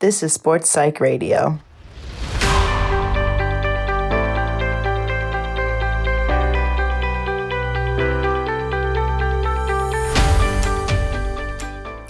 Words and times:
This 0.00 0.22
is 0.22 0.34
Sports 0.34 0.72
Psych 0.72 0.98
Radio. 0.98 1.58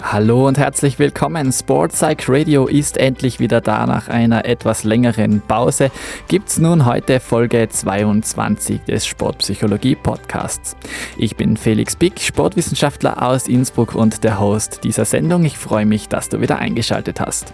Hallo 0.01 0.47
und 0.47 0.57
herzlich 0.57 0.99
willkommen. 0.99 1.51
Sport 1.51 1.91
Psych 1.91 2.29
Radio 2.29 2.65
ist 2.67 2.95
endlich 2.95 3.41
wieder 3.41 3.59
da. 3.59 3.85
Nach 3.85 4.07
einer 4.07 4.45
etwas 4.45 4.85
längeren 4.85 5.41
Pause 5.41 5.91
gibt's 6.29 6.59
nun 6.59 6.85
heute 6.85 7.19
Folge 7.19 7.67
22 7.67 8.85
des 8.85 9.05
Sportpsychologie 9.05 9.95
Podcasts. 9.95 10.77
Ich 11.17 11.35
bin 11.35 11.57
Felix 11.57 11.97
Bick, 11.97 12.21
Sportwissenschaftler 12.21 13.21
aus 13.21 13.49
Innsbruck 13.49 13.95
und 13.95 14.23
der 14.23 14.39
Host 14.39 14.85
dieser 14.85 15.03
Sendung. 15.03 15.43
Ich 15.43 15.57
freue 15.57 15.85
mich, 15.85 16.07
dass 16.07 16.29
du 16.29 16.39
wieder 16.39 16.57
eingeschaltet 16.57 17.19
hast. 17.19 17.53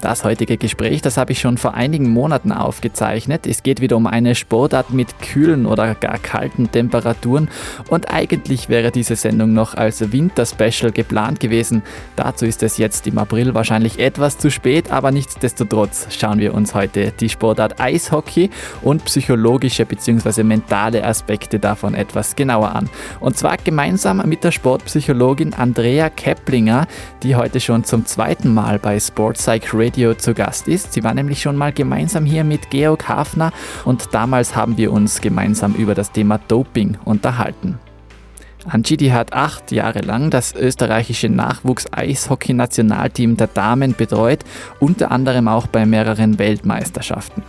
Das 0.00 0.24
heutige 0.24 0.56
Gespräch, 0.56 1.02
das 1.02 1.18
habe 1.18 1.32
ich 1.32 1.40
schon 1.40 1.58
vor 1.58 1.74
einigen 1.74 2.08
Monaten 2.08 2.52
aufgezeichnet. 2.52 3.46
Es 3.46 3.62
geht 3.62 3.82
wieder 3.82 3.98
um 3.98 4.06
eine 4.06 4.34
Sportart 4.34 4.92
mit 4.92 5.20
kühlen 5.20 5.66
oder 5.66 5.94
gar 5.94 6.16
kalten 6.16 6.70
Temperaturen 6.70 7.50
und 7.90 8.10
eigentlich 8.10 8.70
wäre 8.70 8.92
diese 8.92 9.14
Sendung 9.14 9.52
noch 9.52 9.74
als 9.74 10.10
Winterspecial 10.10 10.90
geplant 10.90 11.38
gewesen. 11.38 11.82
Dazu 12.16 12.46
ist 12.46 12.62
es 12.62 12.78
jetzt 12.78 13.06
im 13.08 13.18
April 13.18 13.52
wahrscheinlich 13.52 13.98
etwas 13.98 14.38
zu 14.38 14.50
spät, 14.50 14.90
aber 14.90 15.10
nichtsdestotrotz 15.10 16.06
schauen 16.18 16.38
wir 16.38 16.54
uns 16.54 16.74
heute 16.74 17.12
die 17.20 17.28
Sportart 17.28 17.78
Eishockey 17.78 18.48
und 18.80 19.04
psychologische 19.04 19.84
bzw. 19.84 20.44
mentale 20.44 21.04
Aspekte 21.04 21.58
davon 21.58 21.92
etwas 21.94 22.36
genauer 22.36 22.74
an. 22.74 22.88
Und 23.20 23.36
zwar 23.36 23.58
gemeinsam 23.58 24.26
mit 24.26 24.44
der 24.44 24.52
Sportpsychologin 24.52 25.52
Andrea 25.52 26.08
Keplinger, 26.08 26.86
die 27.22 27.36
heute 27.36 27.60
schon 27.60 27.84
zum 27.84 28.06
zweiten 28.06 28.54
Mal 28.54 28.78
bei 28.78 28.98
Sportpsych 28.98 29.68
Radio 29.74 29.89
Radio 29.90 30.14
zu 30.14 30.34
Gast 30.34 30.68
ist. 30.68 30.92
Sie 30.92 31.02
war 31.02 31.14
nämlich 31.14 31.42
schon 31.42 31.56
mal 31.56 31.72
gemeinsam 31.72 32.24
hier 32.24 32.44
mit 32.44 32.70
Georg 32.70 33.08
Hafner 33.08 33.52
und 33.84 34.14
damals 34.14 34.54
haben 34.54 34.76
wir 34.76 34.92
uns 34.92 35.20
gemeinsam 35.20 35.74
über 35.74 35.96
das 35.96 36.12
Thema 36.12 36.38
Doping 36.46 36.96
unterhalten. 37.04 37.80
Angie, 38.68 38.96
die 38.96 39.12
hat 39.12 39.32
acht 39.32 39.72
Jahre 39.72 40.02
lang 40.02 40.30
das 40.30 40.54
österreichische 40.54 41.28
Nachwuchs-Eishockey-Nationalteam 41.28 43.36
der 43.36 43.48
Damen 43.48 43.96
betreut, 43.96 44.44
unter 44.78 45.10
anderem 45.10 45.48
auch 45.48 45.66
bei 45.66 45.84
mehreren 45.86 46.38
Weltmeisterschaften. 46.38 47.42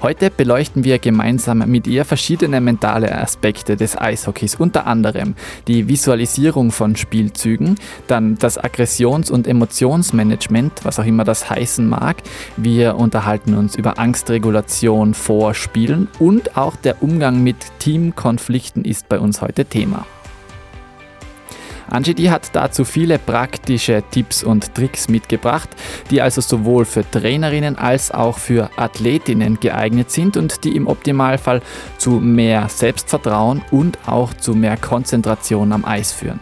Heute 0.00 0.30
beleuchten 0.30 0.84
wir 0.84 1.00
gemeinsam 1.00 1.58
mit 1.66 1.88
ihr 1.88 2.04
verschiedene 2.04 2.60
mentale 2.60 3.12
Aspekte 3.18 3.76
des 3.76 4.00
Eishockeys, 4.00 4.54
unter 4.54 4.86
anderem 4.86 5.34
die 5.66 5.88
Visualisierung 5.88 6.70
von 6.70 6.94
Spielzügen, 6.94 7.74
dann 8.06 8.38
das 8.38 8.58
Aggressions- 8.58 9.28
und 9.28 9.48
Emotionsmanagement, 9.48 10.84
was 10.84 11.00
auch 11.00 11.04
immer 11.04 11.24
das 11.24 11.50
heißen 11.50 11.88
mag. 11.88 12.18
Wir 12.56 12.94
unterhalten 12.94 13.54
uns 13.54 13.74
über 13.74 13.98
Angstregulation 13.98 15.14
vor 15.14 15.52
Spielen 15.54 16.06
und 16.20 16.56
auch 16.56 16.76
der 16.76 17.02
Umgang 17.02 17.42
mit 17.42 17.56
Teamkonflikten 17.80 18.84
ist 18.84 19.08
bei 19.08 19.18
uns 19.18 19.42
heute 19.42 19.64
Thema. 19.64 20.06
Angie 21.90 22.30
hat 22.30 22.50
dazu 22.54 22.84
viele 22.84 23.18
praktische 23.18 24.02
Tipps 24.10 24.42
und 24.42 24.74
Tricks 24.74 25.08
mitgebracht, 25.08 25.68
die 26.10 26.20
also 26.20 26.40
sowohl 26.40 26.84
für 26.84 27.08
Trainerinnen 27.10 27.76
als 27.76 28.10
auch 28.10 28.38
für 28.38 28.70
Athletinnen 28.76 29.58
geeignet 29.60 30.10
sind 30.10 30.36
und 30.36 30.64
die 30.64 30.76
im 30.76 30.86
Optimalfall 30.86 31.62
zu 31.96 32.12
mehr 32.12 32.68
Selbstvertrauen 32.68 33.62
und 33.70 33.98
auch 34.06 34.34
zu 34.34 34.54
mehr 34.54 34.76
Konzentration 34.76 35.72
am 35.72 35.84
Eis 35.84 36.12
führen. 36.12 36.40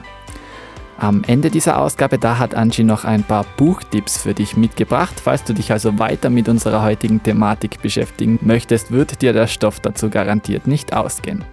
Am 0.99 1.25
Ende 1.27 1.51
dieser 1.51 1.79
Ausgabe, 1.79 2.19
da 2.19 2.39
hat 2.39 2.55
Angie 2.55 2.83
noch 2.83 3.05
ein 3.05 3.23
paar 3.23 3.45
Buchtipps 3.59 4.17
für 4.17 4.33
dich 4.33 4.57
mitgebracht. 4.57 5.15
Falls 5.23 5.45
du 5.45 5.53
dich 5.53 5.71
also 5.71 5.99
weiter 5.99 6.31
mit 6.31 6.49
unserer 6.49 6.83
heutigen 6.83 7.23
Thematik 7.23 7.83
beschäftigen 7.83 8.39
möchtest, 8.41 8.91
wird 8.91 9.21
dir 9.21 9.35
der 9.35 9.47
Stoff 9.47 9.79
dazu 9.81 10.09
garantiert 10.09 10.67
nicht 10.67 10.95
ausgehen. 10.95 11.45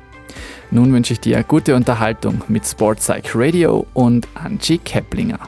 Nun 0.71 0.91
wünsche 0.93 1.13
ich 1.13 1.19
dir 1.19 1.43
gute 1.43 1.75
Unterhaltung 1.75 2.43
mit 2.47 2.65
Sportpsych 2.65 3.35
Radio 3.35 3.85
und 3.93 4.27
Angie 4.35 4.79
Keplinger. 4.79 5.39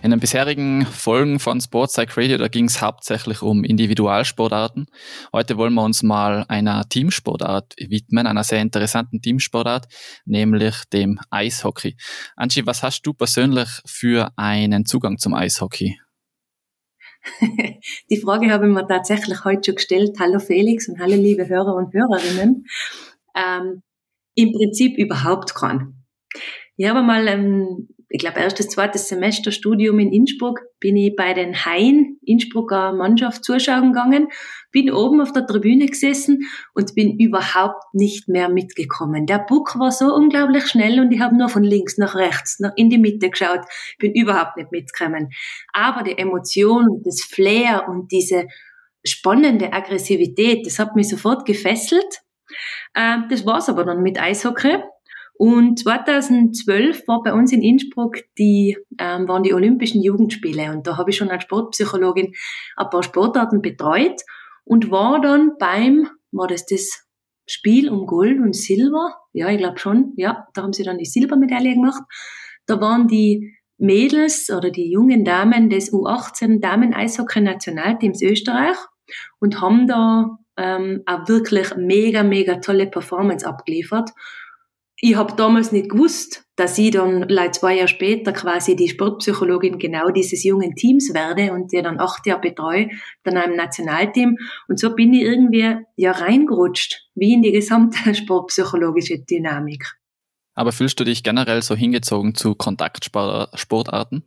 In 0.00 0.12
den 0.12 0.20
bisherigen 0.20 0.86
Folgen 0.86 1.40
von 1.40 1.60
Sportpsych 1.60 2.16
Radio, 2.16 2.38
da 2.38 2.46
ging 2.46 2.66
es 2.66 2.80
hauptsächlich 2.80 3.42
um 3.42 3.64
Individualsportarten. 3.64 4.86
Heute 5.32 5.56
wollen 5.56 5.74
wir 5.74 5.82
uns 5.82 6.04
mal 6.04 6.44
einer 6.48 6.88
Teamsportart 6.88 7.74
widmen, 7.78 8.28
einer 8.28 8.44
sehr 8.44 8.62
interessanten 8.62 9.20
Teamsportart, 9.20 9.88
nämlich 10.24 10.84
dem 10.92 11.18
Eishockey. 11.30 11.96
Angie, 12.36 12.64
was 12.64 12.84
hast 12.84 13.02
du 13.02 13.12
persönlich 13.12 13.68
für 13.84 14.30
einen 14.36 14.86
Zugang 14.86 15.18
zum 15.18 15.34
Eishockey? 15.34 15.98
Die 18.10 18.20
Frage 18.20 18.50
habe 18.50 18.66
ich 18.66 18.74
mir 18.74 18.86
tatsächlich 18.86 19.44
heute 19.44 19.70
schon 19.70 19.76
gestellt. 19.76 20.16
Hallo 20.18 20.38
Felix 20.38 20.88
und 20.88 20.98
hallo 20.98 21.14
liebe 21.14 21.48
Hörer 21.48 21.74
und 21.74 21.92
Hörerinnen. 21.92 22.66
Ähm, 23.34 23.82
Im 24.34 24.52
Prinzip 24.52 24.98
überhaupt 24.98 25.54
keinen. 25.54 26.04
Ich 26.76 26.88
habe 26.88 27.02
mal 27.02 27.26
ähm, 27.28 27.88
ich 28.10 28.20
glaube, 28.20 28.40
erstes, 28.40 28.68
zweites 28.68 29.08
Semester 29.08 29.52
Studium 29.52 29.98
in 29.98 30.12
Innsbruck 30.12 30.60
bin 30.80 30.96
ich 30.96 31.14
bei 31.14 31.34
den 31.34 31.66
Hain 31.66 32.16
Innsbrucker 32.24 32.92
Mannschaft 32.92 33.44
zuschauen 33.44 33.92
gegangen, 33.92 34.28
bin 34.72 34.90
oben 34.90 35.20
auf 35.20 35.32
der 35.32 35.46
Tribüne 35.46 35.86
gesessen 35.86 36.48
und 36.72 36.94
bin 36.94 37.18
überhaupt 37.18 37.82
nicht 37.92 38.28
mehr 38.28 38.48
mitgekommen. 38.48 39.26
Der 39.26 39.38
Buck 39.38 39.78
war 39.78 39.92
so 39.92 40.14
unglaublich 40.14 40.66
schnell 40.68 41.00
und 41.00 41.12
ich 41.12 41.20
habe 41.20 41.36
nur 41.36 41.50
von 41.50 41.62
links 41.62 41.98
nach 41.98 42.14
rechts, 42.14 42.60
nach 42.60 42.72
in 42.76 42.88
die 42.88 42.98
Mitte 42.98 43.28
geschaut, 43.28 43.60
bin 43.98 44.14
überhaupt 44.14 44.56
nicht 44.56 44.72
mitgekommen. 44.72 45.28
Aber 45.74 46.02
die 46.02 46.16
Emotion, 46.16 47.02
das 47.04 47.20
Flair 47.20 47.88
und 47.88 48.10
diese 48.10 48.46
spannende 49.04 49.72
Aggressivität, 49.72 50.66
das 50.66 50.78
hat 50.78 50.96
mich 50.96 51.08
sofort 51.08 51.44
gefesselt. 51.44 52.22
Ähm, 52.94 53.26
das 53.28 53.44
war's 53.44 53.68
aber 53.68 53.84
dann 53.84 54.02
mit 54.02 54.18
Eishockey. 54.18 54.78
Und 55.38 55.78
2012 55.78 57.06
war 57.06 57.22
bei 57.22 57.32
uns 57.32 57.52
in 57.52 57.62
Innsbruck 57.62 58.16
die, 58.38 58.76
ähm, 58.98 59.28
waren 59.28 59.44
die 59.44 59.54
Olympischen 59.54 60.02
Jugendspiele 60.02 60.72
und 60.72 60.84
da 60.84 60.96
habe 60.96 61.10
ich 61.10 61.16
schon 61.16 61.30
als 61.30 61.44
Sportpsychologin 61.44 62.34
ein 62.76 62.90
paar 62.90 63.04
Sportarten 63.04 63.62
betreut 63.62 64.20
und 64.64 64.90
war 64.90 65.20
dann 65.20 65.52
beim, 65.60 66.08
war 66.32 66.48
das 66.48 66.66
das 66.66 67.04
Spiel 67.46 67.88
um 67.88 68.06
Gold 68.06 68.40
und 68.40 68.56
Silber? 68.56 69.14
Ja, 69.32 69.48
ich 69.48 69.58
glaube 69.58 69.78
schon. 69.78 70.12
Ja, 70.16 70.48
da 70.54 70.62
haben 70.62 70.72
sie 70.72 70.82
dann 70.82 70.98
die 70.98 71.04
Silbermedaille 71.04 71.74
gemacht. 71.74 72.02
Da 72.66 72.80
waren 72.80 73.06
die 73.06 73.54
Mädels 73.78 74.50
oder 74.50 74.70
die 74.70 74.90
jungen 74.90 75.24
Damen 75.24 75.70
des 75.70 75.92
U18 75.92 76.60
Damen-Eishockey-Nationalteams 76.60 78.22
Österreich 78.22 78.76
und 79.38 79.60
haben 79.60 79.86
da 79.86 80.36
ähm, 80.56 81.04
auch 81.06 81.28
wirklich 81.28 81.76
mega, 81.76 82.24
mega 82.24 82.56
tolle 82.56 82.88
Performance 82.88 83.46
abgeliefert 83.46 84.10
ich 85.00 85.16
habe 85.16 85.34
damals 85.36 85.70
nicht 85.70 85.90
gewusst, 85.90 86.44
dass 86.56 86.76
ich 86.76 86.90
dann 86.90 87.22
like 87.28 87.54
zwei 87.54 87.76
Jahre 87.76 87.88
später 87.88 88.32
quasi 88.32 88.74
die 88.74 88.88
Sportpsychologin 88.88 89.78
genau 89.78 90.10
dieses 90.10 90.42
jungen 90.42 90.74
Teams 90.74 91.14
werde 91.14 91.52
und 91.52 91.72
die 91.72 91.82
dann 91.82 92.00
acht 92.00 92.26
Jahre 92.26 92.40
betreue, 92.40 92.90
dann 93.22 93.36
einem 93.36 93.54
Nationalteam. 93.56 94.36
Und 94.66 94.80
so 94.80 94.94
bin 94.96 95.12
ich 95.14 95.22
irgendwie 95.22 95.76
ja 95.94 96.12
reingerutscht, 96.12 97.06
wie 97.14 97.32
in 97.32 97.42
die 97.42 97.52
gesamte 97.52 98.14
sportpsychologische 98.14 99.20
Dynamik. 99.20 99.84
Aber 100.54 100.72
fühlst 100.72 100.98
du 100.98 101.04
dich 101.04 101.22
generell 101.22 101.62
so 101.62 101.76
hingezogen 101.76 102.34
zu 102.34 102.56
Kontaktsportarten? 102.56 104.24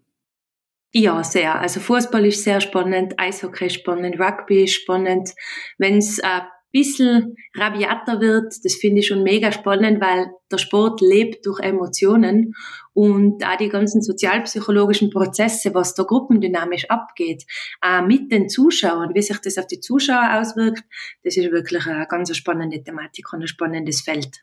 Ja, 0.93 1.23
sehr. 1.23 1.59
Also 1.59 1.81
Fußball 1.81 2.25
ist 2.25 2.45
sehr 2.45 2.61
spannend, 2.61 3.13
Eishockey 3.17 3.65
ist 3.65 3.75
spannend, 3.75 4.17
Rugby 4.19 4.63
ist 4.63 4.75
spannend. 4.75 5.31
Wenn 5.77 5.97
es 5.97 6.19
äh, 6.19 6.41
bisschen 6.71 7.35
rabiater 7.55 8.21
wird, 8.21 8.53
das 8.63 8.75
finde 8.75 8.99
ich 8.99 9.07
schon 9.07 9.23
mega 9.23 9.51
spannend, 9.51 10.01
weil 10.01 10.31
der 10.51 10.57
Sport 10.57 11.01
lebt 11.01 11.45
durch 11.45 11.59
Emotionen 11.59 12.53
und 12.93 13.45
auch 13.45 13.57
die 13.57 13.69
ganzen 13.69 14.01
sozialpsychologischen 14.01 15.09
Prozesse, 15.09 15.73
was 15.73 15.93
da 15.93 16.03
gruppendynamisch 16.03 16.89
abgeht, 16.89 17.43
auch 17.81 18.05
mit 18.05 18.31
den 18.31 18.49
Zuschauern, 18.49 19.13
wie 19.13 19.21
sich 19.21 19.39
das 19.39 19.57
auf 19.57 19.67
die 19.67 19.79
Zuschauer 19.79 20.39
auswirkt, 20.39 20.83
das 21.23 21.37
ist 21.37 21.51
wirklich 21.51 21.85
eine 21.85 22.07
ganz 22.07 22.35
spannende 22.35 22.83
Thematik 22.83 23.31
und 23.33 23.41
ein 23.41 23.47
spannendes 23.47 24.01
Feld. 24.01 24.41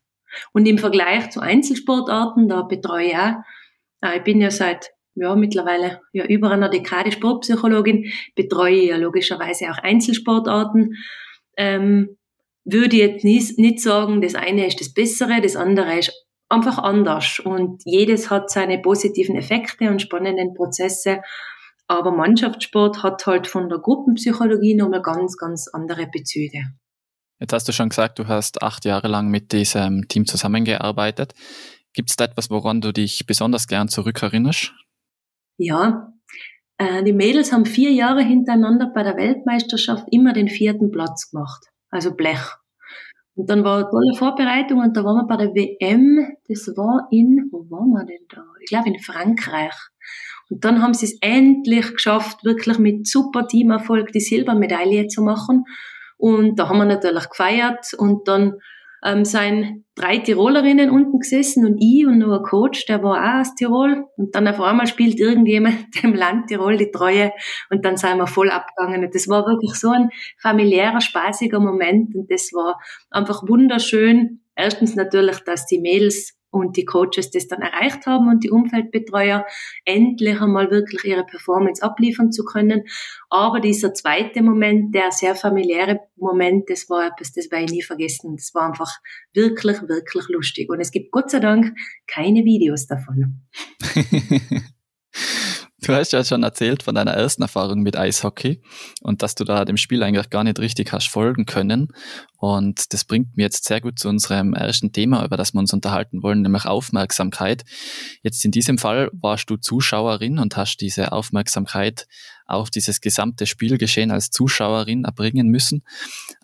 Und 0.52 0.66
im 0.66 0.78
Vergleich 0.78 1.30
zu 1.30 1.40
Einzelsportarten, 1.40 2.48
da 2.48 2.62
betreue 2.62 3.06
ich 3.06 3.16
auch, 3.16 3.34
äh, 4.02 4.18
ich 4.18 4.24
bin 4.24 4.40
ja 4.40 4.50
seit 4.50 4.90
ja, 5.14 5.34
mittlerweile 5.34 6.00
ja 6.12 6.24
über 6.26 6.50
einer 6.50 6.68
Dekade 6.68 7.10
Sportpsychologin, 7.12 8.12
betreue 8.36 8.84
ja 8.84 8.96
logischerweise 8.96 9.70
auch 9.70 9.78
Einzelsportarten. 9.78 10.94
Ähm, 11.56 12.17
würde 12.72 12.96
jetzt 12.96 13.24
nicht, 13.24 13.58
nicht 13.58 13.80
sagen, 13.80 14.20
das 14.20 14.34
eine 14.34 14.66
ist 14.66 14.80
das 14.80 14.92
Bessere, 14.92 15.40
das 15.40 15.56
andere 15.56 15.98
ist 15.98 16.12
einfach 16.48 16.78
anders. 16.78 17.40
Und 17.40 17.82
jedes 17.84 18.30
hat 18.30 18.50
seine 18.50 18.78
positiven 18.78 19.36
Effekte 19.36 19.88
und 19.88 20.02
spannenden 20.02 20.54
Prozesse. 20.54 21.20
Aber 21.86 22.10
Mannschaftssport 22.10 23.02
hat 23.02 23.26
halt 23.26 23.46
von 23.46 23.68
der 23.68 23.78
Gruppenpsychologie 23.78 24.74
nochmal 24.74 25.02
ganz, 25.02 25.36
ganz 25.36 25.68
andere 25.68 26.06
Bezüge. 26.06 26.64
Jetzt 27.40 27.52
hast 27.52 27.68
du 27.68 27.72
schon 27.72 27.88
gesagt, 27.88 28.18
du 28.18 28.26
hast 28.26 28.62
acht 28.62 28.84
Jahre 28.84 29.08
lang 29.08 29.28
mit 29.28 29.52
diesem 29.52 30.08
Team 30.08 30.26
zusammengearbeitet. 30.26 31.34
Gibt 31.94 32.10
es 32.10 32.16
da 32.16 32.24
etwas, 32.24 32.50
woran 32.50 32.80
du 32.80 32.92
dich 32.92 33.26
besonders 33.26 33.66
gern 33.66 33.88
zurückerinnerst? 33.88 34.72
Ja, 35.56 36.12
äh, 36.78 37.02
die 37.02 37.12
Mädels 37.12 37.52
haben 37.52 37.66
vier 37.66 37.92
Jahre 37.92 38.22
hintereinander 38.22 38.90
bei 38.94 39.02
der 39.02 39.16
Weltmeisterschaft 39.16 40.06
immer 40.10 40.32
den 40.32 40.48
vierten 40.48 40.90
Platz 40.90 41.30
gemacht, 41.30 41.66
also 41.90 42.14
Blech. 42.14 42.56
Und 43.34 43.48
dann 43.50 43.62
war 43.62 43.76
eine 43.76 43.90
tolle 43.90 44.16
Vorbereitung 44.16 44.80
und 44.80 44.96
da 44.96 45.04
waren 45.04 45.16
wir 45.16 45.26
bei 45.28 45.36
der 45.36 45.54
WM, 45.54 46.26
das 46.48 46.66
war 46.76 47.06
in, 47.12 47.48
wo 47.52 47.70
waren 47.70 47.90
wir 47.90 48.04
denn 48.04 48.26
da? 48.28 48.42
Ich 48.60 48.68
glaube 48.68 48.88
in 48.88 48.98
Frankreich. 48.98 49.74
Und 50.50 50.64
dann 50.64 50.82
haben 50.82 50.94
sie 50.94 51.06
es 51.06 51.18
endlich 51.20 51.94
geschafft, 51.94 52.44
wirklich 52.44 52.78
mit 52.78 53.06
super 53.06 53.46
Teamerfolg 53.46 54.10
die 54.10 54.20
Silbermedaille 54.20 55.06
zu 55.06 55.22
machen. 55.22 55.64
Und 56.16 56.58
da 56.58 56.68
haben 56.68 56.78
wir 56.78 56.84
natürlich 56.84 57.28
gefeiert 57.28 57.94
und 57.96 58.26
dann 58.26 58.54
ähm, 59.04 59.24
sind 59.24 59.84
drei 59.94 60.18
Tirolerinnen 60.18 60.90
unten 60.90 61.18
gesessen 61.18 61.66
und 61.66 61.78
ich 61.80 62.06
und 62.06 62.18
noch 62.18 62.38
ein 62.38 62.42
Coach, 62.42 62.86
der 62.86 63.02
war 63.02 63.18
auch 63.18 63.40
aus 63.40 63.54
Tirol. 63.54 64.06
Und 64.16 64.34
dann 64.34 64.46
auf 64.46 64.60
einmal 64.60 64.86
spielt 64.86 65.18
irgendjemand 65.18 65.86
dem 66.02 66.14
Land 66.14 66.48
Tirol 66.48 66.76
die 66.76 66.90
Treue 66.90 67.32
und 67.70 67.84
dann 67.84 67.96
sind 67.96 68.18
wir 68.18 68.26
voll 68.26 68.50
abgegangen. 68.50 69.04
Und 69.04 69.14
das 69.14 69.28
war 69.28 69.46
wirklich 69.46 69.74
so 69.74 69.90
ein 69.90 70.10
familiärer, 70.40 71.00
spaßiger 71.00 71.60
Moment 71.60 72.14
und 72.14 72.30
das 72.30 72.52
war 72.52 72.80
einfach 73.10 73.42
wunderschön. 73.48 74.40
Erstens 74.54 74.94
natürlich, 74.96 75.38
dass 75.40 75.66
die 75.66 75.80
Mädels 75.80 76.37
und 76.50 76.76
die 76.76 76.84
Coaches 76.84 77.30
das 77.30 77.48
dann 77.48 77.60
erreicht 77.60 78.06
haben 78.06 78.28
und 78.28 78.44
die 78.44 78.50
Umfeldbetreuer 78.50 79.46
endlich 79.84 80.40
einmal 80.40 80.70
wirklich 80.70 81.04
ihre 81.04 81.24
Performance 81.24 81.82
abliefern 81.82 82.32
zu 82.32 82.44
können. 82.44 82.84
Aber 83.30 83.60
dieser 83.60 83.94
zweite 83.94 84.42
Moment, 84.42 84.94
der 84.94 85.12
sehr 85.12 85.34
familiäre 85.34 86.00
Moment, 86.16 86.70
das 86.70 86.88
war 86.88 87.06
etwas, 87.06 87.32
das 87.32 87.50
werde 87.50 87.66
ich 87.66 87.72
nie 87.72 87.82
vergessen. 87.82 88.36
Das 88.36 88.54
war 88.54 88.68
einfach 88.68 88.90
wirklich, 89.32 89.82
wirklich 89.82 90.28
lustig. 90.28 90.70
Und 90.70 90.80
es 90.80 90.90
gibt 90.90 91.10
Gott 91.10 91.30
sei 91.30 91.40
Dank 91.40 91.74
keine 92.06 92.44
Videos 92.44 92.86
davon. 92.86 93.42
Du 95.88 95.94
hast 95.94 96.12
ja 96.12 96.22
schon 96.22 96.42
erzählt 96.42 96.82
von 96.82 96.94
deiner 96.94 97.12
ersten 97.12 97.40
Erfahrung 97.40 97.80
mit 97.80 97.96
Eishockey 97.96 98.60
und 99.00 99.22
dass 99.22 99.34
du 99.34 99.44
da 99.44 99.64
dem 99.64 99.78
Spiel 99.78 100.02
eigentlich 100.02 100.28
gar 100.28 100.44
nicht 100.44 100.58
richtig 100.58 100.92
hast 100.92 101.08
folgen 101.08 101.46
können. 101.46 101.88
Und 102.36 102.92
das 102.92 103.06
bringt 103.06 103.38
mir 103.38 103.44
jetzt 103.44 103.64
sehr 103.64 103.80
gut 103.80 103.98
zu 103.98 104.10
unserem 104.10 104.52
ersten 104.52 104.92
Thema, 104.92 105.24
über 105.24 105.38
das 105.38 105.54
wir 105.54 105.60
uns 105.60 105.72
unterhalten 105.72 106.22
wollen, 106.22 106.42
nämlich 106.42 106.66
Aufmerksamkeit. 106.66 107.64
Jetzt 108.22 108.44
in 108.44 108.50
diesem 108.50 108.76
Fall 108.76 109.08
warst 109.14 109.48
du 109.48 109.56
Zuschauerin 109.56 110.38
und 110.38 110.58
hast 110.58 110.76
diese 110.82 111.10
Aufmerksamkeit 111.12 112.06
auf 112.44 112.68
dieses 112.68 113.00
gesamte 113.00 113.46
Spielgeschehen 113.46 114.10
als 114.10 114.28
Zuschauerin 114.28 115.04
erbringen 115.04 115.48
müssen. 115.48 115.84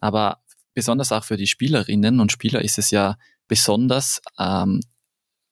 Aber 0.01 0.39
besonders 0.73 1.13
auch 1.13 1.25
für 1.25 1.37
die 1.37 1.49
Spielerinnen 1.49 2.19
und 2.19 2.33
Spieler 2.33 2.63
ist 2.63 2.79
es 2.79 2.91
ja 2.91 3.19
besonders 3.47 4.23
ähm, 4.39 4.81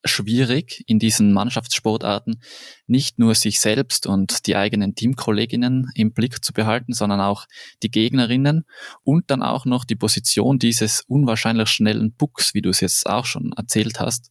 schwierig 0.04 0.82
in 0.86 0.98
diesen 0.98 1.32
Mannschaftssportarten 1.32 2.42
nicht 2.86 3.18
nur 3.18 3.34
sich 3.34 3.60
selbst 3.60 4.06
und 4.06 4.46
die 4.46 4.56
eigenen 4.56 4.94
Teamkolleginnen 4.94 5.90
im 5.94 6.12
Blick 6.12 6.44
zu 6.44 6.52
behalten, 6.52 6.92
sondern 6.92 7.20
auch 7.20 7.46
die 7.82 7.90
Gegnerinnen 7.90 8.64
und 9.04 9.30
dann 9.30 9.42
auch 9.42 9.64
noch 9.64 9.84
die 9.84 9.96
Position 9.96 10.58
dieses 10.58 11.02
unwahrscheinlich 11.02 11.68
schnellen 11.68 12.14
Pucks, 12.14 12.54
wie 12.54 12.62
du 12.62 12.70
es 12.70 12.80
jetzt 12.80 13.08
auch 13.08 13.26
schon 13.26 13.52
erzählt 13.52 14.00
hast. 14.00 14.30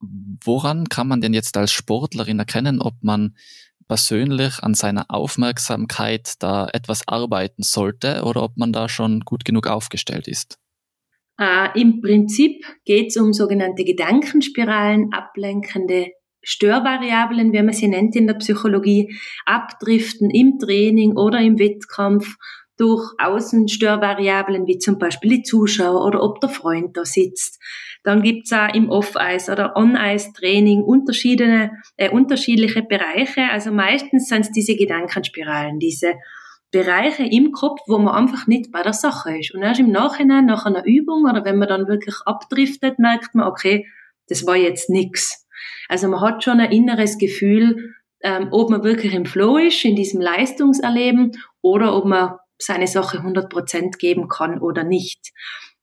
Woran 0.00 0.88
kann 0.88 1.08
man 1.08 1.20
denn 1.20 1.34
jetzt 1.34 1.56
als 1.56 1.72
Sportlerin 1.72 2.38
erkennen, 2.38 2.80
ob 2.80 2.94
man 3.02 3.34
persönlich 3.88 4.62
an 4.62 4.74
seiner 4.74 5.06
Aufmerksamkeit 5.08 6.34
da 6.40 6.68
etwas 6.68 7.08
arbeiten 7.08 7.62
sollte 7.62 8.22
oder 8.24 8.42
ob 8.42 8.56
man 8.56 8.72
da 8.72 8.88
schon 8.88 9.20
gut 9.20 9.44
genug 9.44 9.66
aufgestellt 9.66 10.28
ist? 10.28 10.58
Äh, 11.38 11.80
Im 11.80 12.00
Prinzip 12.00 12.64
geht 12.84 13.08
es 13.08 13.16
um 13.16 13.32
sogenannte 13.32 13.84
Gedankenspiralen, 13.84 15.12
ablenkende 15.12 16.08
Störvariablen, 16.42 17.52
wie 17.52 17.62
man 17.62 17.74
sie 17.74 17.88
nennt 17.88 18.16
in 18.16 18.26
der 18.26 18.34
Psychologie, 18.34 19.16
abdriften 19.44 20.30
im 20.30 20.58
Training 20.58 21.16
oder 21.16 21.40
im 21.40 21.58
Wettkampf 21.58 22.36
durch 22.78 23.12
Außenstörvariablen 23.18 24.66
wie 24.66 24.78
zum 24.78 24.98
Beispiel 24.98 25.38
die 25.38 25.42
Zuschauer 25.42 26.06
oder 26.06 26.22
ob 26.22 26.40
der 26.40 26.48
Freund 26.48 26.96
da 26.96 27.04
sitzt. 27.04 27.60
Dann 28.04 28.22
gibt's 28.22 28.52
auch 28.52 28.72
im 28.72 28.88
Off-Ice 28.88 29.50
oder 29.50 29.76
On-Ice-Training 29.76 30.82
unterschiedliche, 30.82 31.72
äh, 31.96 32.08
unterschiedliche 32.08 32.82
Bereiche. 32.82 33.42
Also 33.50 33.72
meistens 33.72 34.28
sind 34.28 34.42
es 34.42 34.52
diese 34.52 34.76
Gedankenspiralen, 34.76 35.80
diese 35.80 36.14
Bereiche 36.70 37.24
im 37.24 37.52
Kopf, 37.52 37.80
wo 37.86 37.98
man 37.98 38.14
einfach 38.14 38.46
nicht 38.46 38.70
bei 38.70 38.82
der 38.82 38.92
Sache 38.92 39.38
ist. 39.38 39.54
Und 39.54 39.62
erst 39.62 39.80
im 39.80 39.90
Nachhinein, 39.90 40.46
nach 40.46 40.66
einer 40.66 40.84
Übung 40.84 41.24
oder 41.24 41.44
wenn 41.44 41.56
man 41.56 41.68
dann 41.68 41.88
wirklich 41.88 42.16
abdriftet, 42.26 42.98
merkt 42.98 43.34
man, 43.34 43.46
okay, 43.46 43.86
das 44.28 44.46
war 44.46 44.56
jetzt 44.56 44.90
nix. 44.90 45.46
Also 45.88 46.08
man 46.08 46.20
hat 46.20 46.44
schon 46.44 46.60
ein 46.60 46.70
inneres 46.70 47.16
Gefühl, 47.16 47.94
ähm, 48.20 48.48
ob 48.50 48.70
man 48.70 48.84
wirklich 48.84 49.14
im 49.14 49.24
Flow 49.24 49.56
ist, 49.56 49.84
in 49.84 49.96
diesem 49.96 50.20
Leistungserleben 50.20 51.32
oder 51.62 51.96
ob 51.96 52.04
man 52.04 52.34
seine 52.58 52.86
Sache 52.86 53.18
100% 53.18 53.96
geben 53.98 54.28
kann 54.28 54.60
oder 54.60 54.84
nicht. 54.84 55.32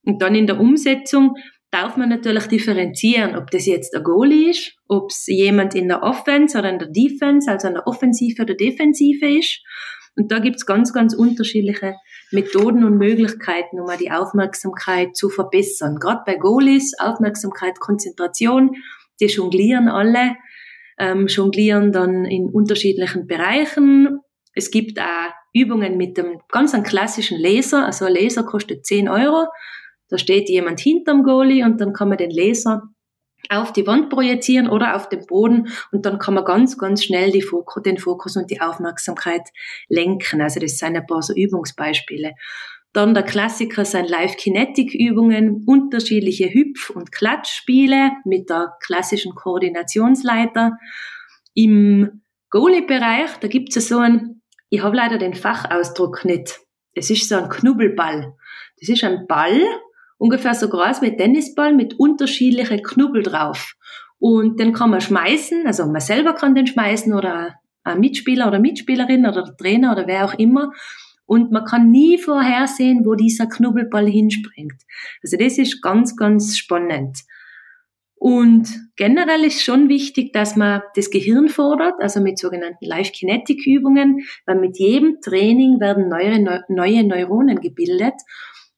Und 0.03 0.21
dann 0.21 0.35
in 0.35 0.45
der 0.45 0.59
Umsetzung 0.59 1.35
darf 1.71 1.97
man 1.97 2.09
natürlich 2.09 2.45
differenzieren, 2.45 3.35
ob 3.35 3.49
das 3.49 3.65
jetzt 3.65 3.93
der 3.93 4.01
Goalie 4.01 4.51
ist, 4.51 4.77
ob 4.87 5.09
es 5.09 5.25
jemand 5.27 5.73
in 5.73 5.87
der 5.87 6.03
Offense 6.03 6.57
oder 6.57 6.69
in 6.69 6.79
der 6.79 6.89
Defense, 6.89 7.49
also 7.49 7.69
in 7.69 7.73
der 7.73 7.87
Offensive 7.87 8.43
oder 8.43 8.53
Defensive 8.53 9.25
ist 9.25 9.61
und 10.15 10.31
da 10.31 10.39
gibt's 10.39 10.65
ganz, 10.65 10.93
ganz 10.93 11.13
unterschiedliche 11.13 11.95
Methoden 12.31 12.83
und 12.83 12.97
Möglichkeiten, 12.97 13.79
um 13.79 13.87
die 13.99 14.11
Aufmerksamkeit 14.11 15.15
zu 15.15 15.29
verbessern. 15.29 15.97
Gerade 15.99 16.23
bei 16.25 16.35
Goalies, 16.35 16.97
Aufmerksamkeit, 16.99 17.79
Konzentration, 17.79 18.71
die 19.19 19.25
jonglieren 19.25 19.89
alle, 19.89 20.35
ähm, 20.97 21.27
jonglieren 21.27 21.91
dann 21.91 22.25
in 22.25 22.49
unterschiedlichen 22.49 23.27
Bereichen. 23.27 24.19
Es 24.53 24.71
gibt 24.71 24.99
auch 24.99 25.33
Übungen 25.53 25.97
mit 25.97 26.17
dem 26.17 26.39
ganz 26.49 26.71
klassischen 26.83 27.39
Laser. 27.39 27.85
Also 27.85 28.05
ein 28.05 28.13
Laser 28.13 28.43
kostet 28.43 28.85
10 28.85 29.09
Euro. 29.09 29.47
Da 30.07 30.17
steht 30.17 30.49
jemand 30.49 30.79
hinterm 30.79 31.23
Goalie 31.23 31.63
und 31.63 31.81
dann 31.81 31.91
kann 31.91 32.09
man 32.09 32.17
den 32.17 32.31
Laser 32.31 32.83
auf 33.49 33.73
die 33.73 33.87
Wand 33.87 34.09
projizieren 34.09 34.67
oder 34.67 34.95
auf 34.95 35.09
den 35.09 35.25
Boden 35.25 35.69
und 35.91 36.05
dann 36.05 36.19
kann 36.19 36.33
man 36.33 36.45
ganz, 36.45 36.77
ganz 36.77 37.03
schnell 37.03 37.41
Fokus, 37.41 37.83
den 37.83 37.97
Fokus 37.97 38.35
und 38.37 38.49
die 38.51 38.61
Aufmerksamkeit 38.61 39.49
lenken. 39.87 40.41
Also 40.41 40.59
das 40.59 40.77
sind 40.77 40.95
ein 40.95 41.05
paar 41.05 41.21
so 41.21 41.33
Übungsbeispiele. 41.33 42.33
Dann 42.93 43.13
der 43.13 43.23
Klassiker 43.23 43.83
sind 43.83 44.09
Live-Kinetic-Übungen, 44.09 45.65
unterschiedliche 45.67 46.45
Hüpf- 46.45 46.91
und 46.91 47.11
Klatschspiele 47.11 48.11
mit 48.23 48.49
der 48.49 48.77
klassischen 48.79 49.35
Koordinationsleiter. 49.35 50.77
Im 51.53 52.21
Goalie-Bereich, 52.51 53.31
da 53.41 53.49
gibt 53.49 53.75
es 53.75 53.89
so 53.89 53.97
ein, 53.97 54.41
ich 54.69 54.81
habe 54.81 54.95
leider 54.95 55.17
den 55.17 55.33
Fachausdruck 55.33 56.23
nicht. 56.23 56.61
Es 56.93 57.09
ist 57.09 57.27
so 57.27 57.35
ein 57.35 57.49
Knubbelball. 57.49 58.33
Das 58.79 58.87
ist 58.87 59.03
ein 59.03 59.27
Ball, 59.27 59.61
ungefähr 60.17 60.53
so 60.53 60.69
groß 60.69 61.01
wie 61.01 61.11
ein 61.11 61.17
Tennisball 61.17 61.73
mit 61.73 61.99
unterschiedlichen 61.99 62.81
Knubbel 62.83 63.23
drauf. 63.23 63.75
Und 64.19 64.59
den 64.59 64.73
kann 64.73 64.89
man 64.89 65.01
schmeißen, 65.01 65.67
also 65.67 65.85
man 65.85 66.01
selber 66.01 66.33
kann 66.33 66.55
den 66.55 66.67
schmeißen 66.67 67.13
oder 67.13 67.55
ein 67.83 67.99
Mitspieler 67.99 68.47
oder 68.47 68.59
Mitspielerin 68.59 69.25
oder 69.25 69.43
der 69.43 69.57
Trainer 69.57 69.91
oder 69.91 70.07
wer 70.07 70.25
auch 70.25 70.33
immer. 70.35 70.71
Und 71.25 71.51
man 71.51 71.65
kann 71.65 71.91
nie 71.91 72.17
vorhersehen, 72.17 73.05
wo 73.05 73.15
dieser 73.15 73.47
Knubbelball 73.47 74.07
hinspringt. 74.07 74.81
Also 75.23 75.37
das 75.37 75.57
ist 75.57 75.81
ganz, 75.81 76.15
ganz 76.15 76.57
spannend. 76.57 77.19
Und 78.15 78.67
generell 78.95 79.43
ist 79.43 79.63
schon 79.63 79.89
wichtig, 79.89 80.33
dass 80.33 80.55
man 80.55 80.81
das 80.95 81.09
Gehirn 81.09 81.49
fordert, 81.49 81.95
also 81.99 82.21
mit 82.21 82.39
sogenannten 82.39 82.85
Live-Kinetic-Übungen, 82.85 84.21
weil 84.45 84.59
mit 84.59 84.79
jedem 84.79 85.19
Training 85.21 85.79
werden 85.79 86.09
neue, 86.09 86.63
neue 86.69 87.03
Neuronen 87.03 87.59
gebildet. 87.59 88.15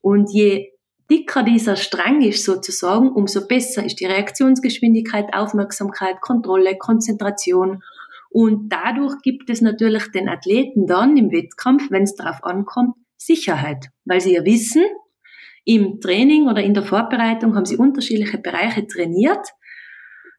Und 0.02 0.32
je 0.34 0.72
dicker 1.10 1.44
dieser 1.44 1.76
Strang 1.76 2.22
ist 2.22 2.44
sozusagen, 2.44 3.12
umso 3.12 3.48
besser 3.48 3.86
ist 3.86 4.00
die 4.00 4.06
Reaktionsgeschwindigkeit, 4.06 5.34
Aufmerksamkeit, 5.34 6.22
Kontrolle, 6.22 6.78
Konzentration. 6.78 7.84
Und 8.30 8.70
dadurch 8.70 9.22
gibt 9.22 9.50
es 9.50 9.62
natürlich 9.62 10.12
den 10.12 10.30
Athleten 10.30 10.86
dann 10.86 11.18
im 11.18 11.32
Wettkampf, 11.32 11.90
wenn 11.90 12.04
es 12.04 12.16
darauf 12.16 12.44
ankommt, 12.44 12.96
Sicherheit, 13.18 13.88
weil 14.06 14.22
sie 14.22 14.34
ja 14.34 14.46
wissen, 14.46 14.84
im 15.66 16.00
Training 16.00 16.48
oder 16.48 16.64
in 16.64 16.74
der 16.74 16.84
Vorbereitung 16.84 17.56
haben 17.56 17.66
sie 17.66 17.76
unterschiedliche 17.76 18.38
Bereiche 18.38 18.88
trainiert 18.88 19.46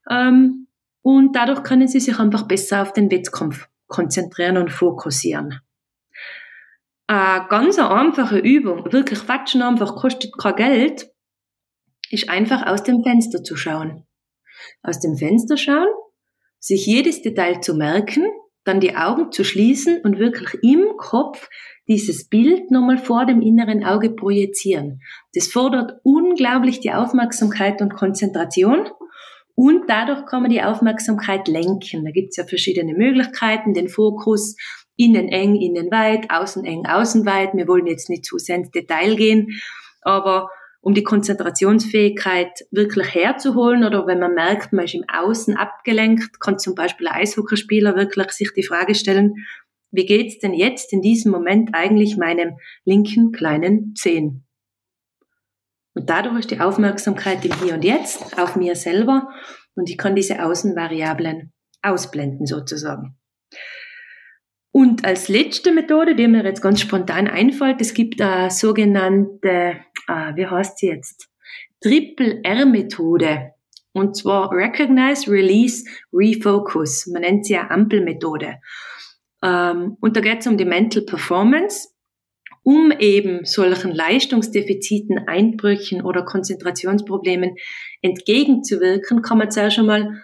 ähm, 0.08 0.68
und 1.02 1.36
dadurch 1.36 1.62
können 1.64 1.86
sie 1.86 2.00
sich 2.00 2.18
einfach 2.18 2.48
besser 2.48 2.80
auf 2.80 2.94
den 2.94 3.10
Wettkampf 3.10 3.68
konzentrieren 3.88 4.56
und 4.56 4.72
fokussieren. 4.72 5.60
Eine 7.10 7.46
ganz 7.48 7.78
einfache 7.78 8.38
Übung, 8.38 8.92
wirklich 8.92 9.20
quatschen 9.20 9.62
einfach, 9.62 9.96
kostet 9.96 10.36
kein 10.36 10.56
Geld, 10.56 11.10
ist 12.10 12.28
einfach 12.28 12.66
aus 12.66 12.82
dem 12.82 13.02
Fenster 13.02 13.42
zu 13.42 13.56
schauen. 13.56 14.06
Aus 14.82 15.00
dem 15.00 15.16
Fenster 15.16 15.56
schauen, 15.56 15.88
sich 16.58 16.84
jedes 16.84 17.22
Detail 17.22 17.60
zu 17.62 17.74
merken, 17.74 18.26
dann 18.64 18.80
die 18.80 18.94
Augen 18.94 19.32
zu 19.32 19.42
schließen 19.42 20.02
und 20.02 20.18
wirklich 20.18 20.62
im 20.62 20.98
Kopf 20.98 21.48
dieses 21.88 22.28
Bild 22.28 22.70
nochmal 22.70 22.98
vor 22.98 23.24
dem 23.24 23.40
inneren 23.40 23.84
Auge 23.84 24.10
projizieren. 24.10 25.00
Das 25.32 25.48
fordert 25.48 26.00
unglaublich 26.02 26.80
die 26.80 26.92
Aufmerksamkeit 26.92 27.80
und 27.80 27.94
Konzentration 27.94 28.86
Und 29.54 29.88
dadurch 29.88 30.26
kann 30.26 30.42
man 30.42 30.50
die 30.50 30.62
Aufmerksamkeit 30.62 31.48
lenken. 31.48 32.04
Da 32.04 32.10
gibt 32.10 32.28
es 32.30 32.36
ja 32.36 32.44
verschiedene 32.44 32.92
Möglichkeiten, 32.92 33.72
den 33.72 33.88
Fokus 33.88 34.56
innen 34.98 35.28
eng, 35.28 35.54
innen 35.54 35.90
weit, 35.90 36.30
außen 36.30 36.64
eng, 36.64 36.84
außen 36.84 37.24
weit. 37.24 37.54
Wir 37.54 37.68
wollen 37.68 37.86
jetzt 37.86 38.10
nicht 38.10 38.26
zu 38.26 38.36
sehr 38.36 38.56
ins 38.56 38.70
Detail 38.70 39.16
gehen, 39.16 39.60
aber 40.02 40.50
um 40.80 40.94
die 40.94 41.02
Konzentrationsfähigkeit 41.02 42.66
wirklich 42.70 43.14
herzuholen 43.14 43.84
oder 43.84 44.06
wenn 44.06 44.18
man 44.18 44.34
merkt, 44.34 44.72
man 44.72 44.84
ist 44.84 44.94
im 44.94 45.04
Außen 45.12 45.56
abgelenkt, 45.56 46.40
kann 46.40 46.58
zum 46.58 46.74
Beispiel 46.74 47.08
ein 47.08 47.22
Eishockeyspieler 47.22 47.96
wirklich 47.96 48.30
sich 48.32 48.52
die 48.54 48.62
Frage 48.62 48.94
stellen, 48.94 49.46
wie 49.90 50.04
geht's 50.04 50.38
denn 50.38 50.52
jetzt 50.52 50.92
in 50.92 51.00
diesem 51.00 51.32
Moment 51.32 51.70
eigentlich 51.72 52.16
meinem 52.16 52.58
linken 52.84 53.32
kleinen 53.32 53.94
Zehen? 53.96 54.44
Und 55.94 56.10
dadurch 56.10 56.40
ist 56.40 56.50
die 56.50 56.60
Aufmerksamkeit 56.60 57.44
im 57.44 57.54
Hier 57.62 57.74
und 57.74 57.84
Jetzt 57.84 58.38
auf 58.38 58.54
mir 58.56 58.76
selber 58.76 59.28
und 59.74 59.88
ich 59.88 59.98
kann 59.98 60.14
diese 60.14 60.44
Außenvariablen 60.44 61.52
ausblenden 61.82 62.46
sozusagen. 62.46 63.16
Und 64.78 65.04
als 65.04 65.26
letzte 65.26 65.72
Methode, 65.72 66.14
die 66.14 66.28
mir 66.28 66.44
jetzt 66.44 66.62
ganz 66.62 66.80
spontan 66.80 67.26
einfällt, 67.26 67.80
es 67.80 67.94
gibt 67.94 68.20
eine 68.22 68.48
sogenannte, 68.48 69.80
äh, 70.06 70.36
wie 70.36 70.46
heißt 70.46 70.78
sie 70.78 70.86
jetzt? 70.86 71.28
Triple 71.80 72.44
R-Methode. 72.44 73.54
Und 73.90 74.16
zwar 74.16 74.52
Recognize, 74.52 75.28
Release, 75.28 75.84
Refocus. 76.12 77.08
Man 77.08 77.22
nennt 77.22 77.46
sie 77.46 77.54
ja 77.54 77.68
Ampelmethode. 77.68 78.60
Ähm, 79.42 79.96
und 80.00 80.16
da 80.16 80.20
geht 80.20 80.42
es 80.42 80.46
um 80.46 80.56
die 80.56 80.64
Mental 80.64 81.02
Performance, 81.02 81.88
um 82.62 82.92
eben 82.92 83.44
solchen 83.44 83.90
Leistungsdefiziten, 83.90 85.26
Einbrüchen 85.26 86.02
oder 86.02 86.24
Konzentrationsproblemen 86.24 87.56
entgegenzuwirken, 88.00 89.22
kann 89.22 89.38
man 89.38 89.50
zuerst 89.50 89.74
schon 89.74 89.86
mal 89.86 90.22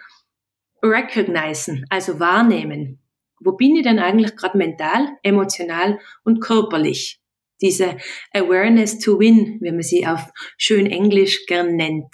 recognizen, 0.81 1.85
also 1.89 2.21
wahrnehmen. 2.21 3.01
Wo 3.39 3.53
bin 3.53 3.75
ich 3.75 3.83
denn 3.83 3.99
eigentlich 3.99 4.35
gerade 4.35 4.57
mental, 4.57 5.09
emotional 5.23 5.99
und 6.23 6.39
körperlich? 6.39 7.19
Diese 7.61 7.97
Awareness 8.33 8.99
to 8.99 9.19
Win, 9.19 9.59
wie 9.61 9.71
man 9.71 9.81
sie 9.81 10.05
auf 10.05 10.27
schön 10.57 10.87
Englisch 10.87 11.45
gern 11.45 11.75
nennt. 11.75 12.13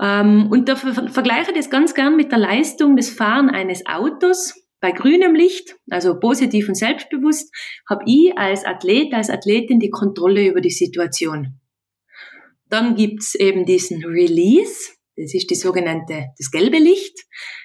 Ähm, 0.00 0.48
und 0.50 0.68
da 0.68 0.76
vergleiche 0.76 1.50
ich 1.50 1.56
das 1.56 1.70
ganz 1.70 1.94
gern 1.94 2.16
mit 2.16 2.32
der 2.32 2.38
Leistung 2.38 2.96
des 2.96 3.10
Fahren 3.10 3.50
eines 3.50 3.86
Autos. 3.86 4.54
Bei 4.80 4.90
grünem 4.90 5.36
Licht, 5.36 5.76
also 5.90 6.18
positiv 6.18 6.68
und 6.68 6.74
selbstbewusst, 6.74 7.54
habe 7.88 8.02
ich 8.06 8.36
als 8.36 8.64
Athlet, 8.64 9.14
als 9.14 9.30
Athletin 9.30 9.78
die 9.78 9.90
Kontrolle 9.90 10.44
über 10.48 10.60
die 10.60 10.70
Situation. 10.70 11.60
Dann 12.68 12.96
gibt's 12.96 13.36
eben 13.36 13.64
diesen 13.64 14.04
Release, 14.04 14.90
das 15.16 15.34
ist 15.34 15.50
die 15.50 15.54
sogenannte, 15.54 16.30
das 16.36 16.50
gelbe 16.50 16.78
Licht. 16.78 17.16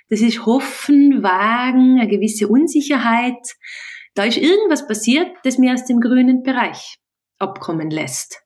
Das 0.09 0.21
ist 0.21 0.45
Hoffen, 0.45 1.21
Wagen, 1.23 1.99
eine 1.99 2.09
gewisse 2.09 2.47
Unsicherheit. 2.47 3.55
Da 4.15 4.23
ist 4.23 4.37
irgendwas 4.37 4.87
passiert, 4.87 5.27
das 5.43 5.57
mir 5.57 5.73
aus 5.73 5.85
dem 5.85 5.99
grünen 5.99 6.43
Bereich 6.43 6.95
abkommen 7.39 7.89
lässt. 7.89 8.41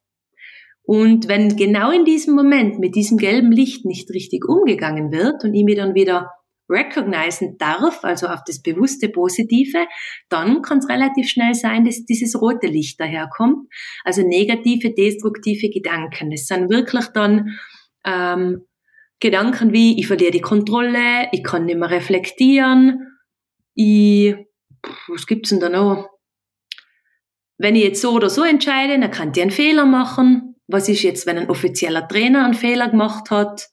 Und 0.84 1.28
wenn 1.28 1.56
genau 1.56 1.92
in 1.92 2.06
diesem 2.06 2.36
Moment 2.36 2.80
mit 2.80 2.96
diesem 2.96 3.18
gelben 3.18 3.52
Licht 3.52 3.86
nicht 3.86 4.10
richtig 4.10 4.46
umgegangen 4.48 5.12
wird 5.12 5.44
und 5.44 5.54
ich 5.54 5.64
mir 5.64 5.76
dann 5.76 5.94
wieder 5.94 6.32
recognizen 6.70 7.58
darf, 7.58 8.04
also 8.04 8.28
auf 8.28 8.42
das 8.46 8.62
bewusste 8.62 9.10
Positive, 9.10 9.86
dann 10.30 10.62
kann 10.62 10.80
es 10.80 10.90
relativ 10.90 11.30
schnell 11.30 11.54
sein, 11.54 11.86
dass 11.86 12.06
dieses 12.06 12.42
rote 12.42 12.68
Licht 12.68 13.00
daherkommt. 13.00 13.68
Also 14.04 14.22
negative, 14.24 14.94
destruktive 14.94 15.70
Gedanken. 15.70 16.32
Das 16.32 16.46
sind 16.46 16.70
wirklich 16.70 17.06
dann 17.14 17.58
ähm, 18.06 18.66
Gedanken 19.22 19.72
wie, 19.72 20.00
ich 20.00 20.08
verliere 20.08 20.32
die 20.32 20.42
Kontrolle, 20.42 21.30
ich 21.32 21.44
kann 21.44 21.66
nicht 21.66 21.78
mehr 21.78 21.92
reflektieren, 21.92 23.08
ich, 23.76 24.36
was 25.08 25.28
gibt's 25.28 25.50
denn 25.50 25.60
da 25.60 25.70
noch? 25.70 26.10
Wenn 27.58 27.76
ich 27.76 27.84
jetzt 27.84 28.02
so 28.02 28.12
oder 28.12 28.30
so 28.30 28.44
entscheide, 28.44 29.00
dann 29.00 29.12
kann 29.12 29.32
ich 29.34 29.42
einen 29.42 29.52
Fehler 29.52 29.86
machen. 29.86 30.56
Was 30.68 30.90
ist 30.90 31.04
jetzt, 31.04 31.28
wenn 31.28 31.38
ein 31.38 31.50
offizieller 31.50 32.08
Trainer 32.08 32.44
einen 32.44 32.56
Fehler 32.56 32.90
gemacht 32.90 33.30
hat? 33.30 33.70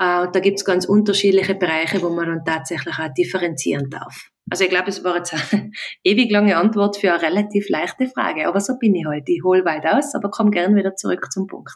Äh, 0.00 0.26
da 0.32 0.40
gibt's 0.40 0.64
ganz 0.64 0.86
unterschiedliche 0.86 1.54
Bereiche, 1.54 2.02
wo 2.02 2.10
man 2.10 2.26
dann 2.26 2.44
tatsächlich 2.44 2.98
auch 2.98 3.14
differenzieren 3.16 3.88
darf. 3.90 4.30
Also 4.50 4.64
ich 4.64 4.70
glaube, 4.70 4.88
es 4.88 5.04
war 5.04 5.16
jetzt 5.16 5.34
eine 5.52 5.70
ewig 6.02 6.32
lange 6.32 6.56
Antwort 6.56 6.96
für 6.96 7.12
eine 7.12 7.22
relativ 7.22 7.68
leichte 7.68 8.08
Frage, 8.08 8.48
aber 8.48 8.60
so 8.60 8.76
bin 8.78 8.96
ich 8.96 9.06
halt. 9.06 9.28
Ich 9.28 9.44
hole 9.44 9.64
weit 9.64 9.86
aus, 9.86 10.14
aber 10.16 10.30
komme 10.30 10.50
gern 10.50 10.74
wieder 10.74 10.96
zurück 10.96 11.30
zum 11.30 11.46
Punkt. 11.46 11.70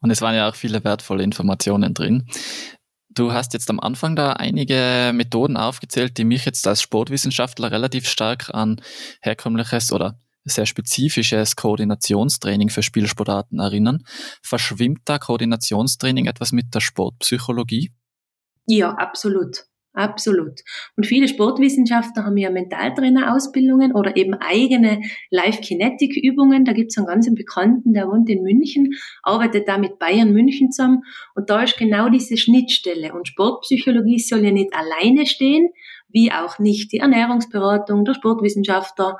Und 0.00 0.10
es 0.10 0.20
waren 0.20 0.34
ja 0.34 0.48
auch 0.48 0.54
viele 0.54 0.84
wertvolle 0.84 1.22
Informationen 1.22 1.94
drin. 1.94 2.26
Du 3.10 3.32
hast 3.32 3.52
jetzt 3.52 3.68
am 3.70 3.80
Anfang 3.80 4.14
da 4.14 4.34
einige 4.34 5.10
Methoden 5.12 5.56
aufgezählt, 5.56 6.18
die 6.18 6.24
mich 6.24 6.44
jetzt 6.44 6.66
als 6.68 6.82
Sportwissenschaftler 6.82 7.70
relativ 7.70 8.08
stark 8.08 8.54
an 8.54 8.80
herkömmliches 9.20 9.92
oder 9.92 10.20
sehr 10.44 10.66
spezifisches 10.66 11.56
Koordinationstraining 11.56 12.70
für 12.70 12.82
Spielsportarten 12.82 13.58
erinnern. 13.58 14.04
Verschwimmt 14.42 15.00
da 15.04 15.18
Koordinationstraining 15.18 16.26
etwas 16.26 16.52
mit 16.52 16.74
der 16.74 16.80
Sportpsychologie? 16.80 17.92
Ja, 18.66 18.92
absolut. 18.94 19.64
Absolut. 19.98 20.60
Und 20.96 21.06
viele 21.06 21.26
Sportwissenschaftler 21.26 22.24
haben 22.24 22.36
ja 22.36 22.50
Mentaltrainerausbildungen 22.50 23.96
oder 23.96 24.16
eben 24.16 24.34
eigene 24.34 25.02
Live-Kinetic-Übungen. 25.30 26.64
Da 26.64 26.72
gibt 26.72 26.92
es 26.92 26.98
einen 26.98 27.08
ganz 27.08 27.28
bekannten, 27.34 27.94
der 27.94 28.06
wohnt 28.06 28.28
in 28.28 28.44
München, 28.44 28.94
arbeitet 29.24 29.66
da 29.66 29.76
mit 29.76 29.98
Bayern 29.98 30.32
München 30.32 30.70
zusammen. 30.70 31.02
Und 31.34 31.50
da 31.50 31.64
ist 31.64 31.76
genau 31.76 32.10
diese 32.10 32.36
Schnittstelle. 32.36 33.12
Und 33.12 33.26
Sportpsychologie 33.26 34.20
soll 34.20 34.44
ja 34.44 34.52
nicht 34.52 34.72
alleine 34.72 35.26
stehen, 35.26 35.70
wie 36.10 36.30
auch 36.30 36.60
nicht 36.60 36.92
die 36.92 36.98
Ernährungsberatung, 36.98 38.04
der 38.04 38.14
Sportwissenschaftler, 38.14 39.18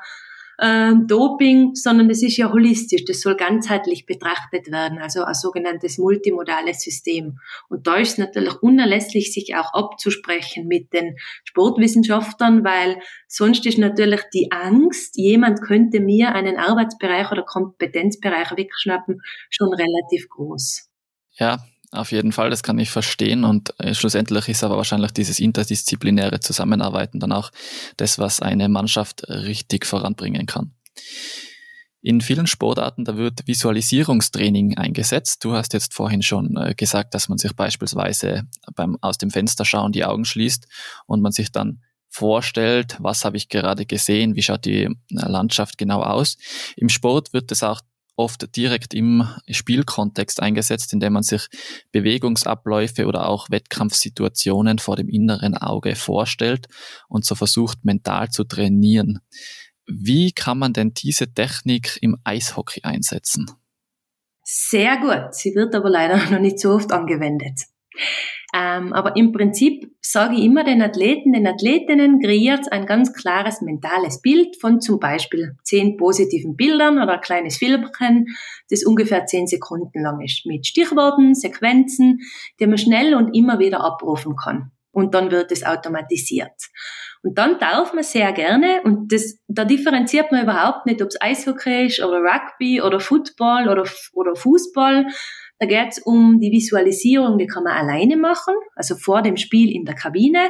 äh, 0.59 0.93
Doping, 1.07 1.75
sondern 1.75 2.09
es 2.09 2.21
ist 2.21 2.37
ja 2.37 2.51
holistisch, 2.51 3.05
das 3.05 3.21
soll 3.21 3.35
ganzheitlich 3.35 4.05
betrachtet 4.05 4.71
werden, 4.71 4.99
also 4.99 5.23
ein 5.23 5.33
sogenanntes 5.33 5.97
multimodales 5.97 6.81
System. 6.81 7.39
Und 7.69 7.87
da 7.87 7.95
ist 7.95 8.19
natürlich 8.19 8.61
unerlässlich, 8.61 9.33
sich 9.33 9.55
auch 9.55 9.73
abzusprechen 9.73 10.67
mit 10.67 10.93
den 10.93 11.15
Sportwissenschaftlern, 11.43 12.63
weil 12.63 12.99
sonst 13.27 13.65
ist 13.65 13.77
natürlich 13.77 14.21
die 14.33 14.51
Angst, 14.51 15.17
jemand 15.17 15.61
könnte 15.61 15.99
mir 15.99 16.35
einen 16.35 16.57
Arbeitsbereich 16.57 17.31
oder 17.31 17.43
Kompetenzbereich 17.43 18.55
wegschnappen, 18.55 19.21
schon 19.49 19.69
relativ 19.73 20.29
groß. 20.29 20.89
Ja, 21.37 21.59
auf 21.91 22.11
jeden 22.11 22.31
Fall, 22.31 22.49
das 22.49 22.63
kann 22.63 22.77
ich 22.77 22.91
verstehen 22.91 23.43
und 23.43 23.73
äh, 23.79 23.93
schlussendlich 23.93 24.47
ist 24.47 24.63
aber 24.63 24.77
wahrscheinlich 24.77 25.11
dieses 25.11 25.39
interdisziplinäre 25.39 26.39
Zusammenarbeiten 26.39 27.19
dann 27.19 27.31
auch 27.31 27.51
das, 27.97 28.19
was 28.19 28.41
eine 28.41 28.69
Mannschaft 28.69 29.27
richtig 29.27 29.85
voranbringen 29.85 30.45
kann. 30.45 30.73
In 32.01 32.21
vielen 32.21 32.47
Sportarten, 32.47 33.03
da 33.03 33.17
wird 33.17 33.45
Visualisierungstraining 33.45 34.77
eingesetzt. 34.77 35.43
Du 35.43 35.53
hast 35.53 35.73
jetzt 35.73 35.93
vorhin 35.93 36.21
schon 36.21 36.55
äh, 36.55 36.73
gesagt, 36.73 37.13
dass 37.13 37.27
man 37.27 37.37
sich 37.37 37.53
beispielsweise 37.55 38.43
beim 38.73 38.97
aus 39.01 39.17
dem 39.17 39.31
Fenster 39.31 39.65
schauen 39.65 39.91
die 39.91 40.05
Augen 40.05 40.23
schließt 40.23 40.67
und 41.07 41.21
man 41.21 41.33
sich 41.33 41.51
dann 41.51 41.81
vorstellt, 42.07 42.97
was 42.99 43.25
habe 43.25 43.37
ich 43.37 43.49
gerade 43.49 43.85
gesehen, 43.85 44.35
wie 44.35 44.41
schaut 44.41 44.65
die 44.65 44.83
äh, 44.83 44.89
Landschaft 45.09 45.77
genau 45.77 46.01
aus. 46.01 46.37
Im 46.77 46.89
Sport 46.89 47.33
wird 47.33 47.51
es 47.51 47.63
auch 47.63 47.81
oft 48.19 48.55
direkt 48.55 48.93
im 48.93 49.27
Spielkontext 49.49 50.41
eingesetzt, 50.41 50.93
indem 50.93 51.13
man 51.13 51.23
sich 51.23 51.47
Bewegungsabläufe 51.91 53.07
oder 53.07 53.27
auch 53.27 53.49
Wettkampfsituationen 53.49 54.77
vor 54.77 54.97
dem 54.97 55.07
inneren 55.07 55.55
Auge 55.55 55.95
vorstellt 55.95 56.67
und 57.07 57.25
so 57.25 57.33
versucht 57.33 57.85
mental 57.85 58.29
zu 58.29 58.43
trainieren. 58.43 59.21
Wie 59.87 60.33
kann 60.33 60.59
man 60.59 60.73
denn 60.73 60.93
diese 60.93 61.33
Technik 61.33 61.97
im 62.01 62.17
Eishockey 62.23 62.81
einsetzen? 62.83 63.49
Sehr 64.43 64.97
gut. 64.97 65.33
Sie 65.33 65.55
wird 65.55 65.73
aber 65.73 65.89
leider 65.89 66.17
noch 66.29 66.39
nicht 66.39 66.59
so 66.59 66.71
oft 66.71 66.91
angewendet. 66.91 67.61
Ähm, 68.53 68.93
aber 68.93 69.15
im 69.15 69.31
Prinzip 69.31 69.91
sage 70.01 70.35
ich 70.35 70.43
immer 70.43 70.63
den 70.63 70.81
Athleten, 70.81 71.33
den 71.33 71.45
Athletinnen, 71.45 72.19
kreiert 72.19 72.71
ein 72.71 72.87
ganz 72.87 73.13
klares 73.13 73.61
mentales 73.61 74.21
Bild 74.21 74.59
von 74.59 74.81
zum 74.81 74.99
Beispiel 74.99 75.55
zehn 75.63 75.97
positiven 75.97 76.55
Bildern 76.55 76.97
oder 76.97 77.13
ein 77.13 77.21
kleines 77.21 77.57
Filmchen, 77.57 78.25
das 78.69 78.83
ungefähr 78.83 79.25
zehn 79.27 79.45
Sekunden 79.45 80.01
lang 80.01 80.21
ist, 80.21 80.47
mit 80.47 80.65
Stichworten, 80.65 81.35
Sequenzen, 81.35 82.21
die 82.59 82.65
man 82.65 82.79
schnell 82.79 83.13
und 83.13 83.35
immer 83.35 83.59
wieder 83.59 83.81
abrufen 83.83 84.35
kann. 84.35 84.71
Und 84.91 85.13
dann 85.13 85.29
wird 85.29 85.51
es 85.51 85.63
automatisiert. 85.63 86.69
Und 87.21 87.37
dann 87.37 87.59
darf 87.59 87.93
man 87.93 88.03
sehr 88.03 88.31
gerne, 88.31 88.81
und 88.83 89.11
das, 89.11 89.37
da 89.47 89.65
differenziert 89.65 90.31
man 90.31 90.43
überhaupt 90.43 90.87
nicht, 90.87 91.01
ob 91.01 91.09
es 91.09 91.21
Eishockey 91.21 91.85
ist 91.85 92.01
oder 92.01 92.21
Rugby 92.21 92.81
oder 92.81 92.99
Football 92.99 93.69
oder, 93.69 93.83
oder 94.13 94.35
Fußball, 94.35 95.05
da 95.59 95.65
geht 95.65 95.89
es 95.91 95.99
um 95.99 96.39
die 96.39 96.51
Visualisierung, 96.51 97.37
die 97.37 97.47
kann 97.47 97.63
man 97.63 97.73
alleine 97.73 98.15
machen, 98.15 98.55
also 98.75 98.95
vor 98.95 99.21
dem 99.21 99.35
Spiel 99.35 99.75
in 99.75 99.83
der 99.83 99.95
Kabine. 99.95 100.49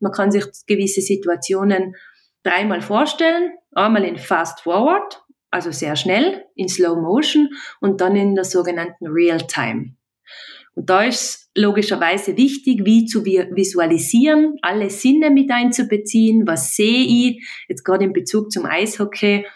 Man 0.00 0.12
kann 0.12 0.30
sich 0.30 0.44
gewisse 0.66 1.02
Situationen 1.02 1.94
dreimal 2.42 2.80
vorstellen, 2.80 3.52
einmal 3.72 4.04
in 4.04 4.16
Fast 4.16 4.60
Forward, 4.60 5.22
also 5.50 5.70
sehr 5.72 5.96
schnell, 5.96 6.44
in 6.54 6.68
Slow 6.68 7.00
Motion 7.00 7.50
und 7.80 8.00
dann 8.00 8.16
in 8.16 8.34
der 8.34 8.44
sogenannten 8.44 9.06
Real 9.06 9.46
Time. 9.46 9.94
Und 10.74 10.90
da 10.90 11.04
ist 11.04 11.50
logischerweise 11.54 12.36
wichtig, 12.36 12.84
wie 12.84 13.06
zu 13.06 13.24
visualisieren, 13.24 14.56
alle 14.62 14.90
Sinne 14.90 15.30
mit 15.30 15.50
einzubeziehen. 15.50 16.46
Was 16.46 16.76
sehe 16.76 17.04
ich? 17.04 17.46
Jetzt 17.68 17.84
gerade 17.84 18.04
in 18.04 18.12
Bezug 18.12 18.52
zum 18.52 18.66
Eishockey. 18.66 19.46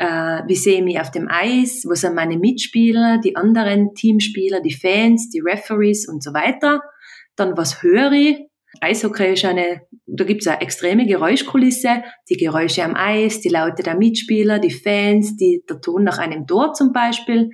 Äh, 0.00 0.42
wie 0.46 0.54
sehe 0.54 0.78
ich 0.78 0.82
mich 0.82 0.98
auf 0.98 1.10
dem 1.10 1.28
Eis? 1.28 1.84
Wo 1.86 1.94
sind 1.94 2.14
meine 2.14 2.38
Mitspieler, 2.38 3.18
die 3.22 3.36
anderen 3.36 3.94
Teamspieler, 3.94 4.62
die 4.62 4.72
Fans, 4.72 5.28
die 5.28 5.40
Referees 5.40 6.08
und 6.08 6.22
so 6.22 6.32
weiter? 6.32 6.80
Dann 7.36 7.54
was 7.58 7.82
höre 7.82 8.12
ich? 8.12 8.38
Eishockey 8.80 9.34
ist 9.34 9.44
eine, 9.44 9.82
da 10.06 10.24
gibt 10.24 10.40
es 10.40 10.46
eine 10.46 10.62
extreme 10.62 11.04
Geräuschkulisse, 11.04 12.02
die 12.30 12.38
Geräusche 12.38 12.82
am 12.82 12.94
Eis, 12.94 13.42
die 13.42 13.50
Laute 13.50 13.82
der 13.82 13.94
Mitspieler, 13.94 14.58
die 14.58 14.70
Fans, 14.70 15.36
die, 15.36 15.62
der 15.68 15.82
Ton 15.82 16.04
nach 16.04 16.16
einem 16.16 16.46
Tor 16.46 16.72
zum 16.72 16.92
Beispiel, 16.92 17.50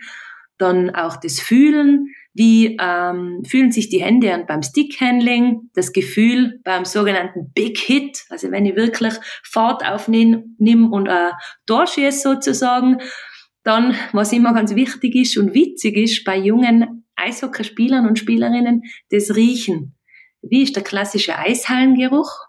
dann 0.57 0.95
auch 0.95 1.17
das 1.17 1.41
Fühlen, 1.41 2.15
wie 2.37 2.76
ähm, 2.78 3.43
fühlen 3.47 3.73
sich 3.73 3.88
die 3.88 4.02
Hände 4.02 4.33
an 4.35 4.47
beim 4.47 4.62
Stickhandling, 4.62 5.71
das 5.75 5.93
Gefühl 5.93 6.61
beim 6.64 6.85
sogenannten 6.85 7.50
Big 7.55 7.78
Hit, 7.78 8.25
also 8.28 8.50
wenn 8.50 8.66
ich 8.66 8.76
wirklich 8.76 9.14
Fahrt 9.43 9.85
aufnehme 9.88 10.45
und 10.90 11.09
Tor 11.66 11.87
schieße 11.87 12.21
sozusagen, 12.21 12.99
dann, 13.62 13.97
was 14.12 14.33
immer 14.33 14.52
ganz 14.52 14.75
wichtig 14.75 15.14
ist 15.14 15.38
und 15.38 15.55
witzig 15.55 15.97
ist 15.97 16.25
bei 16.25 16.37
jungen 16.37 17.05
Eishockeyspielern 17.16 18.07
und 18.07 18.19
Spielerinnen, 18.19 18.83
das 19.11 19.35
Riechen. 19.35 19.97
Wie 20.43 20.62
ist 20.62 20.76
der 20.76 20.85
klassische 20.85 21.37
Eishallengeruch 21.38 22.46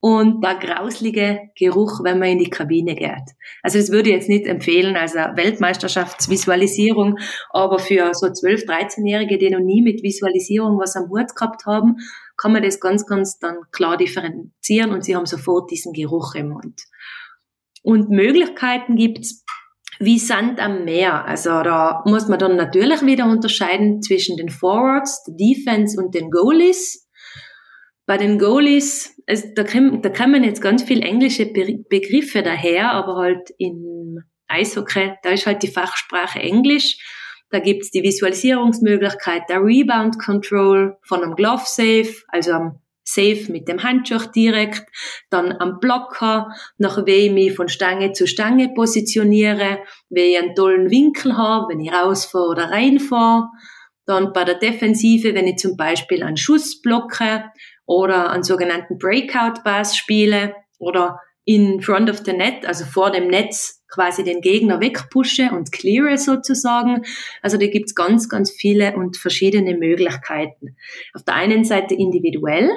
und 0.00 0.44
der 0.44 0.56
grauslige 0.56 1.50
Geruch, 1.58 2.04
wenn 2.04 2.18
man 2.18 2.28
in 2.28 2.38
die 2.38 2.50
Kabine 2.50 2.94
geht. 2.94 3.34
Also 3.62 3.78
das 3.78 3.90
würde 3.90 4.10
ich 4.10 4.16
jetzt 4.16 4.28
nicht 4.28 4.46
empfehlen 4.46 4.96
als 4.96 5.16
eine 5.16 5.36
Weltmeisterschaftsvisualisierung, 5.36 7.18
aber 7.50 7.78
für 7.78 8.12
so 8.14 8.26
12-, 8.26 8.66
13-Jährige, 8.66 9.38
die 9.38 9.50
noch 9.50 9.60
nie 9.60 9.82
mit 9.82 10.02
Visualisierung 10.02 10.78
was 10.78 10.96
am 10.96 11.08
Hut 11.08 11.34
gehabt 11.34 11.66
haben, 11.66 11.96
kann 12.36 12.52
man 12.52 12.62
das 12.62 12.80
ganz, 12.80 13.06
ganz 13.06 13.38
dann 13.38 13.56
klar 13.72 13.96
differenzieren 13.96 14.92
und 14.92 15.04
sie 15.04 15.16
haben 15.16 15.26
sofort 15.26 15.70
diesen 15.70 15.92
Geruch 15.92 16.34
im 16.34 16.50
Mund. 16.50 16.82
Und 17.82 18.10
Möglichkeiten 18.10 18.96
gibt's 18.96 19.44
wie 19.98 20.18
Sand 20.18 20.60
am 20.60 20.84
Meer. 20.84 21.24
Also 21.24 21.62
da 21.62 22.02
muss 22.04 22.28
man 22.28 22.38
dann 22.38 22.56
natürlich 22.56 23.02
wieder 23.02 23.26
unterscheiden 23.26 24.02
zwischen 24.02 24.36
den 24.36 24.50
Forwards, 24.50 25.24
der 25.24 25.34
Defense 25.36 25.98
und 25.98 26.14
den 26.14 26.30
Goalies. 26.30 27.05
Bei 28.06 28.16
den 28.16 28.38
Goalies, 28.38 29.20
also 29.26 29.48
da, 29.54 29.64
kann, 29.64 30.00
da 30.00 30.08
kommen 30.08 30.44
jetzt 30.44 30.62
ganz 30.62 30.84
viel 30.84 31.02
englische 31.02 31.46
Begriffe 31.46 32.42
daher, 32.42 32.92
aber 32.92 33.16
halt 33.16 33.50
im 33.58 34.22
Eishockey, 34.46 35.14
da 35.22 35.30
ist 35.30 35.46
halt 35.46 35.62
die 35.62 35.68
Fachsprache 35.68 36.38
Englisch. 36.38 36.98
Da 37.50 37.58
gibt's 37.58 37.90
die 37.90 38.02
Visualisierungsmöglichkeit 38.02 39.42
der 39.48 39.62
Rebound 39.62 40.18
Control 40.18 40.96
von 41.02 41.22
einem 41.22 41.34
Glove 41.34 41.62
Safe, 41.64 42.14
also 42.28 42.52
am 42.52 42.80
safe 43.06 43.50
mit 43.50 43.68
dem 43.68 43.82
Handschuh 43.82 44.30
direkt, 44.34 44.84
dann 45.30 45.52
am 45.52 45.78
Blocker, 45.78 46.48
nach 46.78 47.06
wie 47.06 47.26
ich 47.26 47.32
mich 47.32 47.54
von 47.54 47.68
Stange 47.68 48.12
zu 48.12 48.26
Stange 48.26 48.72
positioniere, 48.74 49.78
wie 50.10 50.20
ich 50.20 50.38
einen 50.38 50.54
tollen 50.54 50.90
Winkel 50.90 51.36
habe, 51.36 51.68
wenn 51.70 51.80
ich 51.80 51.92
rausfahre 51.92 52.48
oder 52.48 52.70
reinfahre, 52.70 53.48
dann 54.06 54.32
bei 54.32 54.44
der 54.44 54.56
Defensive, 54.56 55.34
wenn 55.34 55.46
ich 55.46 55.58
zum 55.58 55.76
Beispiel 55.76 56.22
einen 56.22 56.36
Schuss 56.36 56.80
blocke 56.80 57.44
oder 57.86 58.30
einen 58.30 58.42
sogenannten 58.42 58.98
Breakout 58.98 59.62
Pass 59.64 59.96
spiele 59.96 60.54
oder 60.78 61.20
in 61.44 61.80
front 61.80 62.10
of 62.10 62.18
the 62.24 62.32
net, 62.32 62.66
also 62.66 62.84
vor 62.84 63.12
dem 63.12 63.28
Netz 63.28 63.84
quasi 63.88 64.24
den 64.24 64.40
Gegner 64.40 64.80
wegpushe 64.80 65.50
und 65.52 65.70
cleare 65.70 66.18
sozusagen. 66.18 67.02
Also 67.40 67.56
da 67.56 67.66
gibt's 67.68 67.94
ganz, 67.94 68.28
ganz 68.28 68.50
viele 68.50 68.96
und 68.96 69.16
verschiedene 69.16 69.76
Möglichkeiten. 69.76 70.76
Auf 71.14 71.22
der 71.22 71.36
einen 71.36 71.64
Seite 71.64 71.94
individuell, 71.94 72.68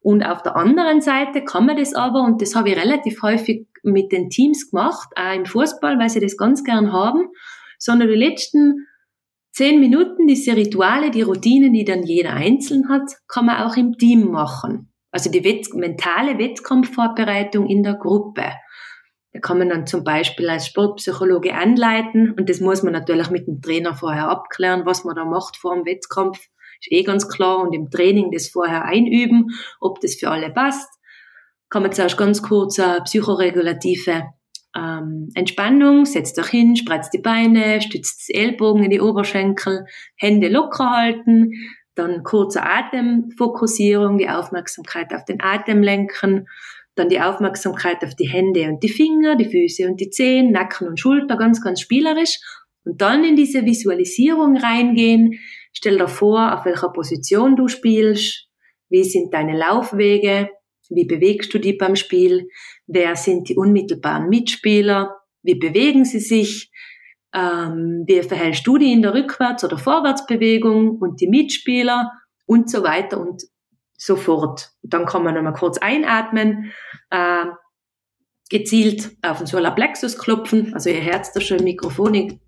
und 0.00 0.22
auf 0.22 0.42
der 0.42 0.56
anderen 0.56 1.00
Seite 1.00 1.44
kann 1.44 1.66
man 1.66 1.76
das 1.76 1.94
aber, 1.94 2.22
und 2.22 2.40
das 2.40 2.54
habe 2.54 2.70
ich 2.70 2.76
relativ 2.76 3.20
häufig 3.22 3.66
mit 3.82 4.12
den 4.12 4.30
Teams 4.30 4.70
gemacht, 4.70 5.08
auch 5.16 5.34
im 5.34 5.44
Fußball, 5.44 5.98
weil 5.98 6.08
sie 6.08 6.20
das 6.20 6.36
ganz 6.36 6.64
gern 6.64 6.92
haben, 6.92 7.28
sondern 7.78 8.08
die 8.08 8.14
letzten 8.14 8.86
zehn 9.58 9.80
Minuten, 9.80 10.28
diese 10.28 10.54
Rituale, 10.54 11.10
die 11.10 11.22
Routinen, 11.22 11.72
die 11.72 11.84
dann 11.84 12.04
jeder 12.04 12.34
einzeln 12.34 12.88
hat, 12.88 13.10
kann 13.26 13.46
man 13.46 13.66
auch 13.66 13.76
im 13.76 13.98
Team 13.98 14.30
machen. 14.30 14.92
Also 15.10 15.32
die 15.32 15.42
Wett 15.42 15.74
mentale 15.74 16.38
Wettkampfvorbereitung 16.38 17.66
in 17.66 17.82
der 17.82 17.94
Gruppe. 17.94 18.44
Da 19.32 19.40
kann 19.40 19.58
man 19.58 19.68
dann 19.68 19.86
zum 19.88 20.04
Beispiel 20.04 20.48
als 20.48 20.68
Sportpsychologe 20.68 21.54
anleiten 21.54 22.34
und 22.38 22.48
das 22.48 22.60
muss 22.60 22.84
man 22.84 22.92
natürlich 22.92 23.30
mit 23.30 23.48
dem 23.48 23.60
Trainer 23.60 23.96
vorher 23.96 24.28
abklären, 24.28 24.86
was 24.86 25.04
man 25.04 25.16
da 25.16 25.24
macht 25.24 25.56
vor 25.56 25.74
dem 25.74 25.84
Wettkampf 25.84 26.38
ist 26.80 26.92
eh 26.92 27.02
ganz 27.02 27.28
klar. 27.28 27.58
Und 27.58 27.72
im 27.74 27.90
Training 27.90 28.30
das 28.30 28.48
vorher 28.48 28.84
einüben, 28.84 29.46
ob 29.80 30.00
das 30.00 30.14
für 30.14 30.30
alle 30.30 30.50
passt. 30.50 30.88
Kann 31.68 31.82
man 31.82 31.92
zuerst 31.92 32.16
ganz 32.16 32.42
kurz 32.42 32.78
eine 32.78 33.02
psychoregulative 33.02 34.22
ähm, 34.76 35.28
Entspannung, 35.34 36.04
setzt 36.04 36.38
euch 36.38 36.48
hin, 36.48 36.76
spreizt 36.76 37.12
die 37.12 37.20
Beine, 37.20 37.80
stützt 37.80 38.28
die 38.28 38.34
Ellbogen 38.34 38.84
in 38.84 38.90
die 38.90 39.00
Oberschenkel, 39.00 39.86
Hände 40.16 40.48
locker 40.48 40.90
halten, 40.90 41.52
dann 41.94 42.22
kurze 42.22 42.62
Atemfokussierung, 42.62 44.18
die 44.18 44.28
Aufmerksamkeit 44.28 45.12
auf 45.14 45.24
den 45.24 45.40
Atem 45.40 45.82
lenken, 45.82 46.46
dann 46.94 47.08
die 47.08 47.20
Aufmerksamkeit 47.20 48.04
auf 48.04 48.14
die 48.14 48.28
Hände 48.28 48.68
und 48.68 48.82
die 48.82 48.88
Finger, 48.88 49.36
die 49.36 49.46
Füße 49.46 49.88
und 49.88 50.00
die 50.00 50.10
Zehen, 50.10 50.52
Nacken 50.52 50.88
und 50.88 51.00
Schulter, 51.00 51.36
ganz, 51.36 51.62
ganz 51.62 51.80
spielerisch. 51.80 52.40
Und 52.84 53.00
dann 53.00 53.24
in 53.24 53.36
diese 53.36 53.64
Visualisierung 53.64 54.56
reingehen, 54.56 55.38
Stell 55.80 55.96
dir 55.96 56.08
vor, 56.08 56.54
auf 56.54 56.64
welcher 56.64 56.88
Position 56.88 57.54
du 57.54 57.68
spielst, 57.68 58.48
wie 58.88 59.04
sind 59.04 59.32
deine 59.32 59.56
Laufwege, 59.56 60.50
wie 60.88 61.04
bewegst 61.04 61.54
du 61.54 61.60
dich 61.60 61.78
beim 61.78 61.94
Spiel, 61.94 62.48
wer 62.88 63.14
sind 63.14 63.48
die 63.48 63.56
unmittelbaren 63.56 64.28
Mitspieler, 64.28 65.20
wie 65.42 65.54
bewegen 65.54 66.04
sie 66.04 66.18
sich, 66.18 66.72
ähm, 67.32 68.04
wie 68.06 68.22
verhältst 68.22 68.66
du 68.66 68.78
dich 68.78 68.90
in 68.90 69.02
der 69.02 69.14
Rückwärts- 69.14 69.64
oder 69.64 69.78
Vorwärtsbewegung 69.78 70.96
und 70.98 71.20
die 71.20 71.28
Mitspieler 71.28 72.10
und 72.46 72.70
so 72.70 72.82
weiter 72.82 73.20
und 73.20 73.44
so 73.96 74.16
fort. 74.16 74.70
Dann 74.82 75.06
kann 75.06 75.22
man 75.22 75.34
nochmal 75.34 75.52
kurz 75.52 75.78
einatmen, 75.78 76.72
äh, 77.10 77.44
gezielt 78.50 79.16
auf 79.22 79.38
den 79.38 79.46
Solarplexus 79.46 80.18
klopfen, 80.18 80.72
also 80.72 80.88
ihr 80.88 81.00
Herz 81.00 81.32
da 81.32 81.40
schon 81.40 81.58
im 81.58 81.64
Mikrofon 81.64 82.40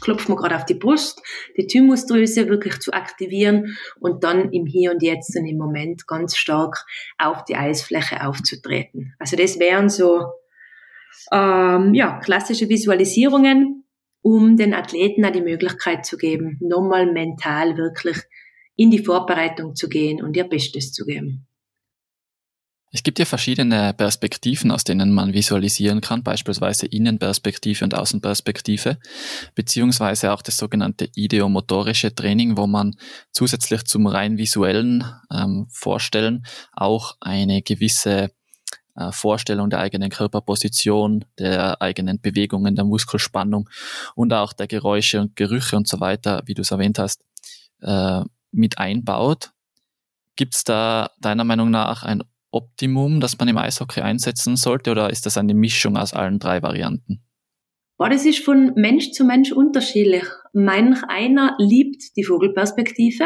klopft 0.00 0.28
man 0.28 0.36
gerade 0.36 0.56
auf 0.56 0.64
die 0.64 0.74
Brust, 0.74 1.22
die 1.56 1.66
Thymusdrüse 1.66 2.48
wirklich 2.48 2.80
zu 2.80 2.92
aktivieren 2.92 3.76
und 4.00 4.24
dann 4.24 4.52
im 4.52 4.66
Hier 4.66 4.92
und 4.92 5.02
Jetzt 5.02 5.36
und 5.36 5.46
im 5.46 5.56
Moment 5.56 6.06
ganz 6.06 6.36
stark 6.36 6.84
auf 7.18 7.44
die 7.44 7.56
Eisfläche 7.56 8.26
aufzutreten. 8.26 9.14
Also 9.18 9.36
das 9.36 9.58
wären 9.58 9.88
so 9.88 10.26
ähm, 11.32 11.94
ja, 11.94 12.18
klassische 12.20 12.68
Visualisierungen, 12.68 13.84
um 14.22 14.56
den 14.56 14.74
Athleten 14.74 15.24
auch 15.24 15.32
die 15.32 15.40
Möglichkeit 15.40 16.04
zu 16.04 16.16
geben, 16.16 16.58
nochmal 16.60 17.12
mental 17.12 17.76
wirklich 17.76 18.18
in 18.76 18.90
die 18.90 19.04
Vorbereitung 19.04 19.74
zu 19.74 19.88
gehen 19.88 20.22
und 20.22 20.36
ihr 20.36 20.44
Bestes 20.44 20.92
zu 20.92 21.04
geben. 21.04 21.46
Es 22.92 23.02
gibt 23.02 23.18
ja 23.18 23.24
verschiedene 23.24 23.92
Perspektiven, 23.94 24.70
aus 24.70 24.84
denen 24.84 25.12
man 25.12 25.32
visualisieren 25.32 26.00
kann, 26.00 26.22
beispielsweise 26.22 26.86
Innenperspektive 26.86 27.84
und 27.84 27.94
Außenperspektive, 27.94 28.98
beziehungsweise 29.54 30.32
auch 30.32 30.40
das 30.40 30.56
sogenannte 30.56 31.08
ideomotorische 31.14 32.14
Training, 32.14 32.56
wo 32.56 32.66
man 32.66 32.96
zusätzlich 33.32 33.84
zum 33.84 34.06
rein 34.06 34.38
visuellen 34.38 35.04
ähm, 35.32 35.66
Vorstellen 35.68 36.46
auch 36.72 37.16
eine 37.20 37.60
gewisse 37.62 38.30
äh, 38.94 39.12
Vorstellung 39.12 39.68
der 39.68 39.80
eigenen 39.80 40.10
Körperposition, 40.10 41.24
der 41.38 41.82
eigenen 41.82 42.20
Bewegungen, 42.20 42.76
der 42.76 42.84
Muskelspannung 42.84 43.68
und 44.14 44.32
auch 44.32 44.52
der 44.52 44.68
Geräusche 44.68 45.20
und 45.20 45.36
Gerüche 45.36 45.76
und 45.76 45.88
so 45.88 46.00
weiter, 46.00 46.42
wie 46.46 46.54
du 46.54 46.62
es 46.62 46.70
erwähnt 46.70 46.98
hast, 46.98 47.20
äh, 47.82 48.22
mit 48.52 48.78
einbaut. 48.78 49.50
Gibt 50.36 50.54
es 50.54 50.64
da 50.64 51.10
deiner 51.20 51.44
Meinung 51.44 51.70
nach 51.70 52.04
ein 52.04 52.22
Optimum, 52.56 53.20
das 53.20 53.38
man 53.38 53.48
im 53.48 53.58
Eishockey 53.58 54.00
einsetzen 54.00 54.56
sollte, 54.56 54.90
oder 54.90 55.10
ist 55.10 55.26
das 55.26 55.36
eine 55.36 55.54
Mischung 55.54 55.96
aus 55.96 56.12
allen 56.12 56.38
drei 56.38 56.62
Varianten? 56.62 57.22
Boah, 57.98 58.10
das 58.10 58.26
ist 58.26 58.44
von 58.44 58.72
Mensch 58.74 59.12
zu 59.12 59.24
Mensch 59.24 59.52
unterschiedlich. 59.52 60.24
Manch 60.52 61.02
einer 61.08 61.54
liebt 61.58 62.16
die 62.16 62.24
Vogelperspektive 62.24 63.24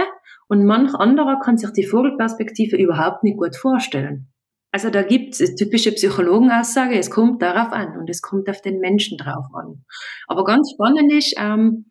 und 0.48 0.64
manch 0.64 0.94
anderer 0.94 1.40
kann 1.40 1.58
sich 1.58 1.70
die 1.70 1.86
Vogelperspektive 1.86 2.76
überhaupt 2.76 3.24
nicht 3.24 3.36
gut 3.36 3.56
vorstellen. 3.56 4.28
Also 4.72 4.90
da 4.90 5.02
gibt 5.02 5.40
es 5.40 5.56
typische 5.56 5.90
Psychologenaussage, 5.92 6.96
es 6.96 7.10
kommt 7.10 7.42
darauf 7.42 7.72
an 7.72 7.98
und 7.98 8.08
es 8.08 8.22
kommt 8.22 8.48
auf 8.48 8.60
den 8.60 8.78
Menschen 8.78 9.18
drauf 9.18 9.46
an. 9.52 9.84
Aber 10.28 10.44
ganz 10.44 10.70
spannend 10.72 11.12
ist, 11.12 11.34
ähm, 11.36 11.90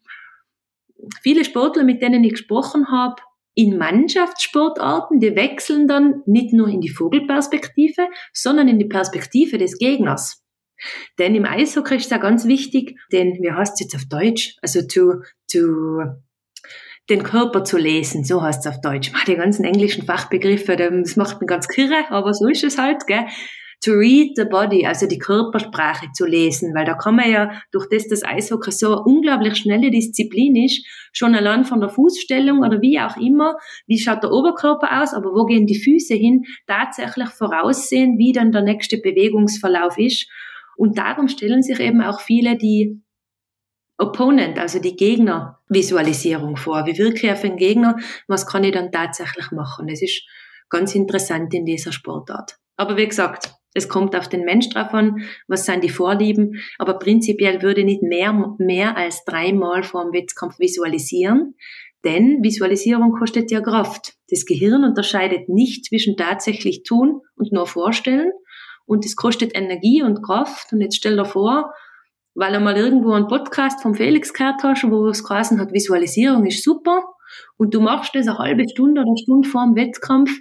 viele 1.22 1.44
Sportler, 1.44 1.84
mit 1.84 2.02
denen 2.02 2.24
ich 2.24 2.32
gesprochen 2.32 2.88
habe, 2.90 3.22
in 3.56 3.78
Mannschaftssportarten, 3.78 5.20
die 5.20 5.36
wechseln 5.36 5.88
dann 5.88 6.22
nicht 6.26 6.54
nur 6.54 6.68
in 6.68 6.82
die 6.82 6.90
Vogelperspektive, 6.90 8.08
sondern 8.34 8.68
in 8.68 8.80
die 8.80 8.88
Perspektive 8.88 9.58
des 9.58 9.78
Gegners. 9.78 10.44
Denn 11.18 11.36
im 11.36 11.46
Eishockey 11.46 11.98
ist 11.98 12.12
da 12.12 12.18
ganz 12.18 12.46
wichtig, 12.46 12.98
denn 13.12 13.34
wie 13.42 13.52
heißt 13.52 13.74
es 13.74 13.80
jetzt 13.82 13.96
auf 13.96 14.06
Deutsch? 14.08 14.56
Also 14.62 14.82
to, 14.88 15.22
to, 15.52 16.04
den 17.10 17.24
Körper 17.24 17.64
zu 17.64 17.78
lesen, 17.78 18.24
so 18.24 18.42
heißt 18.42 18.66
es 18.66 18.72
auf 18.72 18.82
Deutsch. 18.82 19.12
Die 19.28 19.36
ganzen 19.36 19.66
englischen 19.66 20.06
Fachbegriffe, 20.06 20.76
das 20.76 21.16
macht 21.16 21.42
mich 21.42 21.48
ganz 21.48 21.68
kirre, 21.68 22.06
aber 22.10 22.34
so 22.34 22.48
ist 22.48 22.64
es 22.64 22.78
halt, 22.78 23.08
gell? 23.08 23.26
To 23.86 23.94
read 23.94 24.34
the 24.36 24.44
body, 24.44 24.86
also 24.86 25.08
die 25.08 25.20
Körpersprache 25.20 26.08
zu 26.14 26.26
lesen, 26.26 26.76
weil 26.76 26.86
da 26.86 26.96
kann 26.96 27.16
man 27.16 27.32
ja, 27.32 27.52
durch 27.72 27.88
das 27.90 28.08
das 28.10 28.24
Eishockey 28.24 28.72
so 28.72 28.88
eine 28.88 29.04
unglaublich 29.04 29.56
schnelle 29.56 29.90
Disziplin 29.90 30.58
ist, 30.58 30.86
schon 31.14 31.34
allein 31.34 31.64
von 31.64 31.80
der 31.80 31.90
Fußstellung 31.90 32.60
oder 32.60 32.82
wie 32.82 33.00
auch 33.00 33.16
immer, 33.16 33.56
wie 33.88 33.98
schaut 33.98 34.22
der 34.24 34.32
Oberkörper 34.32 35.02
aus, 35.02 35.14
aber 35.14 35.34
wo 35.34 35.46
gehen 35.46 35.66
die 35.66 35.80
Füße 35.80 36.14
hin, 36.14 36.44
tatsächlich 36.68 37.30
voraussehen, 37.30 38.18
wie 38.18 38.34
dann 38.34 38.52
der 38.52 38.64
nächste 38.64 38.98
Bewegungsverlauf 38.98 39.98
ist. 39.98 40.30
Und 40.76 40.98
darum 40.98 41.30
stellen 41.30 41.62
sich 41.62 41.80
eben 41.80 42.02
auch 42.02 42.20
viele 42.20 42.58
die 42.58 43.02
Opponent, 43.98 44.58
also 44.58 44.80
die 44.80 44.96
Gegnervisualisierung 44.96 46.56
vor. 46.56 46.86
Wie 46.86 46.98
wirke 46.98 47.28
ich 47.28 47.32
auf 47.32 47.42
den 47.42 47.58
Gegner? 47.58 47.98
Was 48.28 48.48
kann 48.48 48.64
ich 48.64 48.72
dann 48.72 48.92
tatsächlich 48.92 49.52
machen? 49.52 49.88
Das 49.88 50.02
ist 50.02 50.24
ganz 50.70 50.96
interessant 50.96 51.54
in 51.54 51.66
dieser 51.66 51.92
Sportart. 51.92 52.58
Aber 52.78 52.96
wie 52.96 53.08
gesagt, 53.08 53.59
es 53.80 53.90
kommt 53.90 54.16
auf 54.16 54.30
den 54.30 54.46
Mensch 54.46 54.70
drauf 54.70 54.94
an, 54.94 55.24
was 55.48 55.66
sind 55.66 55.84
die 55.84 55.90
Vorlieben. 55.90 56.62
Aber 56.78 57.00
prinzipiell 57.00 57.62
würde 57.62 57.82
ich 57.82 57.86
nicht 57.86 58.04
mehr, 58.04 58.56
mehr 58.60 58.96
als 58.96 59.26
dreimal 59.26 59.84
vor 59.84 60.04
dem 60.04 60.14
Wettkampf 60.14 60.60
visualisieren. 60.60 61.56
Denn 62.06 62.44
Visualisierung 62.44 63.12
kostet 63.12 63.52
ja 63.52 63.60
Kraft. 63.60 64.14
Das 64.30 64.46
Gehirn 64.46 64.84
unterscheidet 64.84 65.50
nicht 65.50 65.86
zwischen 65.86 66.16
tatsächlich 66.16 66.84
tun 66.84 67.22
und 67.36 67.52
nur 67.52 67.66
vorstellen. 67.66 68.32
Und 68.86 69.06
es 69.06 69.16
kostet 69.16 69.56
Energie 69.56 70.04
und 70.04 70.24
Kraft. 70.24 70.72
Und 70.72 70.82
jetzt 70.82 70.96
stell 70.96 71.18
dir 71.18 71.26
vor, 71.26 71.74
weil 72.36 72.54
er 72.54 72.60
mal 72.60 72.78
irgendwo 72.78 73.12
einen 73.12 73.28
Podcast 73.28 73.82
vom 73.82 73.96
Felix 73.96 74.34
gehört 74.34 74.64
hast, 74.64 74.90
wo 74.90 75.08
es 75.08 75.24
geheißen 75.24 75.60
hat, 75.60 75.74
Visualisierung 75.74 76.46
ist 76.46 76.64
super 76.64 77.04
und 77.58 77.74
du 77.74 77.82
machst 77.82 78.16
das 78.16 78.28
eine 78.28 78.38
halbe 78.38 78.68
Stunde 78.70 79.02
oder 79.02 79.14
Stunde 79.22 79.50
vor 79.50 79.66
dem 79.66 79.76
Wettkampf, 79.76 80.32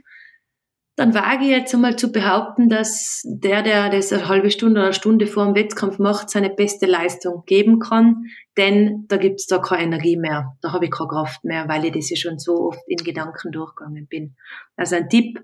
dann 0.99 1.15
wage 1.15 1.45
ich 1.45 1.51
jetzt 1.51 1.73
einmal 1.73 1.95
zu 1.95 2.11
behaupten, 2.11 2.69
dass 2.69 3.23
der, 3.25 3.63
der 3.63 3.89
das 3.89 4.13
eine 4.13 4.27
halbe 4.27 4.51
Stunde 4.51 4.81
oder 4.81 4.87
eine 4.87 4.95
Stunde 4.95 5.29
vor 5.29 5.45
dem 5.45 5.55
Wettkampf 5.55 6.01
macht, 6.01 6.29
seine 6.29 6.51
beste 6.51 6.87
Leistung 6.87 7.45
geben 7.47 7.79
kann, 7.79 8.25
denn 8.57 9.05
da 9.07 9.17
gibt's 9.17 9.47
da 9.47 9.59
keine 9.59 9.85
Energie 9.85 10.17
mehr, 10.17 10.57
da 10.61 10.73
habe 10.73 10.87
ich 10.87 10.91
keine 10.91 11.09
Kraft 11.09 11.45
mehr, 11.45 11.69
weil 11.69 11.85
ich 11.85 11.93
das 11.93 12.11
ja 12.11 12.17
schon 12.17 12.41
so 12.41 12.67
oft 12.67 12.81
in 12.89 12.97
Gedanken 12.97 13.53
durchgegangen 13.53 14.09
bin. 14.09 14.35
Also 14.75 14.97
ein 14.97 15.09
Tipp, 15.09 15.39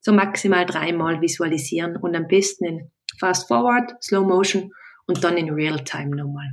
so 0.00 0.12
maximal 0.12 0.66
dreimal 0.66 1.22
visualisieren 1.22 1.96
und 1.96 2.14
am 2.14 2.26
besten 2.26 2.66
in 2.66 2.90
Fast 3.18 3.48
Forward, 3.48 3.94
Slow 4.02 4.26
Motion 4.26 4.72
und 5.06 5.24
dann 5.24 5.38
in 5.38 5.48
Real-Time 5.48 6.16
nochmal. 6.16 6.50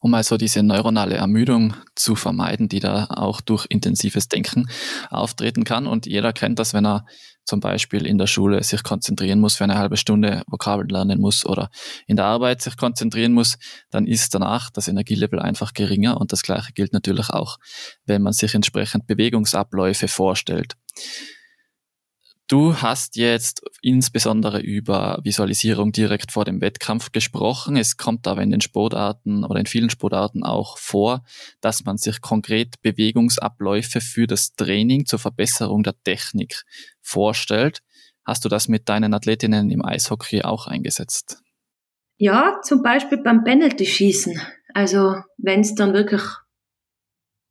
Um 0.00 0.14
also 0.14 0.36
diese 0.36 0.62
neuronale 0.62 1.16
Ermüdung 1.16 1.74
zu 1.94 2.16
vermeiden, 2.16 2.68
die 2.68 2.80
da 2.80 3.06
auch 3.10 3.40
durch 3.40 3.66
intensives 3.68 4.28
Denken 4.28 4.68
auftreten 5.10 5.64
kann. 5.64 5.86
Und 5.86 6.06
jeder 6.06 6.32
kennt 6.32 6.58
das, 6.58 6.72
wenn 6.72 6.86
er 6.86 7.04
zum 7.44 7.60
Beispiel 7.60 8.06
in 8.06 8.16
der 8.16 8.26
Schule 8.26 8.62
sich 8.62 8.82
konzentrieren 8.82 9.40
muss, 9.40 9.56
für 9.56 9.64
eine 9.64 9.76
halbe 9.76 9.96
Stunde 9.96 10.42
Vokabeln 10.46 10.88
lernen 10.88 11.20
muss 11.20 11.44
oder 11.44 11.70
in 12.06 12.16
der 12.16 12.26
Arbeit 12.26 12.62
sich 12.62 12.76
konzentrieren 12.76 13.32
muss, 13.32 13.58
dann 13.90 14.06
ist 14.06 14.34
danach 14.34 14.70
das 14.70 14.88
Energielevel 14.88 15.40
einfach 15.40 15.74
geringer. 15.74 16.20
Und 16.20 16.32
das 16.32 16.42
Gleiche 16.42 16.72
gilt 16.72 16.92
natürlich 16.92 17.30
auch, 17.30 17.58
wenn 18.04 18.22
man 18.22 18.32
sich 18.32 18.54
entsprechend 18.54 19.06
Bewegungsabläufe 19.06 20.08
vorstellt. 20.08 20.76
Du 22.50 22.74
hast 22.74 23.14
jetzt 23.14 23.62
insbesondere 23.80 24.58
über 24.58 25.20
Visualisierung 25.22 25.92
direkt 25.92 26.32
vor 26.32 26.44
dem 26.44 26.60
Wettkampf 26.60 27.12
gesprochen. 27.12 27.76
Es 27.76 27.96
kommt 27.96 28.26
aber 28.26 28.42
in 28.42 28.50
den 28.50 28.60
Sportarten 28.60 29.44
oder 29.44 29.60
in 29.60 29.66
vielen 29.66 29.88
Sportarten 29.88 30.42
auch 30.42 30.76
vor, 30.76 31.22
dass 31.60 31.84
man 31.84 31.96
sich 31.96 32.20
konkret 32.20 32.82
Bewegungsabläufe 32.82 34.00
für 34.00 34.26
das 34.26 34.56
Training 34.56 35.06
zur 35.06 35.20
Verbesserung 35.20 35.84
der 35.84 35.94
Technik 36.02 36.64
vorstellt. 37.00 37.82
Hast 38.24 38.44
du 38.44 38.48
das 38.48 38.66
mit 38.66 38.88
deinen 38.88 39.14
Athletinnen 39.14 39.70
im 39.70 39.84
Eishockey 39.84 40.42
auch 40.42 40.66
eingesetzt? 40.66 41.40
Ja, 42.16 42.58
zum 42.64 42.82
Beispiel 42.82 43.18
beim 43.18 43.44
Penalty-Schießen. 43.44 44.40
Also 44.74 45.14
wenn 45.38 45.60
es 45.60 45.76
dann 45.76 45.94
wirklich 45.94 46.22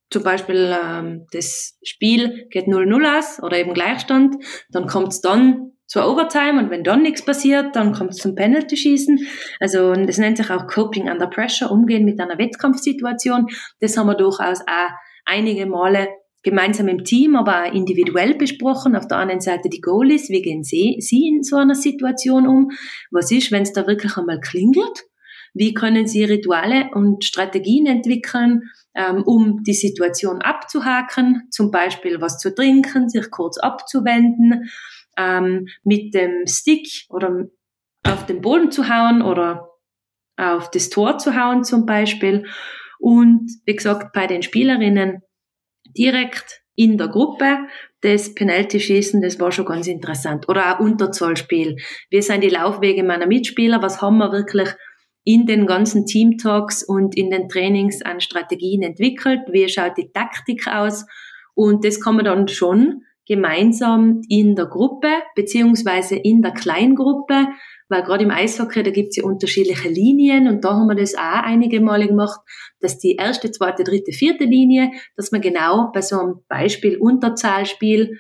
zum 0.10 0.24
Beispiel 0.24 0.76
ähm, 0.84 1.28
das 1.32 1.78
Spiel 1.84 2.48
geht 2.50 2.66
0-0 2.66 3.18
aus 3.18 3.44
oder 3.44 3.58
eben 3.58 3.74
Gleichstand, 3.74 4.36
dann 4.72 4.88
kommt 4.88 5.10
es 5.10 5.22
dann 5.22 5.72
zur 5.86 6.08
Overtime 6.08 6.60
und 6.60 6.70
wenn 6.70 6.84
dann 6.84 7.02
nichts 7.02 7.26
passiert, 7.26 7.76
dann 7.76 7.94
kommt 7.94 8.12
es 8.12 8.18
zum 8.18 8.36
Penalty-Schießen. 8.36 9.28
Also 9.60 9.94
das 9.94 10.20
nennt 10.20 10.38
sich 10.38 10.50
auch 10.52 10.68
Coping 10.68 11.10
under 11.10 11.28
Pressure, 11.28 11.72
umgehen 11.72 12.06
mit 12.06 12.20
einer 12.20 12.38
Wettkampfsituation. 12.38 13.48
Das 13.80 13.98
haben 13.98 14.08
wir 14.08 14.16
durchaus 14.16 14.62
auch 14.62 14.92
einige 15.26 15.66
Male 15.66 16.10
gemeinsam 16.44 16.88
im 16.88 17.04
Team, 17.04 17.36
aber 17.36 17.64
auch 17.64 17.74
individuell 17.74 18.36
besprochen. 18.36 18.96
Auf 18.96 19.08
der 19.08 19.18
anderen 19.18 19.42
Seite 19.42 19.68
die 19.70 19.82
Goalies, 19.82 20.30
wie 20.30 20.42
gehen 20.44 20.64
sie, 20.64 20.98
sie 21.00 21.28
in 21.28 21.44
so 21.44 21.58
einer 21.58 21.76
Situation 21.76 22.48
um? 22.48 22.70
Was 23.12 23.32
ist, 23.32 23.52
wenn 23.52 23.64
es 23.64 23.74
da 23.74 23.88
wirklich 23.88 24.16
einmal 24.16 24.40
klingelt? 24.40 25.06
Wie 25.54 25.74
können 25.74 26.08
sie 26.08 26.24
Rituale 26.24 26.90
und 26.94 27.24
Strategien 27.24 27.86
entwickeln, 27.86 28.64
ähm, 28.96 29.24
um 29.24 29.64
die 29.64 29.74
Situation 29.74 30.42
abzuhaken, 30.42 31.48
zum 31.52 31.72
Beispiel 31.72 32.22
was 32.22 32.38
zu 32.38 32.54
trinken, 32.54 33.10
sich 33.10 33.30
kurz 33.32 33.58
abzuwenden, 33.58 34.70
ähm, 35.18 35.68
mit 35.84 36.14
dem 36.14 36.46
Stick 36.48 36.88
oder 37.10 37.46
auf 38.04 38.26
den 38.26 38.42
Boden 38.42 38.72
zu 38.72 38.90
hauen 38.90 39.22
oder 39.22 39.70
auf 40.38 40.72
das 40.72 40.90
Tor 40.90 41.18
zu 41.18 41.36
hauen 41.36 41.64
zum 41.64 41.86
Beispiel. 41.86 42.46
Und 43.00 43.50
wie 43.66 43.76
gesagt, 43.76 44.14
bei 44.14 44.28
den 44.28 44.42
Spielerinnen 44.42 45.22
direkt 45.98 46.62
in 46.76 46.98
der 46.98 47.10
Gruppe 47.10 47.68
das 48.02 48.34
Penalty-Schießen, 48.34 49.22
das 49.22 49.40
war 49.40 49.52
schon 49.52 49.66
ganz 49.66 49.88
interessant. 49.88 50.48
Oder 50.48 50.76
auch 50.76 50.80
Unterzahlspiel. 50.80 51.76
Wie 52.10 52.22
sind 52.22 52.42
die 52.42 52.50
Laufwege 52.50 53.04
meiner 53.04 53.28
Mitspieler? 53.28 53.82
Was 53.82 54.02
haben 54.02 54.18
wir 54.18 54.32
wirklich 54.32 54.70
in 55.24 55.46
den 55.46 55.66
ganzen 55.66 56.06
Team-Talks 56.06 56.84
und 56.84 57.16
in 57.16 57.30
den 57.30 57.50
Trainings 57.50 58.02
an 58.02 58.22
Strategien 58.22 58.82
entwickelt. 58.82 59.42
Wie 59.52 59.68
schaut 59.70 59.98
die 59.98 60.12
Taktik 60.12 60.68
aus? 60.68 61.06
Und 61.54 61.84
das 61.86 62.02
kann 62.02 62.16
man 62.16 62.26
dann 62.26 62.48
schon 62.48 63.04
gemeinsam 63.28 64.22
in 64.28 64.56
der 64.56 64.66
Gruppe 64.66 65.10
beziehungsweise 65.36 66.16
in 66.16 66.42
der 66.42 66.52
Kleingruppe, 66.52 67.48
weil 67.88 68.04
gerade 68.04 68.24
im 68.24 68.32
Eishockey, 68.32 68.82
da 68.82 68.90
gibt's 68.90 69.18
ja 69.18 69.24
unterschiedliche 69.24 69.88
Linien 69.88 70.48
und 70.48 70.64
da 70.64 70.72
haben 70.72 70.88
wir 70.88 70.96
das 70.96 71.16
auch 71.16 71.44
einige 71.44 71.80
Male 71.80 72.08
gemacht, 72.08 72.40
dass 72.80 72.98
die 72.98 73.18
erste, 73.18 73.52
zweite, 73.52 73.84
dritte, 73.84 74.14
vierte 74.14 74.46
Linie, 74.46 74.92
dass 75.16 75.32
man 75.32 75.42
genau 75.42 75.92
bei 75.94 76.02
so 76.02 76.20
einem 76.20 76.36
Beispiel 76.48 76.98
Unterzahlspiel 76.98 78.20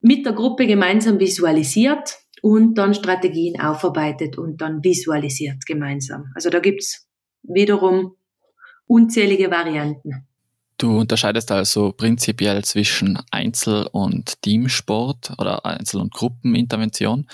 mit 0.00 0.24
der 0.24 0.32
Gruppe 0.32 0.66
gemeinsam 0.66 1.20
visualisiert 1.20 2.20
und 2.42 2.74
dann 2.74 2.94
Strategien 2.94 3.60
aufarbeitet 3.60 4.38
und 4.38 4.60
dann 4.60 4.82
visualisiert 4.82 5.66
gemeinsam. 5.66 6.26
Also 6.34 6.50
da 6.50 6.60
gibt's 6.60 7.08
wiederum 7.42 8.16
unzählige 8.86 9.50
Varianten. 9.50 10.26
Du 10.80 10.98
unterscheidest 10.98 11.52
also 11.52 11.92
prinzipiell 11.92 12.64
zwischen 12.64 13.18
Einzel- 13.30 13.86
und 13.92 14.40
Teamsport 14.40 15.32
oder 15.36 15.66
Einzel- 15.66 16.00
und 16.00 16.10
Gruppenintervention. 16.10 17.26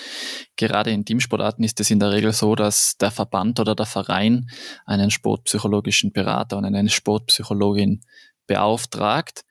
Gerade 0.56 0.90
in 0.90 1.04
Teamsportarten 1.04 1.64
ist 1.64 1.78
es 1.78 1.92
in 1.92 2.00
der 2.00 2.10
Regel 2.10 2.32
so, 2.32 2.56
dass 2.56 2.96
der 2.96 3.12
Verband 3.12 3.60
oder 3.60 3.76
der 3.76 3.86
Verein 3.86 4.50
einen 4.84 5.12
sportpsychologischen 5.12 6.10
Berater 6.12 6.58
und 6.58 6.64
eine 6.64 6.88
Sportpsychologin 6.88 8.00
beauftragt. 8.48 9.44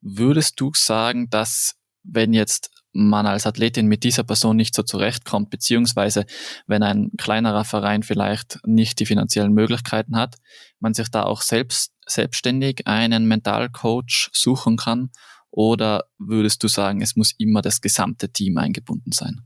Würdest 0.00 0.60
du 0.60 0.70
sagen, 0.72 1.28
dass 1.28 1.74
wenn 2.04 2.32
jetzt 2.32 2.70
man 2.92 3.26
als 3.26 3.46
Athletin 3.46 3.86
mit 3.86 4.04
dieser 4.04 4.24
Person 4.24 4.56
nicht 4.56 4.74
so 4.74 4.82
zurechtkommt, 4.82 5.50
beziehungsweise 5.50 6.26
wenn 6.66 6.82
ein 6.82 7.10
kleinerer 7.18 7.64
Verein 7.64 8.02
vielleicht 8.02 8.58
nicht 8.66 8.98
die 8.98 9.06
finanziellen 9.06 9.52
Möglichkeiten 9.52 10.16
hat, 10.16 10.36
man 10.80 10.94
sich 10.94 11.08
da 11.08 11.22
auch 11.22 11.42
selbst 11.42 11.92
selbstständig 12.06 12.86
einen 12.86 13.26
Mentalcoach 13.26 14.30
suchen 14.32 14.76
kann? 14.76 15.10
Oder 15.50 16.04
würdest 16.18 16.62
du 16.62 16.68
sagen, 16.68 17.02
es 17.02 17.16
muss 17.16 17.34
immer 17.38 17.62
das 17.62 17.80
gesamte 17.80 18.30
Team 18.30 18.58
eingebunden 18.58 19.12
sein? 19.12 19.40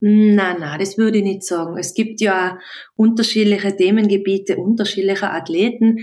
Nein, 0.00 0.56
nein, 0.58 0.80
das 0.80 0.98
würde 0.98 1.18
ich 1.18 1.24
nicht 1.24 1.44
sagen. 1.44 1.76
Es 1.78 1.94
gibt 1.94 2.20
ja 2.20 2.58
unterschiedliche 2.96 3.76
Themengebiete, 3.76 4.56
unterschiedliche 4.56 5.30
Athleten. 5.30 5.98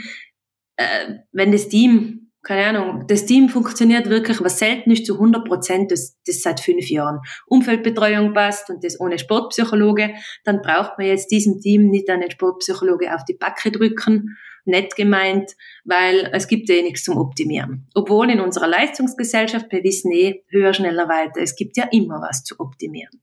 Äh, 0.78 1.16
wenn 1.32 1.52
das 1.52 1.68
Team 1.68 2.19
keine 2.42 2.68
Ahnung, 2.68 3.06
das 3.08 3.26
Team 3.26 3.50
funktioniert 3.50 4.10
wirklich, 4.10 4.42
was 4.42 4.60
selten 4.60 4.92
ist, 4.92 5.06
zu 5.06 5.16
100 5.16 5.46
Prozent, 5.46 5.92
das, 5.92 6.18
das 6.26 6.42
seit 6.42 6.60
fünf 6.60 6.90
Jahren. 6.90 7.20
Umfeldbetreuung 7.48 8.34
passt 8.34 8.70
und 8.70 8.84
das 8.84 9.00
ohne 9.00 9.20
Sportpsychologe, 9.20 10.14
dann 10.46 10.62
braucht 10.62 10.98
man 10.98 11.08
jetzt 11.08 11.32
diesem 11.32 11.60
Team 11.60 11.90
nicht 11.90 12.10
einen 12.10 12.32
Sportpsychologe 12.32 13.14
auf 13.14 13.26
die 13.26 13.34
Backe 13.34 13.72
drücken, 13.72 14.38
nett 14.66 14.96
gemeint, 14.96 15.52
weil 15.84 16.30
es 16.34 16.48
gibt 16.48 16.70
ja 16.70 16.76
eh 16.76 16.84
nichts 16.84 17.04
zum 17.04 17.18
Optimieren. 17.18 17.88
Obwohl 17.94 18.30
in 18.30 18.40
unserer 18.40 18.68
Leistungsgesellschaft, 18.68 19.72
wir 19.72 19.84
wissen 19.84 20.12
eh, 20.12 20.44
höher, 20.50 20.74
schneller, 20.74 21.10
weiter, 21.10 21.42
es 21.42 21.56
gibt 21.56 21.76
ja 21.76 21.88
immer 21.92 22.22
was 22.22 22.44
zu 22.44 22.60
optimieren. 22.60 23.22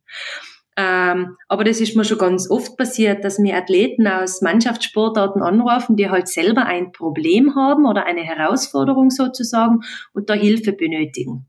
Ähm, 0.79 1.37
aber 1.49 1.65
das 1.65 1.81
ist 1.81 1.97
mir 1.97 2.05
schon 2.05 2.19
ganz 2.19 2.51
oft 2.51 2.77
passiert, 2.77 3.25
dass 3.25 3.39
mir 3.39 3.57
Athleten 3.57 4.07
aus 4.07 4.43
Mannschaftssportarten 4.43 5.43
anrufen, 5.43 5.97
die 5.97 6.11
halt 6.11 6.29
selber 6.29 6.67
ein 6.67 6.93
Problem 6.93 7.57
haben 7.57 7.87
oder 7.87 8.05
eine 8.05 8.21
Herausforderung 8.21 9.11
sozusagen 9.11 9.81
und 10.13 10.29
da 10.29 10.35
Hilfe 10.35 10.73
benötigen. 10.73 11.47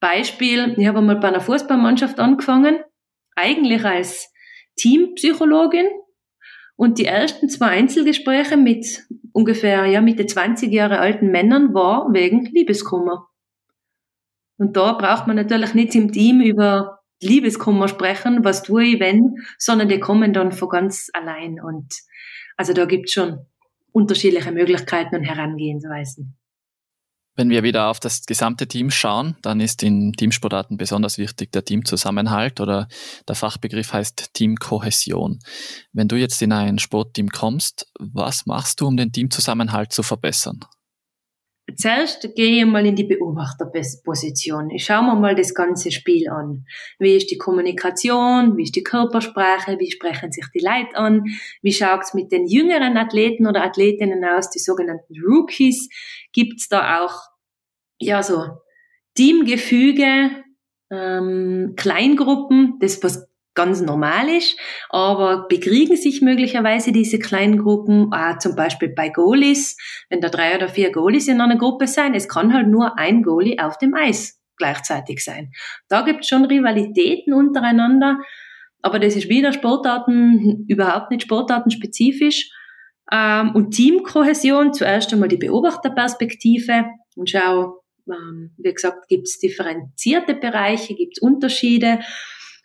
Beispiel, 0.00 0.74
ich 0.76 0.86
habe 0.86 1.00
mal 1.00 1.16
bei 1.16 1.28
einer 1.28 1.40
Fußballmannschaft 1.40 2.18
angefangen, 2.18 2.80
eigentlich 3.36 3.84
als 3.84 4.32
Teampsychologin 4.76 5.86
und 6.74 6.98
die 6.98 7.06
ersten 7.06 7.48
zwei 7.48 7.68
Einzelgespräche 7.68 8.56
mit 8.56 9.06
ungefähr 9.32 9.86
ja 9.86 10.00
Mitte 10.00 10.26
20 10.26 10.72
Jahre 10.72 10.98
alten 10.98 11.30
Männern 11.30 11.72
war 11.72 12.12
wegen 12.12 12.46
Liebeskummer. 12.46 13.28
Und 14.58 14.76
da 14.76 14.92
braucht 14.94 15.26
man 15.26 15.36
natürlich 15.36 15.74
nicht 15.74 15.94
im 15.94 16.12
Team 16.12 16.40
über 16.40 16.95
Liebeskummer 17.20 17.88
sprechen, 17.88 18.44
was 18.44 18.62
tue 18.62 18.84
ich, 18.84 19.00
wenn, 19.00 19.36
sondern 19.58 19.88
die 19.88 20.00
kommen 20.00 20.32
dann 20.32 20.52
von 20.52 20.68
ganz 20.68 21.10
allein. 21.12 21.60
Und 21.60 21.94
also 22.56 22.72
da 22.72 22.84
gibt's 22.84 23.12
schon 23.12 23.46
unterschiedliche 23.92 24.52
Möglichkeiten 24.52 25.16
und 25.16 25.24
Herangehensweisen. 25.24 26.36
Wenn 27.38 27.50
wir 27.50 27.62
wieder 27.62 27.88
auf 27.88 28.00
das 28.00 28.24
gesamte 28.24 28.66
Team 28.66 28.90
schauen, 28.90 29.36
dann 29.42 29.60
ist 29.60 29.82
in 29.82 30.14
Teamsportarten 30.14 30.78
besonders 30.78 31.18
wichtig 31.18 31.52
der 31.52 31.66
Teamzusammenhalt 31.66 32.60
oder 32.60 32.88
der 33.28 33.34
Fachbegriff 33.34 33.92
heißt 33.92 34.32
Teamkohäsion. 34.32 35.40
Wenn 35.92 36.08
du 36.08 36.16
jetzt 36.16 36.40
in 36.40 36.52
ein 36.52 36.78
Sportteam 36.78 37.28
kommst, 37.28 37.92
was 37.98 38.46
machst 38.46 38.80
du, 38.80 38.86
um 38.86 38.96
den 38.96 39.12
Teamzusammenhalt 39.12 39.92
zu 39.92 40.02
verbessern? 40.02 40.60
Zuerst 41.74 42.34
gehe 42.36 42.60
ich 42.60 42.64
mal 42.64 42.86
in 42.86 42.94
die 42.94 43.04
Beobachterposition. 43.04 44.70
Ich 44.70 44.84
schaue 44.84 45.02
mir 45.02 45.16
mal 45.16 45.34
das 45.34 45.52
ganze 45.52 45.90
Spiel 45.90 46.28
an. 46.28 46.64
Wie 47.00 47.16
ist 47.16 47.28
die 47.30 47.38
Kommunikation? 47.38 48.56
Wie 48.56 48.62
ist 48.62 48.76
die 48.76 48.84
Körpersprache? 48.84 49.78
Wie 49.80 49.90
sprechen 49.90 50.30
sich 50.30 50.46
die 50.54 50.64
Leute 50.64 50.96
an? 50.96 51.24
Wie 51.62 51.72
schaut 51.72 52.02
es 52.02 52.14
mit 52.14 52.30
den 52.30 52.46
jüngeren 52.46 52.96
Athleten 52.96 53.48
oder 53.48 53.64
Athletinnen 53.64 54.24
aus, 54.24 54.48
die 54.50 54.60
sogenannten 54.60 55.14
Rookies? 55.20 55.88
Gibt 56.32 56.60
es 56.60 56.68
da 56.68 57.04
auch, 57.04 57.14
ja, 57.98 58.22
so 58.22 58.44
Teamgefüge, 59.16 60.44
ähm, 60.90 61.74
Kleingruppen, 61.76 62.78
das 62.78 63.02
was 63.02 63.25
ganz 63.56 63.80
normal 63.80 64.28
ist, 64.28 64.56
aber 64.90 65.48
bekriegen 65.48 65.96
sich 65.96 66.22
möglicherweise 66.22 66.92
diese 66.92 67.18
kleinen 67.18 67.58
Gruppen, 67.58 68.08
ah, 68.12 68.38
zum 68.38 68.54
Beispiel 68.54 68.90
bei 68.90 69.08
Goalies, 69.08 69.76
wenn 70.08 70.20
da 70.20 70.28
drei 70.28 70.54
oder 70.54 70.68
vier 70.68 70.92
Goalies 70.92 71.26
in 71.26 71.40
einer 71.40 71.56
Gruppe 71.56 71.88
sein, 71.88 72.14
es 72.14 72.28
kann 72.28 72.52
halt 72.54 72.68
nur 72.68 72.98
ein 72.98 73.22
Goalie 73.22 73.58
auf 73.58 73.78
dem 73.78 73.94
Eis 73.94 74.40
gleichzeitig 74.56 75.24
sein. 75.24 75.50
Da 75.88 76.02
gibt 76.02 76.20
es 76.20 76.28
schon 76.28 76.44
Rivalitäten 76.44 77.34
untereinander, 77.34 78.18
aber 78.82 78.98
das 78.98 79.16
ist 79.16 79.28
wieder 79.28 79.52
Sportarten, 79.52 80.64
überhaupt 80.68 81.10
nicht 81.10 81.24
sportartenspezifisch. 81.24 82.50
Ähm, 83.12 83.54
und 83.54 83.72
Teamkohäsion, 83.72 84.72
zuerst 84.72 85.12
einmal 85.12 85.28
die 85.28 85.36
Beobachterperspektive 85.36 86.86
und 87.16 87.30
schau, 87.30 87.82
ähm, 88.08 88.52
wie 88.58 88.72
gesagt, 88.72 89.08
gibt 89.08 89.28
es 89.28 89.38
differenzierte 89.38 90.34
Bereiche, 90.34 90.94
gibt 90.94 91.16
es 91.16 91.22
Unterschiede. 91.22 92.00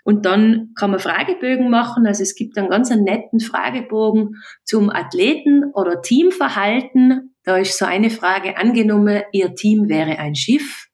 Und 0.03 0.25
dann 0.25 0.71
kann 0.75 0.91
man 0.91 0.99
Fragebögen 0.99 1.69
machen. 1.69 2.05
Also 2.07 2.23
es 2.23 2.35
gibt 2.35 2.57
einen 2.57 2.69
ganz 2.69 2.89
netten 2.89 3.39
Fragebogen 3.39 4.35
zum 4.63 4.89
Athleten- 4.89 5.71
oder 5.73 6.01
Teamverhalten. 6.01 7.35
Da 7.43 7.57
ist 7.57 7.77
so 7.77 7.85
eine 7.85 8.09
Frage 8.09 8.57
angenommen, 8.57 9.21
Ihr 9.31 9.55
Team 9.55 9.89
wäre 9.89 10.19
ein 10.19 10.35
Schiff. 10.35 10.87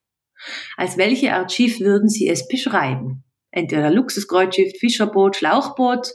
Als 0.76 0.96
welche 0.96 1.34
Art 1.34 1.52
Schiff 1.52 1.80
würden 1.80 2.08
Sie 2.08 2.28
es 2.28 2.48
beschreiben? 2.48 3.24
Entweder 3.50 3.90
Luxuskreuzschiff, 3.90 4.72
Fischerboot, 4.78 5.36
Schlauchboot. 5.36 6.08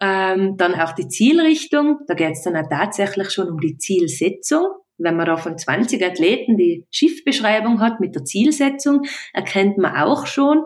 Ähm, 0.00 0.56
dann 0.56 0.74
auch 0.74 0.92
die 0.92 1.08
Zielrichtung. 1.08 2.00
Da 2.06 2.14
geht 2.14 2.32
es 2.32 2.42
dann 2.42 2.56
auch 2.56 2.68
tatsächlich 2.68 3.30
schon 3.30 3.48
um 3.48 3.60
die 3.60 3.78
Zielsetzung. 3.78 4.66
Wenn 4.96 5.16
man 5.16 5.26
da 5.26 5.36
von 5.36 5.58
20 5.58 6.04
Athleten 6.04 6.56
die 6.56 6.86
Schiffbeschreibung 6.90 7.80
hat 7.80 8.00
mit 8.00 8.14
der 8.14 8.24
Zielsetzung, 8.24 9.02
erkennt 9.32 9.76
man 9.76 9.96
auch 9.96 10.26
schon, 10.26 10.64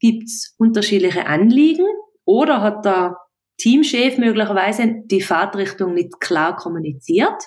Gibt's 0.00 0.54
unterschiedliche 0.58 1.26
Anliegen 1.26 1.86
oder 2.24 2.62
hat 2.62 2.84
der 2.84 3.16
Teamchef 3.58 4.18
möglicherweise 4.18 5.02
die 5.04 5.20
Fahrtrichtung 5.20 5.94
nicht 5.94 6.20
klar 6.20 6.56
kommuniziert? 6.56 7.44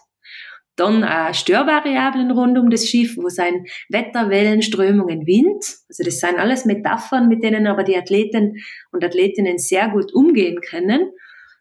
Dann 0.75 1.03
äh, 1.03 1.33
Störvariablen 1.33 2.31
rund 2.31 2.57
um 2.57 2.69
das 2.69 2.87
Schiff, 2.87 3.15
wo 3.17 3.29
sein 3.29 3.65
Wetter, 3.89 4.29
Wellen, 4.29 4.61
Strömungen, 4.63 5.27
Wind. 5.27 5.63
Also 5.87 6.03
das 6.03 6.19
sind 6.19 6.39
alles 6.39 6.65
Metaphern, 6.65 7.27
mit 7.27 7.43
denen 7.43 7.67
aber 7.67 7.83
die 7.83 7.95
Athleten 7.95 8.55
und 8.91 9.03
Athletinnen 9.03 9.59
sehr 9.59 9.89
gut 9.89 10.13
umgehen 10.13 10.61
können. 10.61 11.11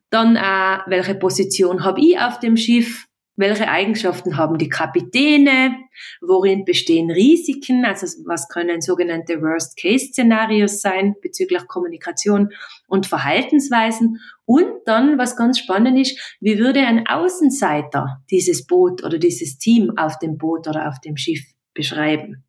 Dann 0.09 0.37
äh, 0.37 0.78
welche 0.87 1.14
Position 1.14 1.85
habe 1.85 2.00
ich 2.00 2.18
auf 2.18 2.38
dem 2.38 2.57
Schiff? 2.57 3.07
Welche 3.42 3.66
Eigenschaften 3.68 4.37
haben 4.37 4.57
die 4.57 4.68
Kapitäne? 4.68 5.74
Worin 6.20 6.64
bestehen 6.64 7.11
Risiken? 7.11 7.85
Also 7.85 8.07
was 8.24 8.48
können 8.48 8.81
sogenannte 8.81 9.42
Worst-Case-Szenarios 9.42 10.81
sein 10.81 11.16
bezüglich 11.20 11.66
Kommunikation 11.66 12.50
und 12.87 13.09
Verhaltensweisen? 13.09 14.20
Und 14.44 14.68
dann, 14.87 15.18
was 15.18 15.37
ganz 15.37 15.59
spannend 15.59 15.98
ist, 15.98 16.37
wie 16.40 16.61
würde 16.61 16.87
ein 16.87 17.09
Außenseiter 17.09 18.22
dieses 18.31 18.64
Boot 18.64 19.02
oder 19.02 19.18
dieses 19.18 19.59
Team 19.59 19.92
auf 19.96 20.20
dem 20.20 20.38
Boot 20.38 20.68
oder 20.68 20.88
auf 20.88 21.00
dem 21.00 21.16
Schiff 21.16 21.42
beschreiben? 21.74 22.44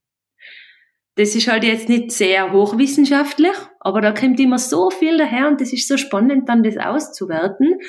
Das 1.16 1.34
ist 1.34 1.48
halt 1.48 1.64
jetzt 1.64 1.90
nicht 1.90 2.12
sehr 2.12 2.54
hochwissenschaftlich, 2.54 3.56
aber 3.80 4.00
da 4.00 4.12
kommt 4.12 4.40
immer 4.40 4.60
so 4.60 4.92
viel 4.92 5.18
daher 5.18 5.48
und 5.48 5.60
das 5.60 5.74
ist 5.74 5.88
so 5.88 5.98
spannend, 5.98 6.48
dann 6.50 6.62
das 6.62 6.78
auszuwerten. 6.78 7.80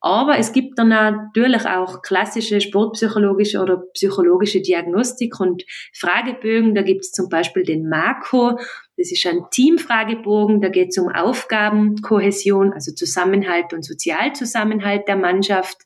Aber 0.00 0.38
es 0.38 0.52
gibt 0.52 0.78
dann 0.78 0.88
natürlich 0.88 1.66
auch 1.66 2.02
klassische 2.02 2.60
sportpsychologische 2.60 3.60
oder 3.60 3.78
psychologische 3.94 4.60
Diagnostik 4.60 5.40
und 5.40 5.64
Fragebögen. 5.92 6.74
Da 6.74 6.82
gibt 6.82 7.02
es 7.02 7.12
zum 7.12 7.28
Beispiel 7.28 7.64
den 7.64 7.88
MAKO. 7.88 8.58
Das 8.96 9.10
ist 9.10 9.26
ein 9.26 9.42
Teamfragebogen. 9.50 10.60
Da 10.60 10.68
geht 10.68 10.88
es 10.90 10.98
um 10.98 11.08
Aufgabenkohäsion, 11.08 12.72
also 12.72 12.92
Zusammenhalt 12.92 13.72
und 13.72 13.84
Sozialzusammenhalt 13.84 15.08
der 15.08 15.16
Mannschaft. 15.16 15.78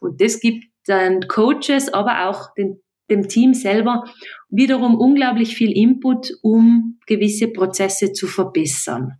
Und 0.00 0.20
das 0.20 0.40
gibt 0.40 0.64
dann 0.86 1.26
Coaches, 1.28 1.92
aber 1.92 2.28
auch 2.28 2.52
den, 2.54 2.80
dem 3.10 3.28
Team 3.28 3.54
selber 3.54 4.04
wiederum 4.50 4.98
unglaublich 4.98 5.56
viel 5.56 5.72
Input, 5.72 6.32
um 6.42 6.98
gewisse 7.06 7.48
Prozesse 7.48 8.12
zu 8.12 8.26
verbessern. 8.26 9.18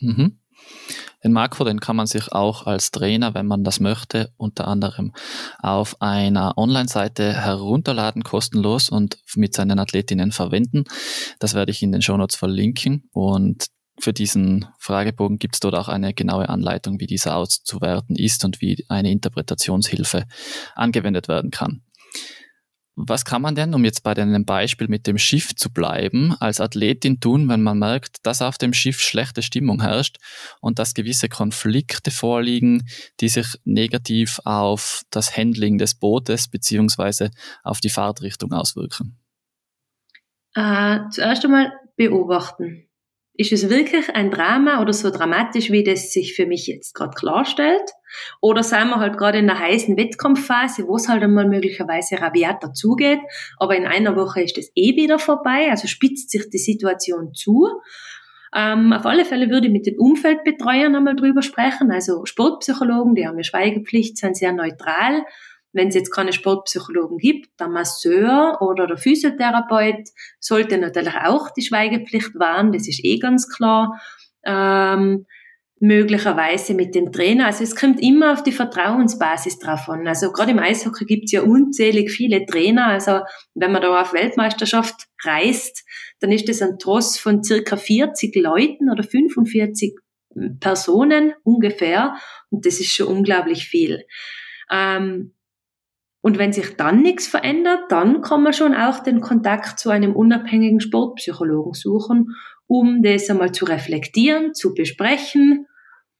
Mhm. 0.00 0.41
Den 1.24 1.32
Makro, 1.32 1.64
den 1.64 1.80
kann 1.80 1.96
man 1.96 2.06
sich 2.06 2.32
auch 2.32 2.66
als 2.66 2.90
Trainer, 2.90 3.34
wenn 3.34 3.46
man 3.46 3.64
das 3.64 3.80
möchte, 3.80 4.32
unter 4.36 4.66
anderem 4.66 5.12
auf 5.58 6.00
einer 6.02 6.58
Online-Seite 6.58 7.32
herunterladen, 7.32 8.24
kostenlos 8.24 8.88
und 8.88 9.18
mit 9.36 9.54
seinen 9.54 9.78
Athletinnen 9.78 10.32
verwenden. 10.32 10.84
Das 11.38 11.54
werde 11.54 11.70
ich 11.70 11.82
in 11.82 11.92
den 11.92 12.02
Shownotes 12.02 12.36
verlinken 12.36 13.08
und 13.12 13.66
für 14.00 14.12
diesen 14.12 14.66
Fragebogen 14.78 15.38
gibt 15.38 15.54
es 15.54 15.60
dort 15.60 15.74
auch 15.74 15.88
eine 15.88 16.14
genaue 16.14 16.48
Anleitung, 16.48 16.98
wie 16.98 17.06
dieser 17.06 17.36
auszuwerten 17.36 18.16
ist 18.16 18.44
und 18.44 18.60
wie 18.60 18.84
eine 18.88 19.12
Interpretationshilfe 19.12 20.24
angewendet 20.74 21.28
werden 21.28 21.50
kann. 21.50 21.82
Was 22.94 23.24
kann 23.24 23.40
man 23.40 23.54
denn, 23.54 23.72
um 23.72 23.84
jetzt 23.86 24.02
bei 24.02 24.12
deinem 24.12 24.44
Beispiel 24.44 24.86
mit 24.86 25.06
dem 25.06 25.16
Schiff 25.16 25.56
zu 25.56 25.72
bleiben, 25.72 26.36
als 26.40 26.60
Athletin 26.60 27.20
tun, 27.20 27.48
wenn 27.48 27.62
man 27.62 27.78
merkt, 27.78 28.26
dass 28.26 28.42
auf 28.42 28.58
dem 28.58 28.74
Schiff 28.74 29.00
schlechte 29.00 29.40
Stimmung 29.40 29.80
herrscht 29.80 30.18
und 30.60 30.78
dass 30.78 30.92
gewisse 30.92 31.30
Konflikte 31.30 32.10
vorliegen, 32.10 32.86
die 33.20 33.28
sich 33.28 33.46
negativ 33.64 34.40
auf 34.44 35.04
das 35.08 35.34
Handling 35.36 35.78
des 35.78 35.94
Bootes 35.94 36.48
beziehungsweise 36.48 37.30
auf 37.62 37.80
die 37.80 37.88
Fahrtrichtung 37.88 38.52
auswirken? 38.52 39.16
Äh, 40.54 40.98
zuerst 41.10 41.46
einmal 41.46 41.72
beobachten. 41.96 42.88
Ist 43.34 43.52
es 43.52 43.70
wirklich 43.70 44.14
ein 44.14 44.30
Drama 44.30 44.82
oder 44.82 44.92
so 44.92 45.10
dramatisch, 45.10 45.70
wie 45.70 45.82
das 45.82 46.12
sich 46.12 46.34
für 46.34 46.44
mich 46.44 46.66
jetzt 46.66 46.94
gerade 46.94 47.14
klarstellt? 47.14 47.90
Oder 48.42 48.62
sind 48.62 48.90
wir 48.90 48.96
halt 48.96 49.16
gerade 49.16 49.38
in 49.38 49.46
der 49.46 49.58
heißen 49.58 49.96
Wettkampfphase, 49.96 50.86
wo 50.86 50.96
es 50.96 51.08
halt 51.08 51.22
einmal 51.22 51.48
möglicherweise 51.48 52.20
rabiat 52.20 52.62
dazugeht, 52.62 53.20
aber 53.56 53.74
in 53.74 53.86
einer 53.86 54.16
Woche 54.16 54.42
ist 54.42 54.58
es 54.58 54.70
eh 54.74 54.96
wieder 54.96 55.18
vorbei, 55.18 55.70
also 55.70 55.88
spitzt 55.88 56.30
sich 56.30 56.50
die 56.50 56.58
Situation 56.58 57.32
zu. 57.32 57.68
Ähm, 58.54 58.92
auf 58.92 59.06
alle 59.06 59.24
Fälle 59.24 59.48
würde 59.48 59.68
ich 59.68 59.72
mit 59.72 59.86
den 59.86 59.98
Umfeldbetreuern 59.98 60.94
einmal 60.94 61.16
drüber 61.16 61.40
sprechen, 61.40 61.90
also 61.90 62.26
Sportpsychologen, 62.26 63.14
die 63.14 63.26
haben 63.26 63.38
ja 63.38 63.44
Schweigepflicht, 63.44 64.18
sind 64.18 64.36
sehr 64.36 64.52
neutral 64.52 65.24
wenn 65.72 65.88
es 65.88 65.94
jetzt 65.94 66.10
keine 66.10 66.32
Sportpsychologen 66.32 67.18
gibt, 67.18 67.48
der 67.58 67.68
Masseur 67.68 68.58
oder 68.60 68.86
der 68.86 68.96
Physiotherapeut 68.96 70.08
sollte 70.38 70.78
natürlich 70.78 71.14
auch 71.14 71.50
die 71.50 71.62
Schweigepflicht 71.62 72.34
wahren, 72.38 72.72
das 72.72 72.88
ist 72.88 73.04
eh 73.04 73.18
ganz 73.18 73.48
klar. 73.48 74.00
Ähm, 74.44 75.26
möglicherweise 75.82 76.74
mit 76.74 76.94
dem 76.94 77.10
Trainer. 77.10 77.46
Also 77.46 77.64
es 77.64 77.74
kommt 77.74 78.00
immer 78.00 78.32
auf 78.32 78.44
die 78.44 78.52
Vertrauensbasis 78.52 79.58
drauf 79.58 79.88
an. 79.88 80.06
Also 80.06 80.30
gerade 80.30 80.52
im 80.52 80.60
Eishockey 80.60 81.06
gibt 81.06 81.24
es 81.24 81.32
ja 81.32 81.42
unzählig 81.42 82.12
viele 82.12 82.46
Trainer. 82.46 82.86
Also 82.86 83.22
wenn 83.54 83.72
man 83.72 83.82
da 83.82 84.00
auf 84.00 84.12
Weltmeisterschaft 84.12 85.08
reist, 85.24 85.84
dann 86.20 86.30
ist 86.30 86.48
das 86.48 86.62
ein 86.62 86.78
Tross 86.78 87.18
von 87.18 87.42
circa 87.42 87.76
40 87.76 88.36
Leuten 88.36 88.92
oder 88.92 89.02
45 89.02 89.98
Personen 90.60 91.34
ungefähr 91.42 92.14
und 92.50 92.64
das 92.64 92.78
ist 92.78 92.94
schon 92.94 93.08
unglaublich 93.08 93.66
viel. 93.66 94.04
Ähm, 94.70 95.34
und 96.22 96.38
wenn 96.38 96.52
sich 96.52 96.76
dann 96.76 97.02
nichts 97.02 97.26
verändert, 97.26 97.80
dann 97.90 98.22
kann 98.22 98.44
man 98.44 98.52
schon 98.52 98.74
auch 98.74 99.00
den 99.00 99.20
Kontakt 99.20 99.78
zu 99.78 99.90
einem 99.90 100.14
unabhängigen 100.14 100.80
Sportpsychologen 100.80 101.74
suchen, 101.74 102.36
um 102.68 103.02
das 103.02 103.28
einmal 103.28 103.52
zu 103.52 103.64
reflektieren, 103.64 104.54
zu 104.54 104.72
besprechen 104.72 105.66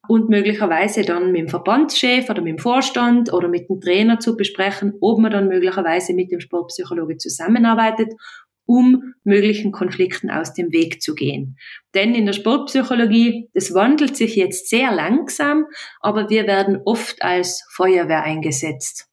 und 0.09 0.29
möglicherweise 0.29 1.03
dann 1.03 1.31
mit 1.31 1.43
dem 1.43 1.49
Verbandschef 1.49 2.29
oder 2.29 2.43
mit 2.43 2.55
dem 2.55 2.59
Vorstand 2.59 3.33
oder 3.33 3.47
mit 3.47 3.69
dem 3.69 3.81
Trainer 3.81 4.19
zu 4.19 4.37
besprechen, 4.37 4.95
ob 5.01 5.21
man 5.21 5.31
dann 5.31 5.47
möglicherweise 5.47 6.15
mit 6.15 6.33
dem 6.33 6.41
Sportpsychologe 6.41 7.17
zusammenarbeitet, 7.17 8.09
um 8.67 9.15
möglichen 9.23 9.71
Konflikten 9.71 10.31
aus 10.31 10.53
dem 10.53 10.73
Weg 10.73 11.01
zu 11.01 11.15
gehen. 11.15 11.57
Denn 11.95 12.15
in 12.15 12.27
der 12.27 12.33
Sportpsychologie, 12.33 13.49
das 13.55 13.73
wandelt 13.75 14.17
sich 14.17 14.35
jetzt 14.35 14.69
sehr 14.69 14.93
langsam, 14.93 15.67
aber 16.01 16.29
wir 16.29 16.49
werden 16.49 16.81
oft 16.85 17.23
als 17.23 17.65
Feuerwehr 17.71 18.25
eingesetzt. 18.25 19.12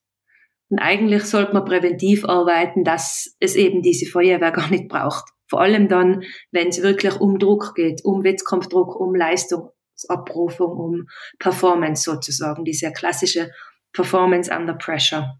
Und 0.69 0.79
eigentlich 0.79 1.23
sollte 1.23 1.53
man 1.53 1.65
präventiv 1.65 2.25
arbeiten, 2.25 2.83
dass 2.83 3.35
es 3.39 3.55
eben 3.55 3.81
diese 3.81 4.05
Feuerwehr 4.05 4.51
gar 4.51 4.69
nicht 4.69 4.87
braucht. 4.87 5.25
Vor 5.47 5.61
allem 5.61 5.87
dann, 5.87 6.23
wenn 6.51 6.67
es 6.67 6.83
wirklich 6.83 7.19
um 7.19 7.39
Druck 7.39 7.73
geht, 7.75 8.05
um 8.05 8.23
Wettkampfdruck, 8.23 8.95
um 8.95 9.15
Leistungsabrufung, 9.15 10.77
um 10.77 11.07
Performance 11.39 12.03
sozusagen, 12.03 12.63
diese 12.65 12.91
klassische 12.91 13.49
Performance 13.91 14.53
under 14.55 14.75
pressure. 14.75 15.39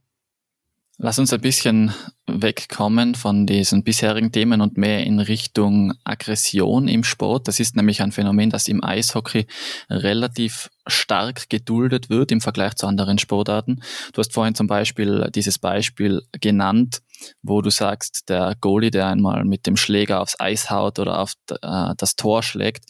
Lass 1.02 1.18
uns 1.18 1.32
ein 1.32 1.40
bisschen 1.40 1.94
wegkommen 2.28 3.16
von 3.16 3.46
diesen 3.46 3.86
bisherigen 3.86 4.34
Themen 4.34 4.60
und 4.60 4.76
mehr 4.76 5.06
in 5.06 5.22
Richtung 5.22 5.94
Aggression 6.04 6.90
im 6.90 7.06
Sport. 7.06 7.48
Das 7.48 7.62
ist 7.62 7.78
nämlich 7.78 8.02
ein 8.02 8.12
Phänomen, 8.12 8.50
das 8.50 8.68
im 8.68 8.84
Eishockey 8.84 9.48
relativ 9.90 10.70
stark 10.88 11.50
geduldet 11.50 12.10
wird 12.10 12.34
im 12.34 12.42
Vergleich 12.42 12.76
zu 12.76 12.86
anderen 12.86 13.18
Sportarten. 13.18 13.82
Du 14.12 14.20
hast 14.20 14.34
vorhin 14.34 14.56
zum 14.56 14.68
Beispiel 14.68 15.30
dieses 15.34 15.58
Beispiel 15.58 16.22
genannt, 16.34 17.00
wo 17.44 17.62
du 17.62 17.70
sagst, 17.70 18.28
der 18.28 18.58
Goalie, 18.60 18.92
der 18.92 19.08
einmal 19.08 19.46
mit 19.46 19.68
dem 19.68 19.78
Schläger 19.78 20.20
aufs 20.20 20.38
Eis 20.38 20.70
haut 20.70 21.00
oder 21.00 21.20
auf 21.20 21.32
äh, 21.62 21.94
das 21.96 22.18
Tor 22.18 22.44
schlägt, 22.44 22.84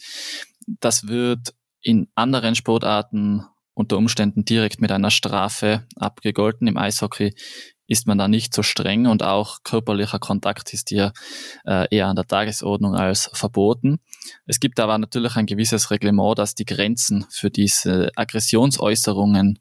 das 0.66 1.06
wird 1.06 1.54
in 1.80 2.08
anderen 2.16 2.56
Sportarten 2.56 3.46
unter 3.74 3.96
Umständen 3.96 4.44
direkt 4.44 4.80
mit 4.80 4.90
einer 4.90 5.10
Strafe 5.10 5.86
abgegolten. 5.96 6.66
Im 6.66 6.76
Eishockey 6.76 7.34
ist 7.90 8.06
man 8.06 8.18
da 8.18 8.28
nicht 8.28 8.54
so 8.54 8.62
streng 8.62 9.08
und 9.08 9.24
auch 9.24 9.64
körperlicher 9.64 10.20
Kontakt 10.20 10.72
ist 10.72 10.90
hier 10.90 11.12
äh, 11.66 11.92
eher 11.94 12.06
an 12.06 12.14
der 12.14 12.26
Tagesordnung 12.26 12.94
als 12.94 13.28
verboten. 13.32 13.98
Es 14.46 14.60
gibt 14.60 14.78
aber 14.78 14.96
natürlich 14.96 15.34
ein 15.34 15.46
gewisses 15.46 15.90
Reglement, 15.90 16.38
das 16.38 16.54
die 16.54 16.64
Grenzen 16.64 17.26
für 17.30 17.50
diese 17.50 18.12
Aggressionsäußerungen 18.14 19.58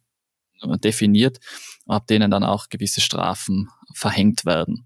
äh, 0.62 0.78
definiert, 0.78 1.40
ab 1.88 2.06
denen 2.06 2.30
dann 2.30 2.44
auch 2.44 2.70
gewisse 2.70 3.02
Strafen 3.02 3.70
verhängt 3.96 4.46
werden. 4.46 4.86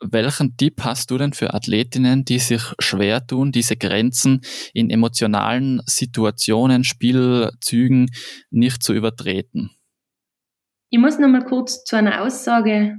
Welchen 0.00 0.54
Tipp 0.58 0.82
hast 0.84 1.10
du 1.10 1.16
denn 1.16 1.32
für 1.32 1.54
Athletinnen, 1.54 2.26
die 2.26 2.40
sich 2.40 2.62
schwer 2.78 3.26
tun, 3.26 3.52
diese 3.52 3.76
Grenzen 3.76 4.42
in 4.74 4.90
emotionalen 4.90 5.80
Situationen, 5.86 6.84
Spielzügen 6.84 8.10
nicht 8.50 8.82
zu 8.82 8.92
übertreten? 8.92 9.70
Ich 10.90 10.98
muss 10.98 11.18
noch 11.18 11.28
mal 11.28 11.44
kurz 11.44 11.84
zu 11.84 11.96
einer 11.96 12.22
Aussage 12.22 12.96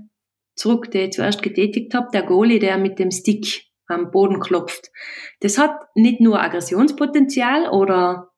zurück, 0.56 0.92
die 0.92 1.00
ich 1.00 1.12
zuerst 1.12 1.42
getätigt 1.42 1.94
habe. 1.94 2.10
Der 2.14 2.24
Goalie, 2.24 2.60
der 2.60 2.78
mit 2.78 3.00
dem 3.00 3.12
Stick 3.12 3.64
am 3.88 4.12
Boden 4.12 4.40
klopft. 4.40 4.92
Das 5.40 5.58
hat 5.58 5.72
nicht 5.96 6.22
nur 6.22 6.42
Aggressionspotenzial 6.42 7.70
oder 7.70 8.30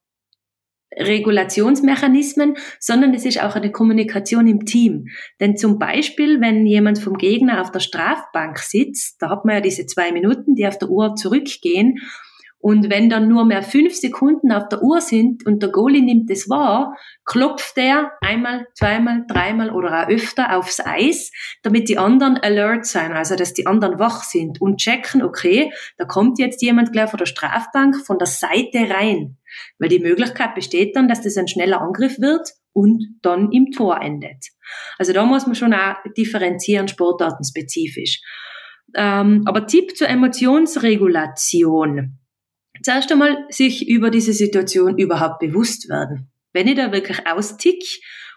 Regulationsmechanismen, 0.96 2.58
sondern 2.80 3.14
es 3.14 3.26
ist 3.26 3.42
auch 3.42 3.56
eine 3.56 3.72
Kommunikation 3.72 4.48
im 4.48 4.66
Team. 4.66 5.08
Denn 5.40 5.56
zum 5.56 5.80
Beispiel, 5.80 6.42
wenn 6.42 6.66
jemand 6.66 7.00
vom 7.00 7.18
Gegner 7.18 7.62
auf 7.62 7.72
der 7.72 7.80
Strafbank 7.80 8.60
sitzt, 8.60 9.22
da 9.22 9.30
hat 9.30 9.46
man 9.46 9.56
ja 9.56 9.62
diese 9.62 9.86
zwei 9.86 10.12
Minuten, 10.12 10.56
die 10.56 10.68
auf 10.68 10.78
der 10.78 10.90
Uhr 10.90 11.16
zurückgehen, 11.16 12.00
und 12.62 12.92
wenn 12.92 13.10
dann 13.10 13.28
nur 13.28 13.44
mehr 13.44 13.64
fünf 13.64 13.96
Sekunden 13.96 14.52
auf 14.52 14.70
der 14.70 14.84
Uhr 14.84 15.02
sind 15.02 15.46
und 15.48 15.64
der 15.64 15.72
Goalie 15.72 16.04
nimmt 16.04 16.30
es 16.30 16.48
wahr, 16.48 16.96
klopft 17.26 17.76
er 17.78 18.12
einmal, 18.22 18.68
zweimal, 18.76 19.26
dreimal 19.28 19.72
oder 19.72 20.04
auch 20.04 20.10
öfter 20.10 20.56
aufs 20.56 20.80
Eis, 20.80 21.32
damit 21.64 21.90
die 21.90 21.98
anderen 21.98 22.38
alert 22.38 22.86
sein, 22.86 23.14
also 23.14 23.36
dass 23.36 23.56
die 23.56 23.66
anderen 23.66 23.98
wach 23.98 24.24
sind 24.24 24.62
und 24.62 24.78
checken, 24.78 25.24
okay, 25.24 25.74
da 25.98 26.06
kommt 26.06 26.38
jetzt 26.38 26.62
jemand 26.62 26.94
gleich 26.94 27.10
von 27.10 27.18
der 27.18 27.26
Strafbank 27.26 27.96
von 28.06 28.20
der 28.20 28.28
Seite 28.28 28.88
rein. 28.90 29.38
Weil 29.80 29.90
die 29.90 30.00
Möglichkeit 30.00 30.54
besteht 30.54 30.96
dann, 30.96 31.08
dass 31.08 31.22
das 31.22 31.38
ein 31.38 31.48
schneller 31.48 31.82
Angriff 31.82 32.20
wird 32.20 32.48
und 32.74 33.18
dann 33.24 33.52
im 33.52 33.72
Tor 33.72 34.02
endet. 34.02 34.46
Also 35.00 35.14
da 35.14 35.26
muss 35.26 35.48
man 35.48 35.56
schon 35.56 35.74
auch 35.74 35.96
differenzieren, 36.16 36.88
sportartenspezifisch. 36.88 38.22
Ähm, 38.96 39.42
aber 39.46 39.66
Tipp 39.66 39.98
zur 39.98 40.10
Emotionsregulation 40.10 42.20
zuerst 42.84 43.12
einmal 43.12 43.46
sich 43.50 43.88
über 43.88 44.10
diese 44.10 44.34
Situation 44.34 44.98
überhaupt 44.98 45.40
bewusst 45.40 45.90
werden. 45.90 46.32
Wenn 46.54 46.68
ich 46.68 46.76
da 46.76 46.92
wirklich 46.92 47.28
austick 47.28 47.84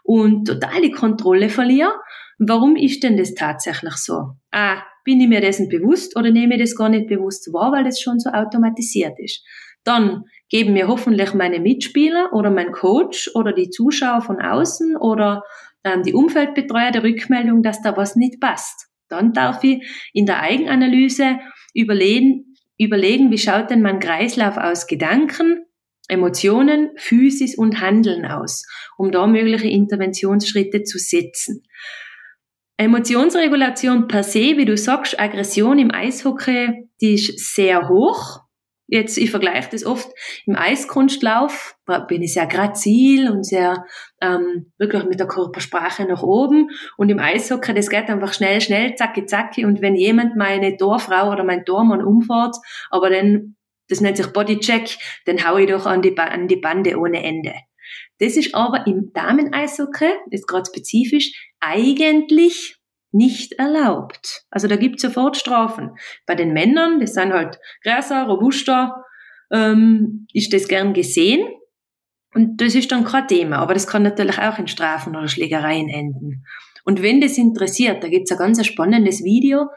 und 0.02 0.46
total 0.46 0.82
die 0.82 0.90
Kontrolle 0.90 1.48
verliere, 1.48 1.92
warum 2.38 2.76
ist 2.76 3.02
denn 3.02 3.16
das 3.16 3.34
tatsächlich 3.34 3.94
so? 3.94 4.36
Ah, 4.50 4.82
bin 5.04 5.20
ich 5.20 5.28
mir 5.28 5.40
dessen 5.40 5.68
bewusst 5.68 6.16
oder 6.16 6.30
nehme 6.30 6.54
ich 6.54 6.60
das 6.60 6.76
gar 6.76 6.88
nicht 6.88 7.08
bewusst 7.08 7.52
wahr, 7.52 7.72
weil 7.72 7.84
das 7.84 8.00
schon 8.00 8.18
so 8.18 8.30
automatisiert 8.30 9.18
ist? 9.18 9.44
Dann 9.84 10.24
geben 10.48 10.72
mir 10.72 10.88
hoffentlich 10.88 11.34
meine 11.34 11.60
Mitspieler 11.60 12.32
oder 12.32 12.50
mein 12.50 12.72
Coach 12.72 13.30
oder 13.34 13.52
die 13.52 13.70
Zuschauer 13.70 14.22
von 14.22 14.40
außen 14.40 14.96
oder 14.96 15.42
ähm, 15.84 16.02
die 16.02 16.14
Umfeldbetreuer 16.14 16.90
der 16.90 17.02
Rückmeldung, 17.02 17.62
dass 17.62 17.82
da 17.82 17.96
was 17.96 18.16
nicht 18.16 18.40
passt. 18.40 18.88
Dann 19.08 19.32
darf 19.32 19.62
ich 19.62 19.84
in 20.14 20.24
der 20.24 20.40
Eigenanalyse 20.40 21.38
überlegen, 21.74 22.53
überlegen, 22.78 23.30
wie 23.30 23.38
schaut 23.38 23.70
denn 23.70 23.82
mein 23.82 24.00
Kreislauf 24.00 24.56
aus 24.56 24.86
Gedanken, 24.86 25.64
Emotionen, 26.08 26.90
Physis 26.96 27.56
und 27.56 27.80
Handeln 27.80 28.26
aus, 28.26 28.66
um 28.98 29.10
da 29.10 29.26
mögliche 29.26 29.68
Interventionsschritte 29.68 30.82
zu 30.82 30.98
setzen. 30.98 31.62
Emotionsregulation 32.76 34.08
per 34.08 34.22
se, 34.22 34.56
wie 34.56 34.64
du 34.64 34.76
sagst, 34.76 35.18
Aggression 35.18 35.78
im 35.78 35.92
Eishockey, 35.92 36.88
die 37.00 37.14
ist 37.14 37.54
sehr 37.54 37.88
hoch. 37.88 38.43
Jetzt, 38.86 39.16
ich 39.16 39.30
vergleiche 39.30 39.70
das 39.72 39.86
oft 39.86 40.10
im 40.44 40.56
Eiskunstlauf, 40.56 41.76
bin 42.06 42.22
ich 42.22 42.34
sehr 42.34 42.46
grazil 42.46 43.30
und 43.30 43.44
sehr 43.44 43.86
ähm, 44.20 44.72
wirklich 44.78 45.04
mit 45.04 45.18
der 45.18 45.26
Körpersprache 45.26 46.04
nach 46.04 46.22
oben. 46.22 46.68
Und 46.98 47.08
im 47.08 47.18
Eishockey, 47.18 47.72
das 47.72 47.88
geht 47.88 48.08
einfach 48.08 48.34
schnell, 48.34 48.60
schnell, 48.60 48.94
zacki, 48.94 49.24
zacki. 49.24 49.64
Und 49.64 49.80
wenn 49.80 49.96
jemand 49.96 50.36
meine 50.36 50.76
Torfrau 50.76 51.32
oder 51.32 51.44
mein 51.44 51.64
Tormann 51.64 52.04
umfährt, 52.04 52.56
aber 52.90 53.08
dann, 53.08 53.56
das 53.88 54.02
nennt 54.02 54.18
sich 54.18 54.26
Bodycheck, 54.26 54.98
dann 55.24 55.48
hau 55.48 55.56
ich 55.56 55.68
doch 55.68 55.86
an 55.86 56.02
die, 56.02 56.16
an 56.18 56.46
die 56.46 56.56
Bande 56.56 56.98
ohne 56.98 57.22
Ende. 57.22 57.54
Das 58.18 58.36
ist 58.36 58.54
aber 58.54 58.86
im 58.86 59.12
Damen-Eishockey, 59.14 60.12
ist 60.30 60.46
gerade 60.46 60.66
spezifisch, 60.66 61.32
eigentlich 61.60 62.76
nicht 63.14 63.52
erlaubt. 63.54 64.44
Also 64.50 64.66
da 64.68 64.76
gibt 64.76 64.96
es 64.96 65.02
sofort 65.02 65.36
Strafen. 65.36 65.90
Bei 66.26 66.34
den 66.34 66.52
Männern, 66.52 67.00
das 67.00 67.14
sind 67.14 67.32
halt 67.32 67.58
größer, 67.84 68.24
robuster, 68.24 69.04
ähm, 69.52 70.26
ist 70.32 70.52
das 70.52 70.68
gern 70.68 70.92
gesehen. 70.92 71.46
Und 72.34 72.60
das 72.60 72.74
ist 72.74 72.90
dann 72.90 73.04
kein 73.04 73.28
Thema, 73.28 73.58
aber 73.58 73.74
das 73.74 73.86
kann 73.86 74.02
natürlich 74.02 74.38
auch 74.38 74.58
in 74.58 74.66
Strafen 74.66 75.14
oder 75.14 75.28
Schlägereien 75.28 75.88
enden. 75.88 76.44
Und 76.84 77.00
wenn 77.00 77.20
das 77.20 77.38
interessiert, 77.38 78.02
da 78.02 78.08
gibt's 78.08 78.32
ein 78.32 78.38
ganz 78.38 78.64
spannendes 78.66 79.22
Video. 79.22 79.68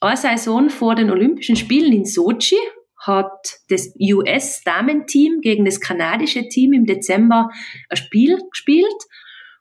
Eine 0.00 0.16
Saison 0.16 0.68
vor 0.68 0.94
den 0.94 1.10
Olympischen 1.10 1.56
Spielen 1.56 1.92
in 1.92 2.04
Sochi 2.04 2.58
hat 2.98 3.56
das 3.70 3.94
US-Damenteam 3.98 5.40
gegen 5.40 5.64
das 5.64 5.80
kanadische 5.80 6.46
Team 6.48 6.74
im 6.74 6.84
Dezember 6.84 7.48
ein 7.88 7.96
Spiel 7.96 8.38
gespielt 8.50 9.02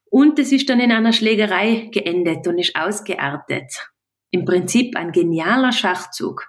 und 0.10 0.40
es 0.40 0.52
ist 0.52 0.70
dann 0.70 0.80
in 0.80 0.92
einer 0.92 1.14
Schlägerei 1.14 1.90
geendet 1.92 2.48
und 2.48 2.58
ist 2.58 2.76
ausgeartet. 2.76 3.90
Im 4.32 4.46
Prinzip 4.46 4.96
ein 4.96 5.12
genialer 5.12 5.72
Schachzug. 5.72 6.48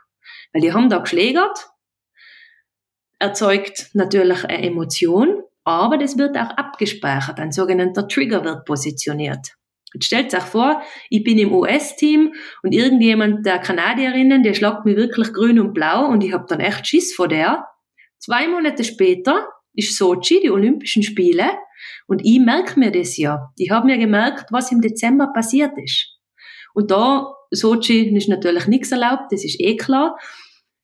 Weil 0.52 0.62
die 0.62 0.72
haben 0.72 0.88
da 0.88 0.98
geschlägert, 0.98 1.68
erzeugt 3.18 3.90
natürlich 3.92 4.44
eine 4.44 4.66
Emotion, 4.66 5.42
aber 5.64 5.98
das 5.98 6.18
wird 6.18 6.36
auch 6.36 6.50
abgespeichert. 6.50 7.38
Ein 7.38 7.52
sogenannter 7.52 8.08
Trigger 8.08 8.44
wird 8.44 8.64
positioniert. 8.64 9.54
Jetzt 9.92 10.06
stellt 10.06 10.34
euch 10.34 10.42
vor, 10.42 10.82
ich 11.08 11.24
bin 11.24 11.38
im 11.38 11.52
US-Team 11.52 12.32
und 12.62 12.72
irgendjemand 12.72 13.44
der 13.44 13.58
Kanadierinnen, 13.58 14.42
der 14.42 14.54
schlagt 14.54 14.84
mir 14.84 14.96
wirklich 14.96 15.32
grün 15.32 15.58
und 15.58 15.72
blau 15.74 16.06
und 16.06 16.22
ich 16.22 16.32
habe 16.32 16.46
dann 16.48 16.60
echt 16.60 16.86
Schiss 16.86 17.14
vor 17.14 17.28
der. 17.28 17.66
Zwei 18.18 18.46
Monate 18.48 18.84
später 18.84 19.48
ist 19.74 19.96
Sochi, 19.96 20.40
die 20.42 20.50
Olympischen 20.50 21.02
Spiele, 21.02 21.50
und 22.06 22.20
ich 22.24 22.40
merke 22.40 22.78
mir 22.78 22.90
das 22.90 23.16
ja. 23.16 23.52
Ich 23.56 23.70
habe 23.70 23.86
mir 23.86 23.98
gemerkt, 23.98 24.46
was 24.50 24.72
im 24.72 24.80
Dezember 24.80 25.32
passiert 25.32 25.72
ist. 25.82 26.16
Und 26.74 26.90
da, 26.90 27.34
Sochi 27.50 28.14
ist 28.16 28.28
natürlich 28.28 28.66
nichts 28.66 28.92
erlaubt, 28.92 29.32
das 29.32 29.44
ist 29.44 29.60
eh 29.60 29.76
klar. 29.76 30.16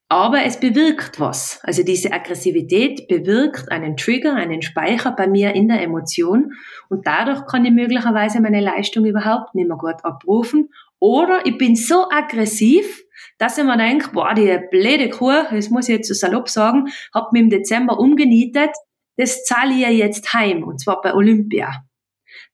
Aber 0.09 0.45
es 0.45 0.61
bewirkt 0.61 1.19
was. 1.19 1.59
Also 1.65 1.83
diese 1.83 2.13
Aggressivität 2.13 3.09
bewirkt 3.09 3.73
einen 3.73 3.97
Trigger, 3.97 4.35
einen 4.35 4.63
Speicher 4.63 5.11
bei 5.11 5.27
mir 5.27 5.55
in 5.57 5.67
der 5.67 5.83
Emotion 5.83 6.53
und 6.89 7.07
dadurch 7.09 7.45
kann 7.47 7.65
ich 7.65 7.73
möglicherweise 7.73 8.41
meine 8.41 8.61
Leistung 8.61 9.05
überhaupt 9.05 9.57
nicht 9.57 9.67
mehr 9.67 9.77
gut 9.77 10.05
abrufen. 10.05 10.69
Oder 11.01 11.45
ich 11.45 11.59
bin 11.59 11.75
so 11.75 12.09
aggressiv, 12.09 13.03
dass 13.39 13.59
ich 13.59 13.65
mir 13.65 13.77
denke, 13.77 14.11
boah, 14.13 14.33
die 14.33 14.61
blöde 14.71 15.11
Kuh, 15.11 15.43
das 15.51 15.71
muss 15.71 15.89
ich 15.89 15.97
jetzt 15.97 16.09
so 16.09 16.15
salopp 16.15 16.49
sagen, 16.49 16.87
hat 17.13 17.33
mich 17.33 17.43
im 17.43 17.51
Dezember 17.51 17.99
umgenietet, 17.99 18.71
das 19.17 19.45
zahle 19.45 19.75
ich 19.75 19.81
ja 19.81 19.91
jetzt 19.91 20.33
heim, 20.33 20.63
und 20.65 20.81
zwar 20.81 21.01
bei 21.01 21.15
Olympia. 21.15 21.85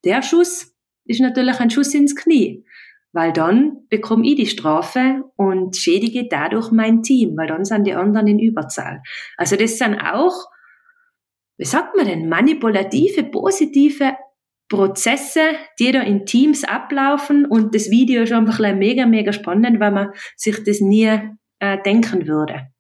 Der 0.04 0.22
Schuss 0.22 0.74
ist 1.04 1.20
natürlich 1.20 1.58
ein 1.60 1.70
Schuss 1.70 1.94
ins 1.94 2.14
Knie 2.14 2.64
weil 3.12 3.32
dann 3.32 3.86
bekomme 3.88 4.26
ich 4.26 4.36
die 4.36 4.46
Strafe 4.46 5.24
und 5.36 5.76
schädige 5.76 6.28
dadurch 6.28 6.70
mein 6.70 7.02
Team, 7.02 7.36
weil 7.36 7.46
dann 7.46 7.64
sind 7.64 7.86
die 7.86 7.94
anderen 7.94 8.26
in 8.26 8.38
Überzahl. 8.38 9.02
Also 9.36 9.56
das 9.56 9.78
sind 9.78 10.00
auch, 10.00 10.34
wie 11.58 11.64
sagt 11.64 11.94
man 11.96 12.06
denn, 12.06 12.28
manipulative, 12.28 13.24
positive 13.24 14.16
Prozesse, 14.68 15.40
die 15.78 15.92
da 15.92 16.00
in 16.00 16.24
Teams 16.24 16.64
ablaufen 16.64 17.44
und 17.44 17.74
das 17.74 17.90
Video 17.90 18.22
ist 18.22 18.32
einfach 18.32 18.58
mega, 18.74 19.04
mega 19.04 19.32
spannend, 19.32 19.78
weil 19.78 19.92
man 19.92 20.12
sich 20.36 20.64
das 20.64 20.80
nie 20.80 21.10
äh, 21.58 21.82
denken 21.82 22.26
würde. 22.26 22.71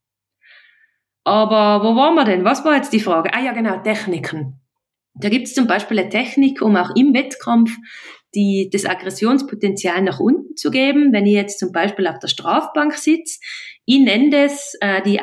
Aber 1.24 1.84
wo 1.84 1.94
waren 1.96 2.14
wir 2.14 2.24
denn? 2.24 2.44
Was 2.44 2.64
war 2.64 2.76
jetzt 2.76 2.92
die 2.92 3.00
Frage? 3.00 3.32
Ah 3.32 3.40
ja, 3.40 3.52
genau, 3.52 3.78
Techniken. 3.78 4.60
Da 5.14 5.28
gibt 5.28 5.46
es 5.46 5.54
zum 5.54 5.66
Beispiel 5.66 5.98
eine 5.98 6.08
Technik, 6.08 6.62
um 6.62 6.76
auch 6.76 6.96
im 6.96 7.12
Wettkampf 7.14 7.76
die, 8.34 8.70
das 8.72 8.86
Aggressionspotenzial 8.86 10.00
nach 10.02 10.20
unten 10.20 10.56
zu 10.56 10.70
geben. 10.70 11.12
Wenn 11.12 11.26
ich 11.26 11.34
jetzt 11.34 11.58
zum 11.58 11.70
Beispiel 11.70 12.06
auf 12.06 12.18
der 12.18 12.28
Strafbank 12.28 12.94
sitze, 12.94 13.38
ich 13.84 14.00
nenne 14.00 14.30
das 14.30 14.74
äh, 14.80 15.02
die 15.02 15.20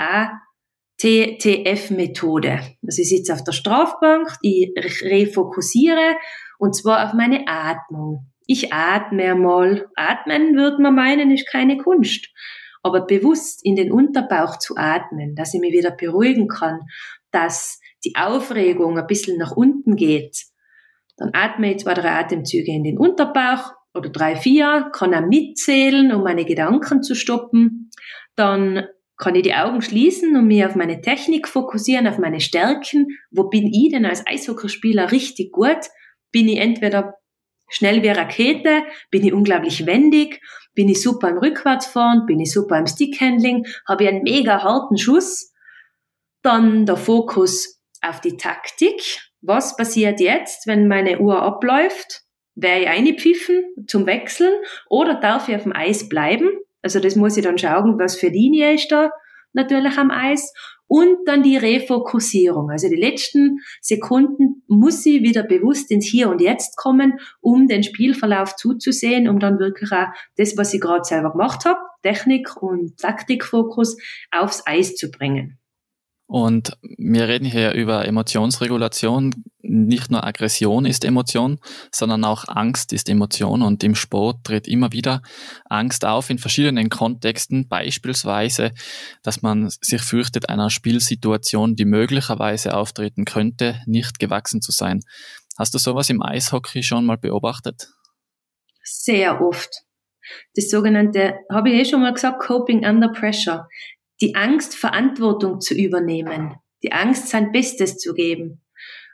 ATTF-Methode. 1.01 2.59
Also 2.85 3.01
ich 3.01 3.09
sitze 3.09 3.33
auf 3.33 3.43
der 3.43 3.53
Strafbank, 3.53 4.29
ich 4.41 4.71
refokussiere 4.77 6.17
und 6.59 6.75
zwar 6.75 7.05
auf 7.05 7.13
meine 7.13 7.47
Atmung. 7.47 8.27
Ich 8.45 8.71
atme 8.73 9.31
einmal. 9.31 9.87
Atmen 9.95 10.55
würde 10.55 10.81
man 10.81 10.95
meinen, 10.95 11.31
ist 11.31 11.49
keine 11.49 11.77
Kunst. 11.77 12.27
Aber 12.81 13.05
bewusst 13.05 13.59
in 13.63 13.75
den 13.75 13.91
Unterbauch 13.91 14.57
zu 14.57 14.75
atmen, 14.77 15.35
dass 15.35 15.53
ich 15.53 15.59
mich 15.59 15.73
wieder 15.73 15.91
beruhigen 15.91 16.47
kann, 16.47 16.79
dass 17.31 17.79
die 18.05 18.15
Aufregung 18.15 18.97
ein 18.97 19.07
bisschen 19.07 19.37
nach 19.37 19.51
unten 19.51 19.95
geht, 19.95 20.45
dann 21.17 21.31
atme 21.33 21.71
ich 21.71 21.79
zwei, 21.79 21.93
drei 21.93 22.11
Atemzüge 22.11 22.71
in 22.71 22.83
den 22.83 22.97
Unterbauch 22.97 23.73
oder 23.93 24.09
drei, 24.09 24.35
vier, 24.35 24.89
kann 24.93 25.13
auch 25.13 25.27
mitzählen, 25.27 26.13
um 26.13 26.23
meine 26.23 26.45
Gedanken 26.45 27.03
zu 27.03 27.13
stoppen. 27.15 27.89
Dann 28.35 28.87
kann 29.17 29.35
ich 29.35 29.43
die 29.43 29.53
Augen 29.53 29.81
schließen 29.81 30.37
und 30.37 30.47
mich 30.47 30.65
auf 30.65 30.75
meine 30.75 31.01
Technik 31.01 31.47
fokussieren, 31.49 32.07
auf 32.07 32.17
meine 32.17 32.39
Stärken. 32.39 33.07
Wo 33.31 33.49
bin 33.49 33.67
ich 33.67 33.91
denn 33.91 34.05
als 34.05 34.25
Eishockeyspieler 34.25 35.11
richtig 35.11 35.51
gut? 35.51 35.89
Bin 36.31 36.47
ich 36.47 36.57
entweder 36.57 37.15
schnell 37.69 38.01
wie 38.01 38.09
Rakete? 38.09 38.83
Bin 39.11 39.25
ich 39.25 39.33
unglaublich 39.33 39.85
wendig? 39.85 40.39
Bin 40.75 40.89
ich 40.89 41.01
super 41.01 41.29
im 41.29 41.37
Rückwärtsfahren? 41.37 42.25
Bin 42.25 42.39
ich 42.39 42.51
super 42.51 42.77
im 42.77 42.87
Stickhandling? 42.87 43.65
Habe 43.87 44.03
ich 44.03 44.09
einen 44.09 44.23
mega 44.23 44.63
harten 44.63 44.97
Schuss? 44.97 45.53
Dann 46.41 46.85
der 46.85 46.97
Fokus 46.97 47.81
auf 48.01 48.21
die 48.21 48.37
Taktik 48.37 49.01
was 49.41 49.77
passiert 49.77 50.19
jetzt, 50.19 50.67
wenn 50.67 50.87
meine 50.87 51.19
Uhr 51.19 51.41
abläuft? 51.41 52.23
Werde 52.55 52.81
ich 52.81 52.89
einpfiffen 52.89 53.63
zum 53.87 54.05
Wechseln 54.05 54.53
oder 54.89 55.15
darf 55.15 55.47
ich 55.47 55.55
auf 55.55 55.63
dem 55.63 55.73
Eis 55.73 56.09
bleiben? 56.09 56.49
Also 56.81 56.99
das 56.99 57.15
muss 57.15 57.37
ich 57.37 57.43
dann 57.43 57.57
schauen, 57.57 57.97
was 57.99 58.17
für 58.17 58.27
Linie 58.27 58.73
ist 58.73 58.91
da 58.91 59.11
natürlich 59.53 59.97
am 59.97 60.11
Eis. 60.11 60.53
Und 60.91 61.27
dann 61.27 61.43
die 61.43 61.55
Refokussierung. 61.55 62.71
Also 62.71 62.89
die 62.89 62.95
letzten 62.95 63.59
Sekunden 63.79 64.63
muss 64.67 65.05
ich 65.05 65.21
wieder 65.21 65.43
bewusst 65.43 65.91
ins 65.91 66.07
Hier 66.07 66.29
und 66.29 66.41
Jetzt 66.41 66.77
kommen, 66.77 67.19
um 67.41 67.67
den 67.67 67.83
Spielverlauf 67.83 68.55
zuzusehen, 68.55 69.29
um 69.29 69.39
dann 69.39 69.59
wirklich 69.59 69.91
auch 69.91 70.07
das, 70.35 70.57
was 70.57 70.73
ich 70.73 70.81
gerade 70.81 71.03
selber 71.03 71.31
gemacht 71.31 71.63
habe, 71.65 71.79
Technik 72.01 72.59
und 72.59 72.97
Taktikfokus, 72.97 73.97
aufs 74.31 74.63
Eis 74.65 74.95
zu 74.95 75.11
bringen. 75.11 75.59
Und 76.29 76.77
wir 76.99 77.27
reden 77.27 77.45
hier 77.45 77.71
über 77.71 78.05
Emotionsregulation. 78.05 79.33
Nicht 79.63 80.11
nur 80.11 80.23
Aggression 80.23 80.85
ist 80.85 81.03
Emotion, 81.03 81.57
sondern 81.91 82.23
auch 82.23 82.47
Angst 82.47 82.93
ist 82.93 83.09
Emotion. 83.09 83.63
Und 83.63 83.83
im 83.83 83.95
Sport 83.95 84.43
tritt 84.43 84.67
immer 84.67 84.91
wieder 84.91 85.23
Angst 85.65 86.05
auf 86.05 86.29
in 86.29 86.37
verschiedenen 86.37 86.89
Kontexten. 86.89 87.67
Beispielsweise, 87.67 88.73
dass 89.23 89.41
man 89.41 89.69
sich 89.69 90.03
fürchtet, 90.03 90.49
einer 90.49 90.69
Spielsituation, 90.69 91.75
die 91.75 91.85
möglicherweise 91.85 92.75
auftreten 92.75 93.25
könnte, 93.25 93.81
nicht 93.87 94.19
gewachsen 94.19 94.61
zu 94.61 94.71
sein. 94.71 94.99
Hast 95.57 95.73
du 95.73 95.79
sowas 95.79 96.11
im 96.11 96.21
Eishockey 96.21 96.83
schon 96.83 97.07
mal 97.07 97.17
beobachtet? 97.17 97.87
Sehr 98.83 99.41
oft. 99.41 99.81
Das 100.55 100.69
sogenannte, 100.69 101.39
habe 101.51 101.71
ich 101.71 101.75
eh 101.81 101.85
schon 101.85 102.01
mal 102.01 102.13
gesagt, 102.13 102.39
Coping 102.39 102.85
Under 102.85 103.11
Pressure 103.11 103.67
die 104.21 104.35
Angst, 104.35 104.75
Verantwortung 104.75 105.61
zu 105.61 105.73
übernehmen, 105.73 106.55
die 106.83 106.91
Angst, 106.91 107.29
sein 107.29 107.51
Bestes 107.51 107.97
zu 107.97 108.13
geben, 108.13 108.61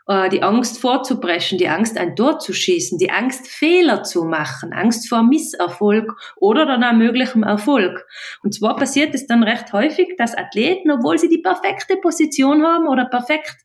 äh, 0.08 0.30
die 0.30 0.44
Angst 0.44 0.80
vorzubrechen, 0.80 1.58
die 1.58 1.68
Angst, 1.68 1.98
ein 1.98 2.16
Tor 2.16 2.40
zu 2.40 2.54
schießen, 2.54 2.98
die 2.98 3.12
Angst, 3.12 3.48
Fehler 3.48 4.04
zu 4.04 4.24
machen, 4.26 4.74
Angst 4.74 5.10
vor 5.10 5.24
Misserfolg 5.24 6.12
oder 6.38 6.66
dann 6.66 6.84
auch 6.84 6.94
möglichem 6.94 7.44
Erfolg. 7.44 8.06
Und 8.44 8.54
zwar 8.54 8.76
passiert 8.76 9.16
es 9.16 9.28
dann 9.28 9.44
recht 9.44 9.74
häufig, 9.74 10.16
dass 10.18 10.38
Athleten, 10.38 10.92
obwohl 10.92 11.18
sie 11.18 11.30
die 11.30 11.42
perfekte 11.42 11.98
Position 11.98 12.64
haben 12.64 12.88
oder 12.88 13.06
perfekt 13.06 13.58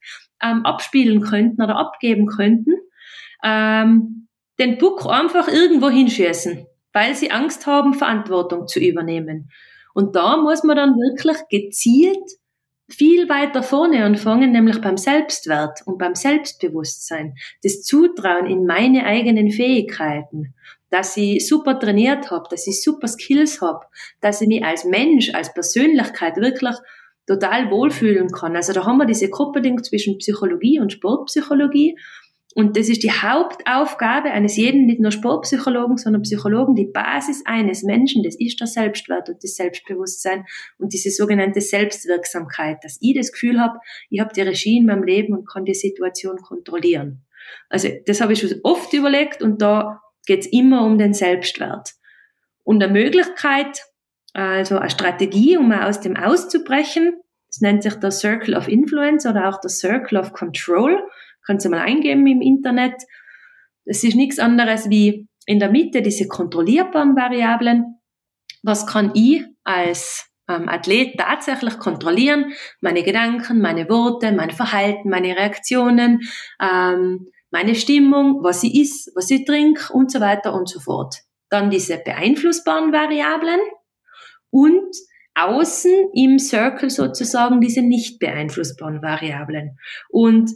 ähm, 0.42 0.64
abspielen 0.64 1.20
könnten 1.20 1.62
oder 1.62 1.76
abgeben 1.76 2.26
könnten, 2.26 2.74
ähm, 3.44 4.28
den 4.58 4.78
Puck 4.78 5.06
einfach 5.06 5.48
irgendwo 5.48 5.88
hinschießen, 5.88 6.66
weil 6.92 7.14
sie 7.14 7.30
Angst 7.30 7.66
haben, 7.66 7.94
Verantwortung 7.94 8.66
zu 8.66 8.78
übernehmen. 8.78 9.50
Und 9.94 10.16
da 10.16 10.36
muss 10.36 10.64
man 10.64 10.76
dann 10.76 10.94
wirklich 10.94 11.38
gezielt 11.48 12.40
viel 12.88 13.28
weiter 13.28 13.62
vorne 13.62 14.04
anfangen, 14.04 14.52
nämlich 14.52 14.80
beim 14.80 14.96
Selbstwert 14.96 15.80
und 15.86 15.98
beim 15.98 16.14
Selbstbewusstsein, 16.14 17.34
das 17.62 17.82
Zutrauen 17.82 18.46
in 18.46 18.66
meine 18.66 19.04
eigenen 19.04 19.50
Fähigkeiten, 19.50 20.54
dass 20.90 21.16
ich 21.16 21.46
super 21.46 21.78
trainiert 21.78 22.30
habe, 22.30 22.48
dass 22.50 22.66
ich 22.66 22.82
super 22.82 23.06
Skills 23.06 23.60
habe, 23.60 23.86
dass 24.20 24.40
ich 24.40 24.48
mich 24.48 24.64
als 24.64 24.84
Mensch, 24.84 25.32
als 25.34 25.54
Persönlichkeit 25.54 26.36
wirklich 26.36 26.74
total 27.26 27.70
wohlfühlen 27.70 28.28
kann. 28.28 28.56
Also 28.56 28.72
da 28.72 28.84
haben 28.84 28.98
wir 28.98 29.06
diese 29.06 29.30
Kopplung 29.30 29.82
zwischen 29.84 30.18
Psychologie 30.18 30.80
und 30.80 30.92
Sportpsychologie 30.92 31.96
und 32.54 32.76
das 32.76 32.88
ist 32.88 33.04
die 33.04 33.12
Hauptaufgabe 33.12 34.30
eines 34.30 34.56
jeden, 34.56 34.86
nicht 34.86 35.00
nur 35.00 35.12
Sportpsychologen, 35.12 35.96
sondern 35.98 36.22
Psychologen, 36.22 36.74
die 36.74 36.90
Basis 36.92 37.42
eines 37.46 37.84
Menschen, 37.84 38.24
das 38.24 38.34
ist 38.38 38.58
der 38.58 38.66
Selbstwert 38.66 39.28
und 39.28 39.42
das 39.42 39.54
Selbstbewusstsein 39.54 40.44
und 40.78 40.92
diese 40.92 41.10
sogenannte 41.10 41.60
Selbstwirksamkeit, 41.60 42.78
dass 42.82 42.98
ich 43.00 43.14
das 43.14 43.30
Gefühl 43.30 43.60
habe, 43.60 43.78
ich 44.08 44.20
habe 44.20 44.34
die 44.34 44.40
Regie 44.40 44.78
in 44.78 44.86
meinem 44.86 45.04
Leben 45.04 45.32
und 45.32 45.48
kann 45.48 45.64
die 45.64 45.74
Situation 45.74 46.38
kontrollieren. 46.38 47.24
Also 47.68 47.88
das 48.06 48.20
habe 48.20 48.32
ich 48.32 48.40
schon 48.40 48.60
oft 48.64 48.92
überlegt 48.92 49.42
und 49.42 49.62
da 49.62 50.02
geht 50.26 50.40
es 50.40 50.46
immer 50.52 50.84
um 50.84 50.98
den 50.98 51.14
Selbstwert. 51.14 51.90
Und 52.64 52.82
eine 52.82 52.92
Möglichkeit, 52.92 53.84
also 54.32 54.76
eine 54.76 54.90
Strategie, 54.90 55.56
um 55.56 55.70
aus 55.70 56.00
dem 56.00 56.16
auszubrechen, 56.16 57.12
das 57.46 57.60
nennt 57.60 57.82
sich 57.82 57.94
der 57.94 58.10
Circle 58.10 58.54
of 58.54 58.68
Influence 58.68 59.26
oder 59.26 59.48
auch 59.48 59.60
der 59.60 59.70
Circle 59.70 60.18
of 60.18 60.32
Control 60.32 61.00
Kannst 61.46 61.66
du 61.66 61.70
mal 61.70 61.80
eingeben 61.80 62.26
im 62.26 62.40
Internet. 62.40 62.94
Es 63.84 64.04
ist 64.04 64.14
nichts 64.14 64.38
anderes 64.38 64.90
wie 64.90 65.28
in 65.46 65.58
der 65.58 65.70
Mitte 65.70 66.02
diese 66.02 66.28
kontrollierbaren 66.28 67.16
Variablen. 67.16 67.96
Was 68.62 68.86
kann 68.86 69.12
ich 69.14 69.42
als 69.64 70.30
ähm, 70.48 70.68
Athlet 70.68 71.18
tatsächlich 71.18 71.78
kontrollieren? 71.78 72.52
Meine 72.80 73.02
Gedanken, 73.02 73.60
meine 73.60 73.88
Worte, 73.88 74.32
mein 74.32 74.50
Verhalten, 74.50 75.08
meine 75.08 75.36
Reaktionen, 75.36 76.20
ähm, 76.60 77.26
meine 77.50 77.74
Stimmung, 77.74 78.42
was 78.42 78.62
ich 78.62 78.74
isst, 78.76 79.10
was 79.16 79.30
ich 79.30 79.44
trinke 79.44 79.92
und 79.92 80.10
so 80.12 80.20
weiter 80.20 80.54
und 80.54 80.68
so 80.68 80.78
fort. 80.78 81.16
Dann 81.48 81.70
diese 81.70 81.98
beeinflussbaren 81.98 82.92
Variablen 82.92 83.60
und 84.50 84.94
außen 85.34 86.10
im 86.14 86.38
Circle 86.38 86.90
sozusagen 86.90 87.60
diese 87.60 87.82
nicht 87.82 88.18
beeinflussbaren 88.18 89.02
Variablen. 89.02 89.78
Und 90.10 90.50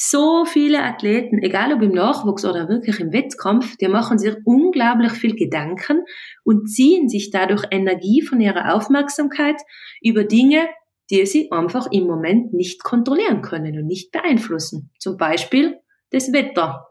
so 0.00 0.44
viele 0.44 0.84
Athleten, 0.84 1.42
egal 1.42 1.72
ob 1.72 1.82
im 1.82 1.90
Nachwuchs 1.90 2.44
oder 2.44 2.68
wirklich 2.68 3.00
im 3.00 3.12
Wettkampf, 3.12 3.76
die 3.78 3.88
machen 3.88 4.16
sich 4.16 4.36
unglaublich 4.44 5.10
viel 5.10 5.34
Gedanken 5.34 6.04
und 6.44 6.68
ziehen 6.68 7.08
sich 7.08 7.32
dadurch 7.32 7.64
Energie 7.72 8.22
von 8.22 8.40
ihrer 8.40 8.76
Aufmerksamkeit 8.76 9.56
über 10.00 10.22
Dinge, 10.22 10.68
die 11.10 11.26
sie 11.26 11.50
einfach 11.50 11.88
im 11.90 12.06
Moment 12.06 12.54
nicht 12.54 12.84
kontrollieren 12.84 13.42
können 13.42 13.76
und 13.76 13.86
nicht 13.86 14.12
beeinflussen. 14.12 14.92
Zum 15.00 15.16
Beispiel 15.16 15.80
das 16.12 16.32
Wetter. 16.32 16.86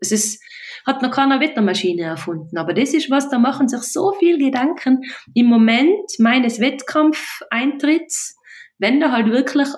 Es 0.00 0.12
ist, 0.12 0.40
hat 0.86 1.02
noch 1.02 1.10
keiner 1.10 1.40
Wettermaschine 1.40 2.02
erfunden. 2.02 2.58
Aber 2.58 2.74
das 2.74 2.94
ist 2.94 3.10
was, 3.10 3.28
da 3.28 3.40
machen 3.40 3.66
sich 3.66 3.82
so 3.82 4.12
viel 4.12 4.38
Gedanken 4.38 5.00
im 5.34 5.46
Moment 5.46 6.10
meines 6.20 6.60
Wettkampfeintritts, 6.60 8.36
wenn 8.78 9.00
da 9.00 9.10
halt 9.10 9.32
wirklich, 9.32 9.68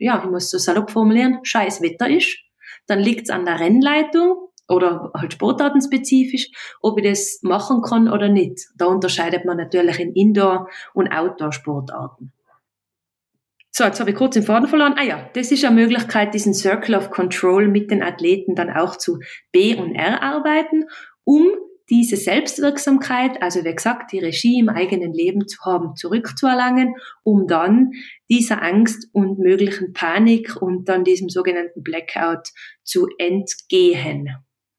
ja, 0.00 0.20
ich 0.24 0.30
muss 0.30 0.50
so 0.50 0.58
salopp 0.58 0.90
formulieren, 0.90 1.38
scheiß 1.42 1.82
Wetter 1.82 2.08
ist, 2.08 2.38
dann 2.86 2.98
liegt's 2.98 3.30
an 3.30 3.44
der 3.44 3.60
Rennleitung 3.60 4.48
oder 4.68 5.10
halt 5.14 5.32
sportartenspezifisch, 5.32 6.50
ob 6.80 6.98
ich 6.98 7.04
das 7.04 7.40
machen 7.42 7.82
kann 7.82 8.08
oder 8.08 8.28
nicht. 8.28 8.68
Da 8.76 8.86
unterscheidet 8.86 9.44
man 9.44 9.56
natürlich 9.56 10.00
in 10.00 10.12
Indoor- 10.14 10.68
und 10.94 11.12
Outdoor-Sportarten. 11.12 12.32
So, 13.72 13.84
jetzt 13.84 14.00
habe 14.00 14.10
ich 14.10 14.16
kurz 14.16 14.34
den 14.34 14.42
Faden 14.42 14.68
verloren. 14.68 14.94
Ah 14.96 15.04
ja, 15.04 15.30
das 15.34 15.52
ist 15.52 15.64
eine 15.64 15.76
Möglichkeit, 15.76 16.34
diesen 16.34 16.54
Circle 16.54 16.96
of 16.96 17.10
Control 17.10 17.68
mit 17.68 17.90
den 17.90 18.02
Athleten 18.02 18.54
dann 18.54 18.70
auch 18.70 18.96
zu 18.96 19.20
B 19.52 19.76
und 19.76 19.94
R 19.94 20.22
arbeiten, 20.22 20.84
um 21.24 21.48
diese 21.90 22.16
Selbstwirksamkeit, 22.16 23.42
also 23.42 23.64
wie 23.64 23.74
gesagt, 23.74 24.12
die 24.12 24.20
Regie 24.20 24.60
im 24.60 24.68
eigenen 24.68 25.12
Leben 25.12 25.48
zu 25.48 25.58
haben, 25.64 25.96
zurückzuerlangen, 25.96 26.94
um 27.24 27.48
dann 27.48 27.90
dieser 28.30 28.62
Angst 28.62 29.08
und 29.12 29.40
möglichen 29.40 29.92
Panik 29.92 30.56
und 30.60 30.88
dann 30.88 31.02
diesem 31.02 31.28
sogenannten 31.28 31.82
Blackout 31.82 32.50
zu 32.84 33.08
entgehen. 33.18 34.28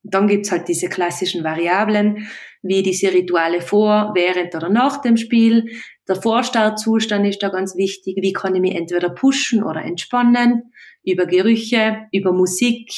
Und 0.04 0.14
dann 0.14 0.28
gibt's 0.28 0.52
halt 0.52 0.70
diese 0.70 0.88
klassischen 0.88 1.44
Variablen, 1.44 2.28
wie 2.64 2.82
diese 2.82 3.14
Rituale 3.14 3.62
vor, 3.62 4.14
während 4.16 4.56
oder 4.56 4.70
nach 4.70 5.02
dem 5.02 5.18
Spiel, 5.18 5.70
der 6.08 6.16
Vorstartzustand 6.16 7.28
ist 7.28 7.44
da 7.44 7.50
ganz 7.50 7.76
wichtig. 7.76 8.18
Wie 8.22 8.34
kann 8.34 8.56
ich 8.56 8.62
mich 8.62 8.76
entweder 8.76 9.10
pushen 9.10 9.64
oder 9.64 9.82
entspannen? 9.82 10.74
Über 11.04 11.26
Gerüche, 11.26 12.08
über 12.12 12.32
Musik. 12.32 12.92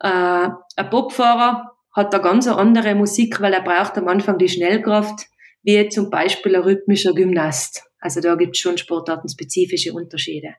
Äh, 0.00 0.48
ein 0.76 0.90
Bobfahrer 0.90 1.71
hat 1.94 2.14
da 2.14 2.18
ganz 2.18 2.46
andere 2.48 2.94
Musik, 2.94 3.40
weil 3.40 3.52
er 3.52 3.62
braucht 3.62 3.98
am 3.98 4.08
Anfang 4.08 4.38
die 4.38 4.48
Schnellkraft, 4.48 5.26
wie 5.62 5.88
zum 5.88 6.10
Beispiel 6.10 6.56
ein 6.56 6.62
rhythmischer 6.62 7.12
Gymnast. 7.14 7.84
Also 8.00 8.20
da 8.20 8.34
gibt 8.34 8.56
es 8.56 8.62
schon 8.62 8.78
sportartenspezifische 8.78 9.92
Unterschiede. 9.92 10.54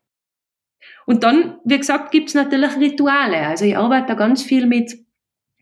Und 1.05 1.23
dann, 1.23 1.57
wie 1.65 1.77
gesagt, 1.77 2.11
gibt 2.11 2.29
es 2.29 2.35
natürlich 2.35 2.77
Rituale. 2.77 3.37
Also 3.47 3.65
ich 3.65 3.75
arbeite 3.75 4.07
da 4.07 4.13
ganz 4.13 4.43
viel 4.43 4.65
mit 4.65 4.93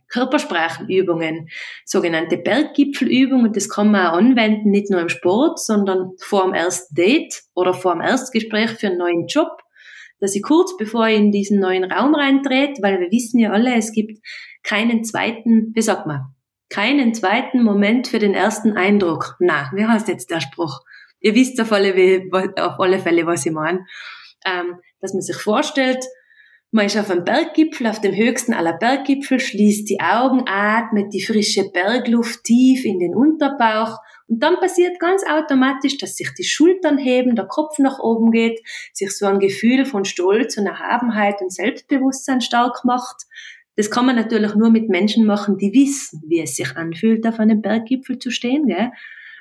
Körpersprachenübungen, 0.09 1.47
sogenannte 1.85 2.37
Berggipfelübungen. 2.37 3.53
Das 3.53 3.69
kann 3.69 3.91
man 3.91 4.07
auch 4.07 4.17
anwenden, 4.17 4.69
nicht 4.69 4.91
nur 4.91 5.01
im 5.01 5.09
Sport, 5.09 5.59
sondern 5.59 6.11
vor 6.19 6.43
dem 6.43 6.53
ersten 6.53 6.93
Date 6.93 7.41
oder 7.55 7.73
vor 7.73 7.93
dem 7.93 8.01
Erstgespräch 8.01 8.71
für 8.71 8.87
einen 8.87 8.97
neuen 8.97 9.27
Job, 9.27 9.49
dass 10.19 10.35
ich 10.35 10.43
kurz 10.43 10.77
bevor 10.77 11.07
ich 11.07 11.17
in 11.17 11.31
diesen 11.31 11.59
neuen 11.59 11.89
Raum 11.89 12.13
reintrete, 12.13 12.83
weil 12.83 12.99
wir 12.99 13.09
wissen 13.09 13.39
ja 13.39 13.51
alle, 13.51 13.73
es 13.75 13.91
gibt 13.91 14.19
keinen 14.63 15.03
zweiten, 15.03 15.71
wie 15.73 15.81
sagt 15.81 16.07
man, 16.07 16.33
keinen 16.69 17.13
zweiten 17.13 17.63
Moment 17.63 18.07
für 18.07 18.19
den 18.19 18.33
ersten 18.33 18.73
Eindruck. 18.73 19.35
Na, 19.39 19.69
wie 19.73 19.85
heißt 19.85 20.07
jetzt 20.07 20.31
der 20.31 20.39
Spruch? 20.39 20.81
Ihr 21.19 21.35
wisst 21.35 21.59
auf 21.61 21.71
alle, 21.71 22.23
auf 22.57 22.79
alle 22.79 22.99
Fälle, 22.99 23.25
was 23.25 23.45
ich 23.45 23.51
meine. 23.51 23.85
Ähm, 24.45 24.79
dass 25.01 25.13
man 25.13 25.21
sich 25.21 25.35
vorstellt, 25.35 26.03
man 26.71 26.85
ist 26.85 26.97
auf 26.97 27.11
einem 27.11 27.25
Berggipfel, 27.25 27.87
auf 27.87 27.99
dem 27.99 28.15
höchsten 28.15 28.53
aller 28.53 28.73
Berggipfel, 28.73 29.39
schließt 29.39 29.89
die 29.89 29.99
Augen, 29.99 30.45
atmet 30.47 31.13
die 31.13 31.21
frische 31.21 31.69
Bergluft 31.69 32.45
tief 32.45 32.85
in 32.85 32.99
den 32.99 33.13
Unterbauch 33.13 33.97
und 34.31 34.41
dann 34.41 34.61
passiert 34.61 34.97
ganz 34.97 35.25
automatisch, 35.29 35.97
dass 35.97 36.15
sich 36.15 36.33
die 36.33 36.45
Schultern 36.45 36.97
heben, 36.97 37.35
der 37.35 37.47
Kopf 37.47 37.79
nach 37.79 37.99
oben 37.99 38.31
geht, 38.31 38.61
sich 38.93 39.11
so 39.11 39.25
ein 39.25 39.39
Gefühl 39.39 39.85
von 39.85 40.05
Stolz 40.05 40.57
und 40.57 40.65
Erhabenheit 40.65 41.41
und 41.41 41.51
Selbstbewusstsein 41.51 42.39
stark 42.39 42.85
macht. 42.85 43.23
Das 43.81 43.89
kann 43.89 44.05
man 44.05 44.15
natürlich 44.15 44.53
nur 44.53 44.69
mit 44.69 44.89
Menschen 44.89 45.25
machen, 45.25 45.57
die 45.57 45.73
wissen, 45.73 46.21
wie 46.27 46.39
es 46.39 46.55
sich 46.55 46.77
anfühlt, 46.77 47.25
auf 47.25 47.39
einem 47.39 47.63
Berggipfel 47.63 48.19
zu 48.19 48.29
stehen. 48.29 48.67
Gell? 48.67 48.91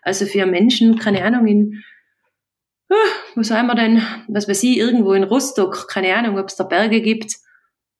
Also 0.01 0.24
für 0.24 0.47
Menschen, 0.47 0.99
keine 0.99 1.22
Ahnung, 1.22 1.47
in 1.47 1.84
wo 3.34 3.43
sagen 3.43 3.66
wir 3.66 3.74
denn, 3.74 4.03
was 4.28 4.49
weiß 4.49 4.62
ich, 4.62 4.78
irgendwo 4.78 5.12
in 5.12 5.24
Rostock, 5.24 5.88
keine 5.88 6.16
Ahnung, 6.16 6.38
ob 6.38 6.49
es 6.49 6.57
da 6.57 6.64
Berge 6.64 7.03
gibt, 7.03 7.34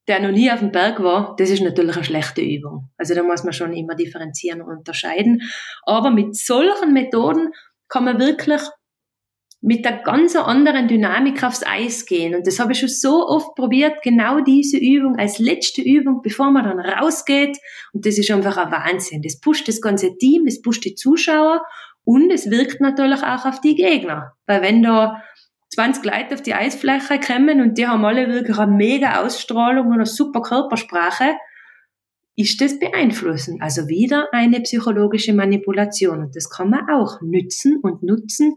der 0.09 0.21
noch 0.21 0.31
nie 0.31 0.51
auf 0.51 0.61
dem 0.61 0.73
Berg 0.73 1.03
war, 1.03 1.37
das 1.37 1.51
ist 1.51 1.61
natürlich 1.61 1.97
eine 1.97 2.05
schlechte 2.05 2.41
Übung. 2.41 2.89
Also 2.97 3.15
da 3.15 3.23
muss 3.23 3.45
man 3.45 3.53
schon 3.53 3.75
immer 3.75 3.95
differenzieren 3.95 4.63
und 4.63 4.79
unterscheiden. 4.79 5.43
Aber 5.83 6.11
mit 6.11 6.35
solchen 6.37 6.95
Methoden 6.95 7.53
kann 7.91 8.05
man 8.05 8.19
wirklich 8.19 8.63
mit 9.63 9.85
der 9.85 9.99
ganz 9.99 10.35
anderen 10.37 10.89
Dynamik 10.89 11.45
aufs 11.45 11.63
Eis 11.67 12.07
gehen. 12.07 12.35
Und 12.35 12.47
das 12.47 12.59
habe 12.59 12.73
ich 12.73 12.81
schon 12.81 12.89
so 12.89 13.27
oft 13.27 13.55
probiert, 13.55 14.03
genau 14.03 14.41
diese 14.41 14.79
Übung 14.79 15.17
als 15.19 15.39
letzte 15.39 15.83
Übung, 15.83 16.23
bevor 16.23 16.51
man 16.51 16.65
dann 16.65 16.81
rausgeht. 16.81 17.59
Und 17.93 18.07
das 18.07 18.17
ist 18.17 18.31
einfach 18.31 18.57
ein 18.57 18.73
Wahnsinn. 18.73 19.21
Das 19.23 19.39
pusht 19.39 19.69
das 19.69 19.83
ganze 19.83 20.17
Team, 20.17 20.47
das 20.47 20.63
pusht 20.63 20.85
die 20.85 20.95
Zuschauer 20.95 21.63
und 22.05 22.31
es 22.31 22.51
wirkt 22.51 22.81
natürlich 22.81 23.23
auch 23.23 23.45
auf 23.45 23.61
die 23.61 23.75
Gegner. 23.75 24.33
Weil 24.47 24.63
wenn 24.63 24.83
da 24.83 25.23
20 25.75 26.05
Leute 26.05 26.35
auf 26.35 26.43
die 26.43 26.55
Eisfläche 26.55 27.21
kommen 27.21 27.61
und 27.61 27.77
die 27.77 27.87
haben 27.87 28.05
alle 28.05 28.29
wirklich 28.29 28.59
eine 28.59 28.73
mega 28.73 29.23
Ausstrahlung 29.23 29.89
und 29.89 29.95
eine 29.95 30.07
super 30.07 30.41
Körpersprache, 30.41 31.37
ist 32.35 32.61
das 32.61 32.79
beeinflussen. 32.79 33.61
Also 33.61 33.89
wieder 33.89 34.29
eine 34.33 34.61
psychologische 34.61 35.35
Manipulation. 35.35 36.21
Und 36.21 36.35
das 36.35 36.49
kann 36.49 36.71
man 36.71 36.89
auch 36.89 37.21
nützen 37.21 37.79
und 37.83 38.03
nutzen. 38.03 38.57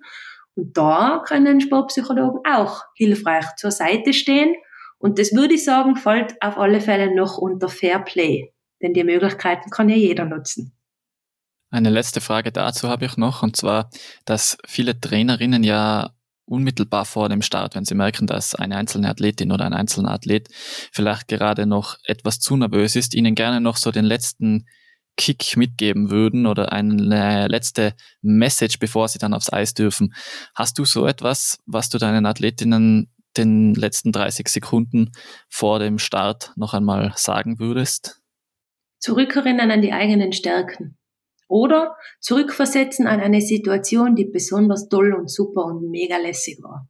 Und 0.56 0.78
da 0.78 1.24
können 1.26 1.62
Sportpsychologen 1.62 2.42
auch 2.48 2.84
hilfreich 2.96 3.46
zur 3.58 3.72
Seite 3.72 4.14
stehen. 4.14 4.56
Und 4.98 5.20
das 5.20 5.34
würde 5.34 5.56
ich 5.56 5.66
sagen, 5.66 5.96
fällt 5.96 6.42
auf 6.42 6.58
alle 6.58 6.80
Fälle 6.80 7.16
noch 7.16 7.38
unter 7.38 7.70
Fair 7.70 8.00
Play. 8.00 8.54
Denn 8.82 8.94
die 8.94 9.04
Möglichkeiten 9.04 9.70
kann 9.70 9.90
ja 9.90 9.96
jeder 9.96 10.26
nutzen. 10.26 10.78
Eine 11.70 11.90
letzte 11.90 12.22
Frage 12.22 12.52
dazu 12.52 12.88
habe 12.88 13.06
ich 13.06 13.18
noch, 13.18 13.42
und 13.42 13.56
zwar, 13.56 13.90
dass 14.26 14.58
viele 14.68 15.00
Trainerinnen 15.00 15.64
ja 15.64 16.12
unmittelbar 16.46 17.06
vor 17.06 17.30
dem 17.30 17.42
Start, 17.42 17.76
wenn 17.76 17.86
sie 17.86 17.96
merken, 17.96 18.28
dass 18.28 18.54
eine 18.54 18.76
einzelne 18.76 19.10
Athletin 19.10 19.52
oder 19.52 19.66
ein 19.66 19.74
einzelner 19.74 20.12
Athlet 20.12 20.50
vielleicht 20.52 21.30
gerade 21.30 21.66
noch 21.66 21.98
etwas 22.06 22.40
zu 22.40 22.56
nervös 22.58 22.96
ist, 22.96 23.16
ihnen 23.16 23.34
gerne 23.34 23.60
noch 23.60 23.78
so 23.78 23.92
den 23.92 24.06
letzten 24.06 24.68
Kick 25.18 25.58
mitgeben 25.58 26.10
würden 26.10 26.48
oder 26.48 26.72
eine 26.72 27.48
letzte 27.48 27.94
Message, 28.22 28.80
bevor 28.80 29.08
sie 29.08 29.20
dann 29.20 29.34
aufs 29.34 29.52
Eis 29.52 29.74
dürfen. 29.74 30.14
Hast 30.56 30.80
du 30.80 30.86
so 30.86 31.06
etwas, 31.06 31.60
was 31.66 31.90
du 31.90 31.98
deinen 31.98 32.26
Athletinnen 32.26 33.12
den 33.38 33.74
letzten 33.74 34.12
30 34.12 34.48
Sekunden 34.48 35.12
vor 35.50 35.80
dem 35.80 36.00
Start 36.00 36.52
noch 36.56 36.74
einmal 36.74 37.14
sagen 37.16 37.60
würdest? 37.60 38.22
Zurückerinnern 39.00 39.72
an 39.72 39.82
die 39.82 39.92
eigenen 39.92 40.34
Stärken. 40.34 40.98
Oder 41.48 41.96
zurückversetzen 42.20 43.06
an 43.06 43.20
eine 43.20 43.42
Situation, 43.42 44.16
die 44.16 44.26
besonders 44.26 44.88
toll 44.88 45.14
und 45.14 45.30
super 45.30 45.66
und 45.66 45.90
mega 45.90 46.18
lässig 46.18 46.58
war. 46.64 46.88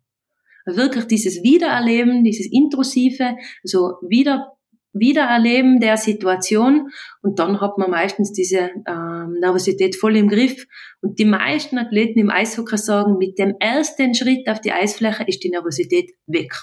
Wirklich 0.66 1.06
dieses 1.06 1.44
Wiedererleben, 1.44 2.24
dieses 2.24 2.50
Intrusive, 2.50 3.36
so 3.64 3.96
wieder, 4.08 4.54
Wiedererleben 4.94 5.80
der 5.80 5.98
Situation 5.98 6.90
und 7.22 7.40
dann 7.40 7.60
hat 7.60 7.78
man 7.78 7.90
meistens 7.90 8.32
diese 8.32 8.70
ähm, 8.88 9.38
Nervosität 9.40 9.96
voll 9.96 10.16
im 10.16 10.30
Griff. 10.30 10.66
Und 11.02 11.18
die 11.20 11.26
meisten 11.26 11.78
Athleten 11.80 12.20
im 12.20 12.30
Eishockey 12.30 12.78
sagen, 12.78 13.18
mit 13.18 13.40
dem 13.40 13.56
ersten 13.60 14.14
Schritt 14.14 14.48
auf 14.48 14.62
die 14.62 14.72
Eisfläche 14.72 15.24
ist 15.24 15.44
die 15.44 15.50
Nervosität 15.50 16.12
weg. 16.28 16.54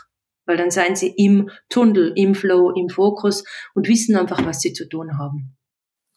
Weil 0.47 0.57
dann 0.57 0.71
seien 0.71 0.97
sie 0.97 1.13
im 1.17 1.51
Tunnel, 1.69 2.13
im 2.17 2.35
Flow, 2.35 2.71
im 2.71 2.89
Fokus 2.89 3.45
und 3.75 3.89
wissen 3.89 4.17
einfach, 4.17 4.45
was 4.45 4.61
sie 4.61 4.73
zu 4.73 4.89
tun 4.89 5.19
haben. 5.19 5.57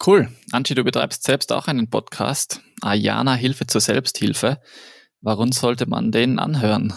Cool. 0.05 0.29
Anchi, 0.51 0.75
du 0.75 0.83
betreibst 0.83 1.23
selbst 1.23 1.51
auch 1.51 1.67
einen 1.67 1.89
Podcast. 1.89 2.61
Ayana 2.81 3.35
Hilfe 3.35 3.67
zur 3.67 3.81
Selbsthilfe. 3.81 4.59
Warum 5.21 5.51
sollte 5.51 5.87
man 5.87 6.11
den 6.11 6.39
anhören? 6.39 6.93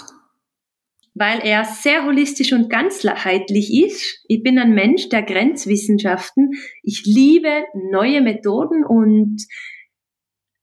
Weil 1.19 1.41
er 1.43 1.65
sehr 1.65 2.05
holistisch 2.05 2.53
und 2.53 2.69
ganzheitlich 2.69 3.73
ist. 3.73 4.23
Ich 4.29 4.43
bin 4.43 4.59
ein 4.59 4.75
Mensch 4.75 5.09
der 5.09 5.23
Grenzwissenschaften. 5.23 6.51
Ich 6.83 7.05
liebe 7.07 7.65
neue 7.91 8.21
Methoden 8.21 8.85
und 8.85 9.39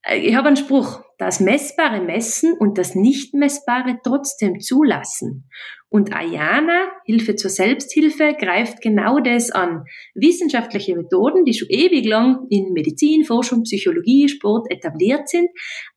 äh, 0.04 0.20
ich 0.20 0.36
habe 0.36 0.48
einen 0.48 0.58
Spruch, 0.58 1.02
das 1.18 1.40
Messbare 1.40 2.02
messen 2.02 2.54
und 2.54 2.78
das 2.78 2.96
Nicht-Messbare 2.96 4.00
trotzdem 4.04 4.60
zulassen. 4.60 5.50
Und 5.90 6.14
Ayana, 6.14 6.92
Hilfe 7.06 7.36
zur 7.36 7.50
Selbsthilfe, 7.50 8.36
greift 8.40 8.82
genau 8.82 9.20
das 9.20 9.52
an. 9.52 9.86
Wissenschaftliche 10.16 10.96
Methoden, 10.96 11.46
die 11.46 11.54
schon 11.54 11.70
ewig 11.70 12.06
lang 12.06 12.48
in 12.50 12.74
Medizin, 12.74 13.24
Forschung, 13.24 13.64
Psychologie, 13.64 14.28
Sport 14.28 14.72
etabliert 14.72 15.30
sind, 15.30 15.50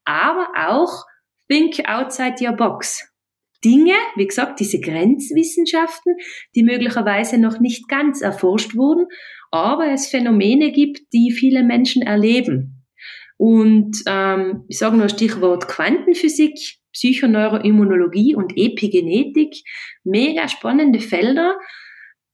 aber 0.05 0.47
auch 0.55 1.03
Think 1.49 1.87
outside 1.87 2.35
your 2.41 2.55
box. 2.55 3.07
Dinge, 3.67 3.95
wie 4.15 4.27
gesagt, 4.27 4.61
diese 4.61 4.79
Grenzwissenschaften, 4.79 6.15
die 6.55 6.63
möglicherweise 6.63 7.37
noch 7.37 7.59
nicht 7.59 7.89
ganz 7.89 8.21
erforscht 8.21 8.75
wurden, 8.75 9.07
aber 9.51 9.91
es 9.91 10.07
Phänomene 10.07 10.71
gibt, 10.71 11.01
die 11.11 11.31
viele 11.31 11.63
Menschen 11.63 12.01
erleben. 12.01 12.85
Und 13.37 13.97
ähm, 14.07 14.63
ich 14.69 14.77
sage 14.77 14.95
nur 14.95 15.09
Stichwort 15.09 15.67
Quantenphysik, 15.67 16.57
Psychoneuroimmunologie 16.93 18.35
und 18.35 18.53
Epigenetik. 18.55 19.53
Mega 20.03 20.47
spannende 20.47 20.99
Felder, 20.99 21.57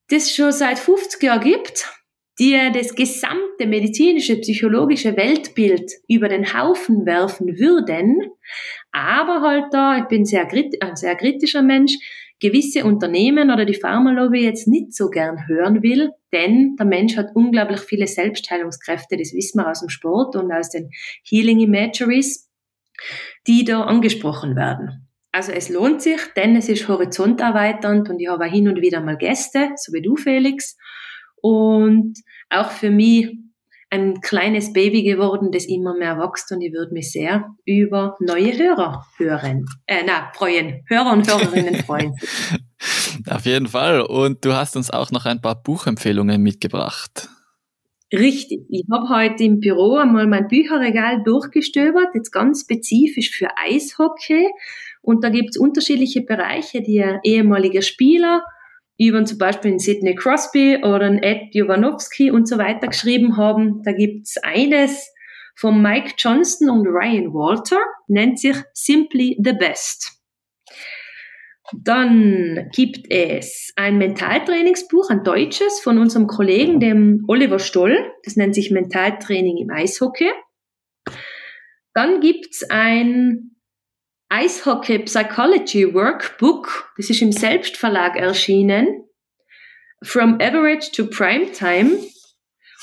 das 0.09 0.33
schon 0.33 0.51
seit 0.51 0.79
50 0.79 1.21
Jahren 1.23 1.41
gibt. 1.41 1.91
die 2.39 2.57
das 2.73 2.95
gesamte 2.95 3.67
medizinische, 3.67 4.37
psychologische 4.37 5.15
Weltbild 5.15 5.91
über 6.07 6.29
den 6.29 6.51
Haufen 6.53 7.05
werfen 7.05 7.59
würden, 7.59 8.17
aber 8.93 9.41
halt 9.41 9.73
da, 9.73 9.97
ich 9.97 10.05
bin 10.05 10.23
sehr, 10.23 10.47
ein 10.49 10.95
sehr 10.95 11.15
kritischer 11.15 11.61
Mensch, 11.61 11.97
gewisse 12.39 12.85
Unternehmen 12.85 13.51
oder 13.51 13.65
die 13.65 13.73
Pharmalobby 13.73 14.43
jetzt 14.43 14.67
nicht 14.67 14.93
so 14.93 15.09
gern 15.09 15.47
hören 15.47 15.81
will, 15.81 16.11
denn 16.31 16.75
der 16.77 16.85
Mensch 16.85 17.17
hat 17.17 17.35
unglaublich 17.35 17.79
viele 17.79 18.07
Selbstheilungskräfte, 18.07 19.17
das 19.17 19.33
wissen 19.33 19.59
wir 19.59 19.69
aus 19.69 19.79
dem 19.79 19.89
Sport 19.89 20.35
und 20.35 20.51
aus 20.51 20.69
den 20.69 20.89
Healing 21.27 21.59
Imageries, 21.59 22.49
die 23.47 23.63
da 23.63 23.81
angesprochen 23.81 24.55
werden. 24.55 25.09
Also 25.31 25.51
es 25.51 25.69
lohnt 25.69 26.01
sich, 26.01 26.21
denn 26.35 26.55
es 26.55 26.69
ist 26.69 26.87
horizonterweiternd 26.87 28.09
und 28.09 28.19
ich 28.19 28.27
habe 28.27 28.45
auch 28.45 28.51
hin 28.51 28.67
und 28.67 28.81
wieder 28.81 29.01
mal 29.01 29.17
Gäste, 29.17 29.71
so 29.77 29.91
wie 29.91 30.01
du, 30.01 30.15
Felix. 30.15 30.77
Und 31.41 32.19
auch 32.49 32.69
für 32.69 32.91
mich 32.91 33.35
ein 33.93 34.21
kleines 34.21 34.73
Baby 34.73 35.03
geworden, 35.03 35.51
das 35.51 35.65
immer 35.65 35.95
mehr 35.95 36.17
wächst 36.17 36.51
und 36.51 36.61
ich 36.61 36.73
würde 36.73 36.93
mich 36.93 37.11
sehr 37.11 37.53
über 37.63 38.17
neue 38.19 38.57
Hörer 38.57 39.05
hören, 39.17 39.65
äh, 39.85 40.03
na, 40.05 40.31
freuen, 40.33 40.83
Hörer 40.87 41.13
und 41.13 41.29
Hörerinnen 41.29 41.75
freuen. 41.83 42.15
Auf 43.29 43.45
jeden 43.45 43.67
Fall. 43.67 44.01
Und 44.01 44.43
du 44.43 44.53
hast 44.53 44.75
uns 44.75 44.89
auch 44.89 45.11
noch 45.11 45.25
ein 45.25 45.41
paar 45.41 45.61
Buchempfehlungen 45.61 46.41
mitgebracht. 46.41 47.29
Richtig. 48.11 48.61
Ich 48.69 48.85
habe 48.91 49.09
heute 49.09 49.43
im 49.43 49.59
Büro 49.59 49.97
einmal 49.97 50.25
mein 50.25 50.47
Bücherregal 50.47 51.23
durchgestöbert, 51.23 52.15
jetzt 52.15 52.31
ganz 52.31 52.61
spezifisch 52.61 53.29
für 53.29 53.49
Eishockey. 53.57 54.47
Und 55.01 55.23
da 55.23 55.29
gibt 55.29 55.51
es 55.51 55.57
unterschiedliche 55.57 56.21
Bereiche, 56.21 56.81
die 56.81 57.01
ein 57.03 57.19
ehemaliger 57.23 57.83
Spieler 57.83 58.43
über 58.97 59.23
zum 59.25 59.37
Beispiel 59.37 59.71
einen 59.71 59.79
Sidney 59.79 60.15
Crosby 60.15 60.77
oder 60.83 61.05
einen 61.05 61.23
Ed 61.23 61.53
Jovanovski 61.53 62.31
und 62.31 62.47
so 62.47 62.57
weiter 62.57 62.87
geschrieben 62.87 63.37
haben. 63.37 63.81
Da 63.83 63.91
gibt's 63.91 64.37
eines 64.37 65.11
von 65.55 65.81
Mike 65.81 66.13
Johnston 66.17 66.69
und 66.69 66.87
Ryan 66.87 67.33
Walter, 67.33 67.79
nennt 68.07 68.39
sich 68.39 68.57
Simply 68.73 69.37
the 69.43 69.53
Best. 69.53 70.19
Dann 71.71 72.69
gibt 72.73 73.09
es 73.09 73.71
ein 73.75 73.97
Mentaltrainingsbuch, 73.97 75.09
ein 75.09 75.23
deutsches, 75.23 75.79
von 75.79 75.97
unserem 75.97 76.27
Kollegen, 76.27 76.79
dem 76.79 77.23
Oliver 77.27 77.59
Stoll. 77.59 78.11
Das 78.23 78.35
nennt 78.35 78.53
sich 78.53 78.69
Mentaltraining 78.69 79.57
im 79.57 79.71
Eishockey. 79.71 80.31
Dann 81.93 82.19
gibt's 82.21 82.63
ein 82.69 83.52
Eishockey 84.35 84.97
Psychology 84.97 85.93
Workbook, 85.93 86.91
das 86.97 87.11
ist 87.11 87.21
im 87.21 87.31
Selbstverlag 87.31 88.15
erschienen, 88.15 89.03
From 90.01 90.39
Average 90.41 90.91
to 90.91 91.05
Primetime. 91.05 91.99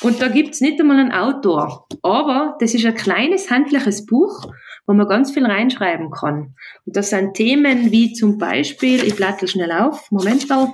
Und 0.01 0.23
da 0.23 0.29
gibt's 0.29 0.61
nicht 0.61 0.81
einmal 0.81 1.01
einen 1.01 1.11
Autor, 1.11 1.89
aber 2.03 2.57
das 2.61 2.73
ist 2.75 2.87
ein 2.87 2.95
kleines 2.95 3.51
handliches 3.51 4.07
Buch, 4.07 4.47
wo 4.87 4.93
man 4.93 5.09
ganz 5.09 5.33
viel 5.33 5.45
reinschreiben 5.45 6.13
kann. 6.13 6.55
Und 6.87 6.97
das 6.97 7.11
sind 7.11 7.35
Themen 7.35 7.91
wie 7.91 8.13
zum 8.13 8.39
Beispiel, 8.39 9.03
ich 9.05 9.17
blättel 9.17 9.49
schnell 9.49 9.73
auf, 9.73 10.09
Moment 10.13 10.49
mal, 10.49 10.73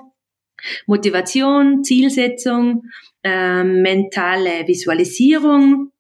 Motivation, 0.87 1.85
Zielsetzung, 1.85 2.83
äh, 3.23 3.65
mentale 3.65 4.67
Visualisierung, 4.67 5.91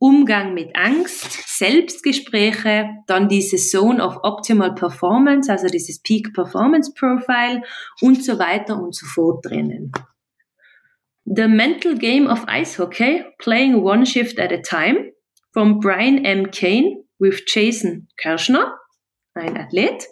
Umgang 0.00 0.54
mit 0.54 0.76
Angst, 0.76 1.58
Selbstgespräche, 1.58 2.88
dann 3.06 3.28
dieses 3.28 3.70
Zone 3.70 4.04
of 4.04 4.18
Optimal 4.22 4.74
Performance, 4.74 5.50
also 5.50 5.66
dieses 5.66 6.00
Peak 6.00 6.32
Performance 6.34 6.92
Profile 6.94 7.62
und 8.00 8.24
so 8.24 8.38
weiter 8.38 8.80
und 8.80 8.94
so 8.94 9.06
fort 9.06 9.44
drinnen. 9.44 9.90
The 11.24 11.48
Mental 11.48 11.96
Game 11.96 12.26
of 12.28 12.46
Ice 12.48 12.78
Hockey, 12.78 13.24
Playing 13.38 13.82
One 13.82 14.06
Shift 14.06 14.38
at 14.38 14.52
a 14.52 14.62
Time, 14.62 15.12
from 15.52 15.80
Brian 15.80 16.24
M. 16.24 16.50
Kane 16.50 17.04
with 17.18 17.42
Jason 17.46 18.08
Kirschner, 18.16 18.78
ein 19.34 19.56
Athlet. 19.56 20.06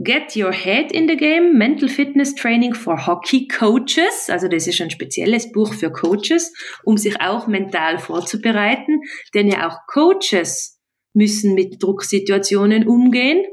Get 0.00 0.36
Your 0.36 0.52
Head 0.52 0.92
in 0.92 1.08
the 1.08 1.16
Game, 1.16 1.58
Mental 1.58 1.88
Fitness 1.88 2.36
Training 2.36 2.72
for 2.72 3.04
Hockey 3.04 3.48
Coaches. 3.48 4.30
Also 4.30 4.46
das 4.46 4.68
ist 4.68 4.80
ein 4.80 4.90
spezielles 4.90 5.50
Buch 5.50 5.74
für 5.74 5.90
Coaches, 5.90 6.54
um 6.84 6.96
sich 6.96 7.20
auch 7.20 7.48
mental 7.48 7.98
vorzubereiten. 7.98 9.00
Denn 9.34 9.48
ja 9.48 9.68
auch 9.68 9.88
Coaches 9.88 10.78
müssen 11.14 11.54
mit 11.54 11.82
Drucksituationen 11.82 12.86
umgehen. 12.86 13.44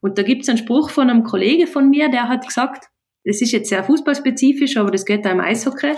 Und 0.00 0.18
da 0.18 0.24
gibt 0.24 0.42
es 0.42 0.48
einen 0.48 0.58
Spruch 0.58 0.90
von 0.90 1.10
einem 1.10 1.22
Kollege 1.22 1.68
von 1.68 1.88
mir, 1.90 2.08
der 2.08 2.28
hat 2.28 2.44
gesagt, 2.44 2.86
das 3.24 3.40
ist 3.40 3.52
jetzt 3.52 3.68
sehr 3.68 3.84
fußballspezifisch, 3.84 4.76
aber 4.76 4.90
das 4.90 5.06
geht 5.06 5.24
da 5.24 5.30
im 5.30 5.40
Eishockey. 5.40 5.92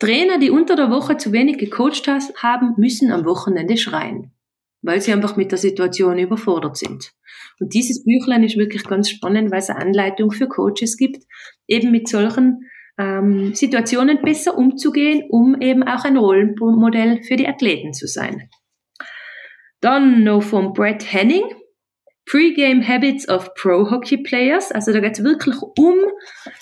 Trainer, 0.00 0.38
die 0.38 0.50
unter 0.50 0.74
der 0.74 0.90
Woche 0.90 1.16
zu 1.16 1.30
wenig 1.30 1.58
gecoacht 1.58 2.08
haben, 2.42 2.74
müssen 2.76 3.12
am 3.12 3.24
Wochenende 3.24 3.76
schreien 3.76 4.34
weil 4.84 5.00
sie 5.00 5.12
einfach 5.12 5.36
mit 5.36 5.50
der 5.50 5.58
Situation 5.58 6.18
überfordert 6.18 6.76
sind. 6.76 7.12
Und 7.60 7.74
dieses 7.74 8.04
Büchlein 8.04 8.42
ist 8.44 8.56
wirklich 8.56 8.84
ganz 8.84 9.10
spannend, 9.10 9.50
weil 9.50 9.60
es 9.60 9.70
eine 9.70 9.80
Anleitung 9.80 10.30
für 10.30 10.48
Coaches 10.48 10.96
gibt, 10.96 11.24
eben 11.66 11.90
mit 11.90 12.08
solchen 12.08 12.68
ähm, 12.98 13.54
Situationen 13.54 14.22
besser 14.22 14.56
umzugehen, 14.56 15.24
um 15.28 15.60
eben 15.60 15.82
auch 15.82 16.04
ein 16.04 16.16
Rollenmodell 16.16 17.22
für 17.22 17.36
die 17.36 17.48
Athleten 17.48 17.92
zu 17.92 18.06
sein. 18.06 18.48
Dann 19.80 20.24
noch 20.24 20.42
von 20.42 20.72
Brett 20.72 21.12
Henning, 21.12 21.44
Pre-Game 22.26 22.86
Habits 22.86 23.28
of 23.28 23.52
Pro 23.54 23.90
Hockey 23.90 24.16
Players. 24.16 24.72
Also 24.72 24.92
da 24.92 25.00
geht 25.00 25.18
es 25.18 25.24
wirklich 25.24 25.56
um 25.78 25.94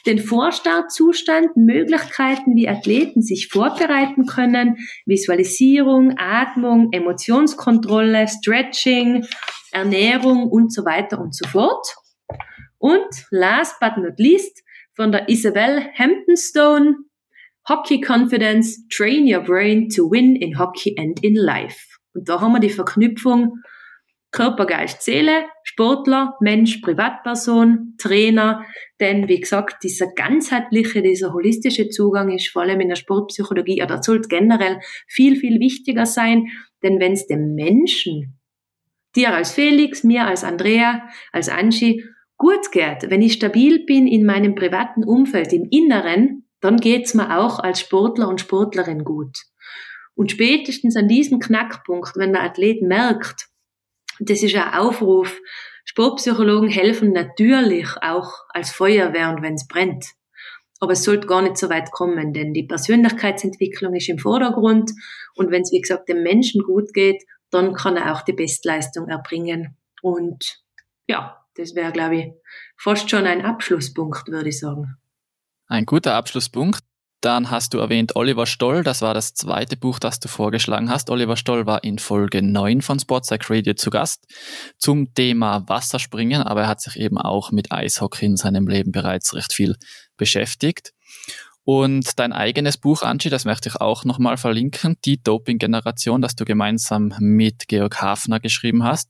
den 0.06 0.18
Vorstartzustand, 0.18 1.56
Möglichkeiten, 1.56 2.56
wie 2.56 2.68
Athleten 2.68 3.22
sich 3.22 3.48
vorbereiten 3.48 4.26
können, 4.26 4.76
Visualisierung, 5.06 6.14
Atmung, 6.18 6.88
Emotionskontrolle, 6.90 8.26
Stretching, 8.26 9.24
Ernährung 9.72 10.48
und 10.48 10.72
so 10.72 10.84
weiter 10.84 11.20
und 11.20 11.34
so 11.34 11.48
fort. 11.48 11.86
Und 12.78 13.26
last 13.30 13.78
but 13.80 13.96
not 13.96 14.18
least 14.18 14.62
von 14.94 15.12
der 15.12 15.28
Isabel 15.28 15.90
Hamptonstone, 15.98 16.96
Hockey 17.68 18.00
Confidence, 18.00 18.86
Train 18.88 19.32
Your 19.32 19.42
Brain 19.42 19.88
to 19.88 20.10
Win 20.10 20.36
in 20.36 20.58
Hockey 20.58 20.96
and 20.98 21.22
in 21.24 21.36
Life. 21.36 21.78
Und 22.14 22.28
da 22.28 22.40
haben 22.40 22.52
wir 22.52 22.60
die 22.60 22.70
Verknüpfung 22.70 23.62
Körper, 24.32 24.64
Geist, 24.64 25.02
Seele, 25.02 25.44
Sportler, 25.62 26.36
Mensch, 26.40 26.78
Privatperson, 26.78 27.94
Trainer. 27.98 28.64
Denn 28.98 29.28
wie 29.28 29.38
gesagt, 29.38 29.84
dieser 29.84 30.06
ganzheitliche, 30.14 31.02
dieser 31.02 31.34
holistische 31.34 31.90
Zugang 31.90 32.30
ist 32.30 32.48
vor 32.48 32.62
allem 32.62 32.80
in 32.80 32.88
der 32.88 32.96
Sportpsychologie 32.96 33.82
oder 33.82 34.02
sollte 34.02 34.28
generell 34.28 34.80
viel, 35.06 35.36
viel 35.36 35.60
wichtiger 35.60 36.06
sein. 36.06 36.46
Denn 36.82 36.98
wenn 36.98 37.12
es 37.12 37.26
dem 37.26 37.54
Menschen, 37.54 38.38
dir 39.16 39.34
als 39.34 39.52
Felix, 39.52 40.04
mir 40.04 40.26
als 40.26 40.44
Andrea, 40.44 41.08
als 41.32 41.48
Angie, 41.48 42.04
gut 42.36 42.72
geht, 42.72 43.08
wenn 43.08 43.22
ich 43.22 43.34
stabil 43.34 43.84
bin 43.84 44.06
in 44.06 44.26
meinem 44.26 44.54
privaten 44.54 45.04
Umfeld, 45.04 45.52
im 45.52 45.68
Inneren, 45.70 46.48
dann 46.60 46.76
geht's 46.76 47.14
mir 47.14 47.38
auch 47.38 47.58
als 47.58 47.80
Sportler 47.80 48.28
und 48.28 48.40
Sportlerin 48.40 49.04
gut. 49.04 49.38
Und 50.14 50.30
spätestens 50.30 50.96
an 50.96 51.08
diesem 51.08 51.38
Knackpunkt, 51.38 52.16
wenn 52.16 52.32
der 52.32 52.42
Athlet 52.42 52.82
merkt, 52.82 53.46
das 54.20 54.42
ist 54.42 54.54
ein 54.54 54.74
Aufruf. 54.74 55.40
Sportpsychologen 55.84 56.68
helfen 56.68 57.12
natürlich 57.12 57.88
auch 58.00 58.32
als 58.50 58.70
Feuerwehr 58.70 59.30
und 59.30 59.42
wenn 59.42 59.54
es 59.54 59.66
brennt. 59.66 60.06
Aber 60.80 60.92
es 60.92 61.04
sollte 61.04 61.26
gar 61.26 61.42
nicht 61.42 61.56
so 61.56 61.70
weit 61.70 61.90
kommen, 61.92 62.32
denn 62.32 62.52
die 62.52 62.66
Persönlichkeitsentwicklung 62.66 63.94
ist 63.94 64.08
im 64.08 64.18
Vordergrund 64.18 64.90
und 65.36 65.50
wenn 65.50 65.62
es, 65.62 65.72
wie 65.72 65.80
gesagt, 65.80 66.08
dem 66.08 66.22
Menschen 66.22 66.62
gut 66.62 66.92
geht, 66.92 67.22
dann 67.52 67.74
kann 67.74 67.96
er 67.96 68.14
auch 68.14 68.22
die 68.22 68.32
Bestleistung 68.32 69.08
erbringen. 69.08 69.76
Und 70.00 70.58
ja, 71.06 71.44
das 71.54 71.74
wäre, 71.74 71.92
glaube 71.92 72.16
ich, 72.16 72.32
fast 72.76 73.08
schon 73.10 73.26
ein 73.26 73.44
Abschlusspunkt, 73.44 74.28
würde 74.28 74.48
ich 74.48 74.58
sagen. 74.58 74.96
Ein 75.68 75.86
guter 75.86 76.14
Abschlusspunkt. 76.14 76.80
Dann 77.20 77.52
hast 77.52 77.72
du 77.72 77.78
erwähnt 77.78 78.16
Oliver 78.16 78.46
Stoll, 78.46 78.82
das 78.82 79.00
war 79.00 79.14
das 79.14 79.32
zweite 79.32 79.76
Buch, 79.76 80.00
das 80.00 80.18
du 80.18 80.26
vorgeschlagen 80.26 80.90
hast. 80.90 81.08
Oliver 81.08 81.36
Stoll 81.36 81.66
war 81.66 81.84
in 81.84 82.00
Folge 82.00 82.42
9 82.42 82.82
von 82.82 82.98
Sportsack 82.98 83.48
Radio 83.48 83.74
zu 83.74 83.90
Gast 83.90 84.26
zum 84.76 85.14
Thema 85.14 85.68
Wasserspringen, 85.68 86.42
aber 86.42 86.62
er 86.62 86.68
hat 86.68 86.80
sich 86.80 86.96
eben 86.96 87.18
auch 87.18 87.52
mit 87.52 87.70
Eishockey 87.70 88.26
in 88.26 88.36
seinem 88.36 88.66
Leben 88.66 88.90
bereits 88.90 89.34
recht 89.34 89.52
viel 89.52 89.76
beschäftigt. 90.16 90.94
Und 91.64 92.18
dein 92.18 92.32
eigenes 92.32 92.76
Buch, 92.76 93.02
Angie, 93.02 93.30
das 93.30 93.44
möchte 93.44 93.68
ich 93.68 93.76
auch 93.76 94.04
nochmal 94.04 94.36
verlinken, 94.36 94.96
die 95.04 95.22
Doping-Generation, 95.22 96.20
das 96.20 96.34
du 96.34 96.44
gemeinsam 96.44 97.14
mit 97.20 97.68
Georg 97.68 98.02
Hafner 98.02 98.40
geschrieben 98.40 98.82
hast. 98.82 99.08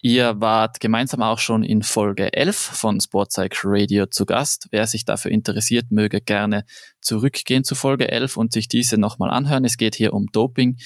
Ihr 0.00 0.40
wart 0.40 0.78
gemeinsam 0.78 1.22
auch 1.22 1.40
schon 1.40 1.64
in 1.64 1.82
Folge 1.82 2.32
11 2.32 2.56
von 2.56 3.00
Sportpsych 3.00 3.62
Radio 3.64 4.06
zu 4.06 4.26
Gast. 4.26 4.68
Wer 4.70 4.86
sich 4.86 5.04
dafür 5.04 5.32
interessiert, 5.32 5.86
möge 5.90 6.20
gerne 6.20 6.64
zurückgehen 7.00 7.64
zu 7.64 7.74
Folge 7.74 8.08
11 8.08 8.36
und 8.36 8.52
sich 8.52 8.68
diese 8.68 8.96
nochmal 8.96 9.30
anhören. 9.30 9.64
Es 9.64 9.76
geht 9.76 9.96
hier 9.96 10.12
um 10.12 10.26
Doping. 10.26 10.76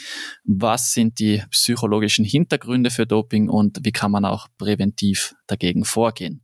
Was 0.45 0.93
sind 0.93 1.19
die 1.19 1.43
psychologischen 1.51 2.25
Hintergründe 2.25 2.89
für 2.89 3.07
Doping 3.07 3.51
und 3.51 3.81
wie 3.83 3.93
kann 3.93 4.11
man 4.11 4.25
auch 4.25 4.49
präventiv 4.57 5.35
dagegen 5.47 5.85
vorgehen? 5.85 6.43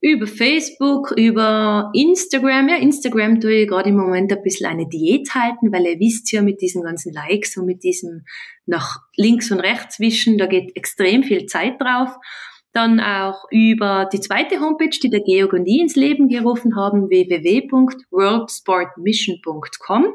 Über 0.01 0.27
Facebook, 0.27 1.13
über 1.13 1.93
Instagram. 1.95 2.69
Ja, 2.69 2.79
Instagram 2.79 3.41
tue 3.41 3.63
ich 3.63 3.69
gerade 3.69 3.91
im 3.91 3.97
Moment 3.97 4.33
ein 4.33 4.43
bisschen 4.43 4.67
eine 4.67 4.89
Diät 4.89 5.33
halten, 5.37 5.73
weil 5.73 5.87
ihr 5.87 6.01
wisst 6.01 6.33
ja 6.33 6.43
mit 6.43 6.61
diesen 6.61 6.83
ganzen 6.83 7.13
Likes 7.13 7.57
und 7.57 7.67
mit 7.67 7.85
diesem 7.85 8.25
nach 8.67 8.99
links 9.17 9.53
und 9.53 9.61
rechts 9.61 10.01
wischen, 10.01 10.37
da 10.37 10.47
geht 10.47 10.75
extrem 10.75 11.23
viel 11.23 11.47
Zeit 11.47 11.81
drauf. 11.81 12.11
Dann 12.73 12.99
auch 12.99 13.45
über 13.53 14.09
die 14.13 14.19
zweite 14.19 14.59
Homepage, 14.59 14.99
die 15.01 15.11
der 15.11 15.21
Georg 15.21 15.53
und 15.53 15.65
ich 15.67 15.81
ins 15.81 15.95
Leben 15.95 16.29
gerufen 16.29 16.75
haben, 16.75 17.09
www.worldsportmission.com. 17.09 20.07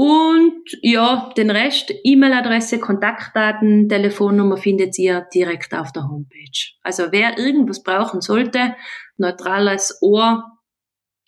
Und 0.00 0.62
ja, 0.80 1.28
den 1.36 1.50
Rest, 1.50 1.92
E-Mail-Adresse, 2.04 2.78
Kontaktdaten, 2.78 3.88
Telefonnummer 3.88 4.56
findet 4.56 4.96
ihr 4.96 5.26
direkt 5.34 5.74
auf 5.74 5.90
der 5.90 6.04
Homepage. 6.04 6.76
Also 6.84 7.06
wer 7.10 7.36
irgendwas 7.36 7.82
brauchen 7.82 8.20
sollte, 8.20 8.76
neutrales 9.16 9.98
Ohr, 10.00 10.44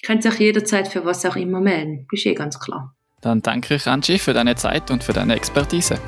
könnt 0.07 0.23
sich 0.23 0.39
jederzeit 0.39 0.87
für 0.87 1.05
was 1.05 1.27
auch 1.27 1.35
immer 1.35 1.61
melden. 1.61 2.07
Ist 2.13 2.27
eh 2.27 2.35
ganz 2.35 2.61
klar. 2.61 2.95
Dann 3.23 3.43
danke 3.43 3.75
ich, 3.75 3.89
Angie, 3.89 4.21
für 4.21 4.35
deine 4.35 4.55
Zeit 4.55 4.93
und 4.93 5.03
für 5.03 5.15
deine 5.15 5.35
Expertise. 5.35 5.99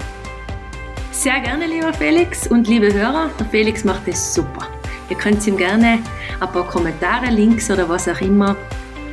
Sehr 1.10 1.40
gerne, 1.40 1.66
lieber 1.66 1.92
Felix 1.92 2.46
und 2.46 2.68
liebe 2.68 2.94
Hörer. 2.94 3.28
Der 3.40 3.46
Felix 3.46 3.82
macht 3.82 4.06
es 4.06 4.34
super. 4.34 4.68
Ihr 5.10 5.16
könnt 5.16 5.44
ihm 5.48 5.56
gerne 5.56 5.98
ein 6.38 6.52
paar 6.52 6.68
Kommentare, 6.68 7.26
Links 7.26 7.68
oder 7.72 7.88
was 7.88 8.06
auch 8.06 8.20
immer, 8.20 8.56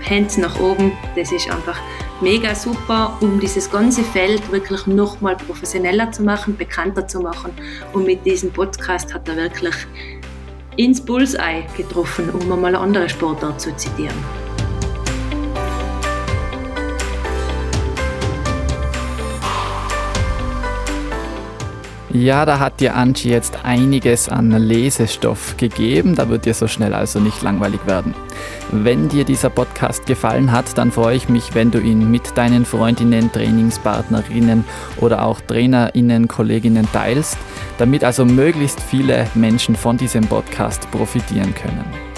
Hands 0.08 0.38
nach 0.38 0.60
oben. 0.60 0.92
Das 1.16 1.32
ist 1.32 1.50
einfach 1.50 1.80
mega 2.22 2.54
super, 2.56 3.18
um 3.22 3.40
dieses 3.40 3.70
ganze 3.70 4.04
Feld 4.04 4.52
wirklich 4.52 4.86
nochmal 4.88 5.36
professioneller 5.36 6.12
zu 6.12 6.24
machen, 6.24 6.58
bekannter 6.58 7.08
zu 7.08 7.20
machen. 7.20 7.52
Und 7.94 8.06
mit 8.06 8.26
diesem 8.26 8.52
Podcast 8.52 9.14
hat 9.14 9.28
er 9.28 9.36
wirklich 9.38 9.76
ins 10.76 11.02
Bullseye 11.02 11.66
getroffen, 11.76 12.30
um 12.30 12.52
einmal 12.52 12.76
eine 12.76 12.80
andere 12.80 13.10
Sportart 13.10 13.60
zu 13.60 13.76
zitieren. 13.76 14.49
Ja, 22.12 22.44
da 22.44 22.58
hat 22.58 22.80
dir 22.80 22.96
Angie 22.96 23.30
jetzt 23.30 23.64
einiges 23.64 24.30
an 24.30 24.50
Lesestoff 24.50 25.58
gegeben. 25.58 26.16
Da 26.16 26.28
wird 26.28 26.46
dir 26.46 26.56
so 26.56 26.68
schnell 26.68 26.96
also 26.96 27.20
nicht 27.20 27.44
langweilig 27.44 27.82
werden. 27.86 28.16
Wenn 28.72 29.10
dir 29.10 29.26
dieser 29.26 29.52
Podcast 29.52 30.08
gefallen 30.08 30.52
hat, 30.52 30.76
dann 30.78 30.92
freue 30.92 31.16
ich 31.16 31.30
mich, 31.30 31.54
wenn 31.54 31.70
du 31.70 31.80
ihn 31.80 32.10
mit 32.10 32.36
deinen 32.36 32.66
Freundinnen, 32.66 33.32
Trainingspartnerinnen 33.32 34.66
oder 34.98 35.24
auch 35.24 35.40
Trainerinnen, 35.42 36.28
Kolleginnen 36.28 36.88
teilst, 36.92 37.38
damit 37.78 38.04
also 38.04 38.26
möglichst 38.26 38.82
viele 38.82 39.28
Menschen 39.36 39.76
von 39.76 39.96
diesem 39.98 40.26
Podcast 40.26 40.90
profitieren 40.90 41.54
können. 41.54 42.09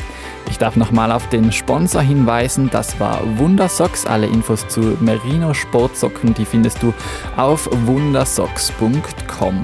Ich 0.62 0.64
darf 0.64 0.76
nochmal 0.76 1.12
auf 1.12 1.28
den 1.30 1.52
Sponsor 1.52 2.04
hinweisen, 2.04 2.70
das 2.72 3.00
war 3.00 3.20
Wundersocks. 3.40 4.06
Alle 4.06 4.28
Infos 4.28 4.68
zu 4.68 4.96
Merino 5.00 5.56
Sportsocken, 5.56 6.36
die 6.36 6.46
findest 6.46 6.84
du 6.84 6.94
auf 7.36 7.68
wundersocks.com. 7.88 9.64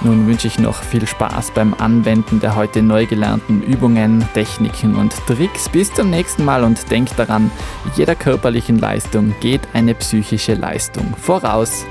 Nun 0.00 0.26
wünsche 0.26 0.46
ich 0.46 0.58
noch 0.58 0.82
viel 0.82 1.06
Spaß 1.06 1.50
beim 1.50 1.74
Anwenden 1.74 2.40
der 2.40 2.56
heute 2.56 2.80
neu 2.80 3.04
gelernten 3.04 3.62
Übungen, 3.62 4.26
Techniken 4.32 4.94
und 4.94 5.14
Tricks. 5.26 5.68
Bis 5.68 5.92
zum 5.92 6.08
nächsten 6.08 6.46
Mal 6.46 6.64
und 6.64 6.90
denk 6.90 7.14
daran, 7.16 7.50
jeder 7.94 8.14
körperlichen 8.14 8.78
Leistung 8.78 9.34
geht 9.40 9.60
eine 9.74 9.94
psychische 9.94 10.54
Leistung 10.54 11.14
voraus. 11.14 11.84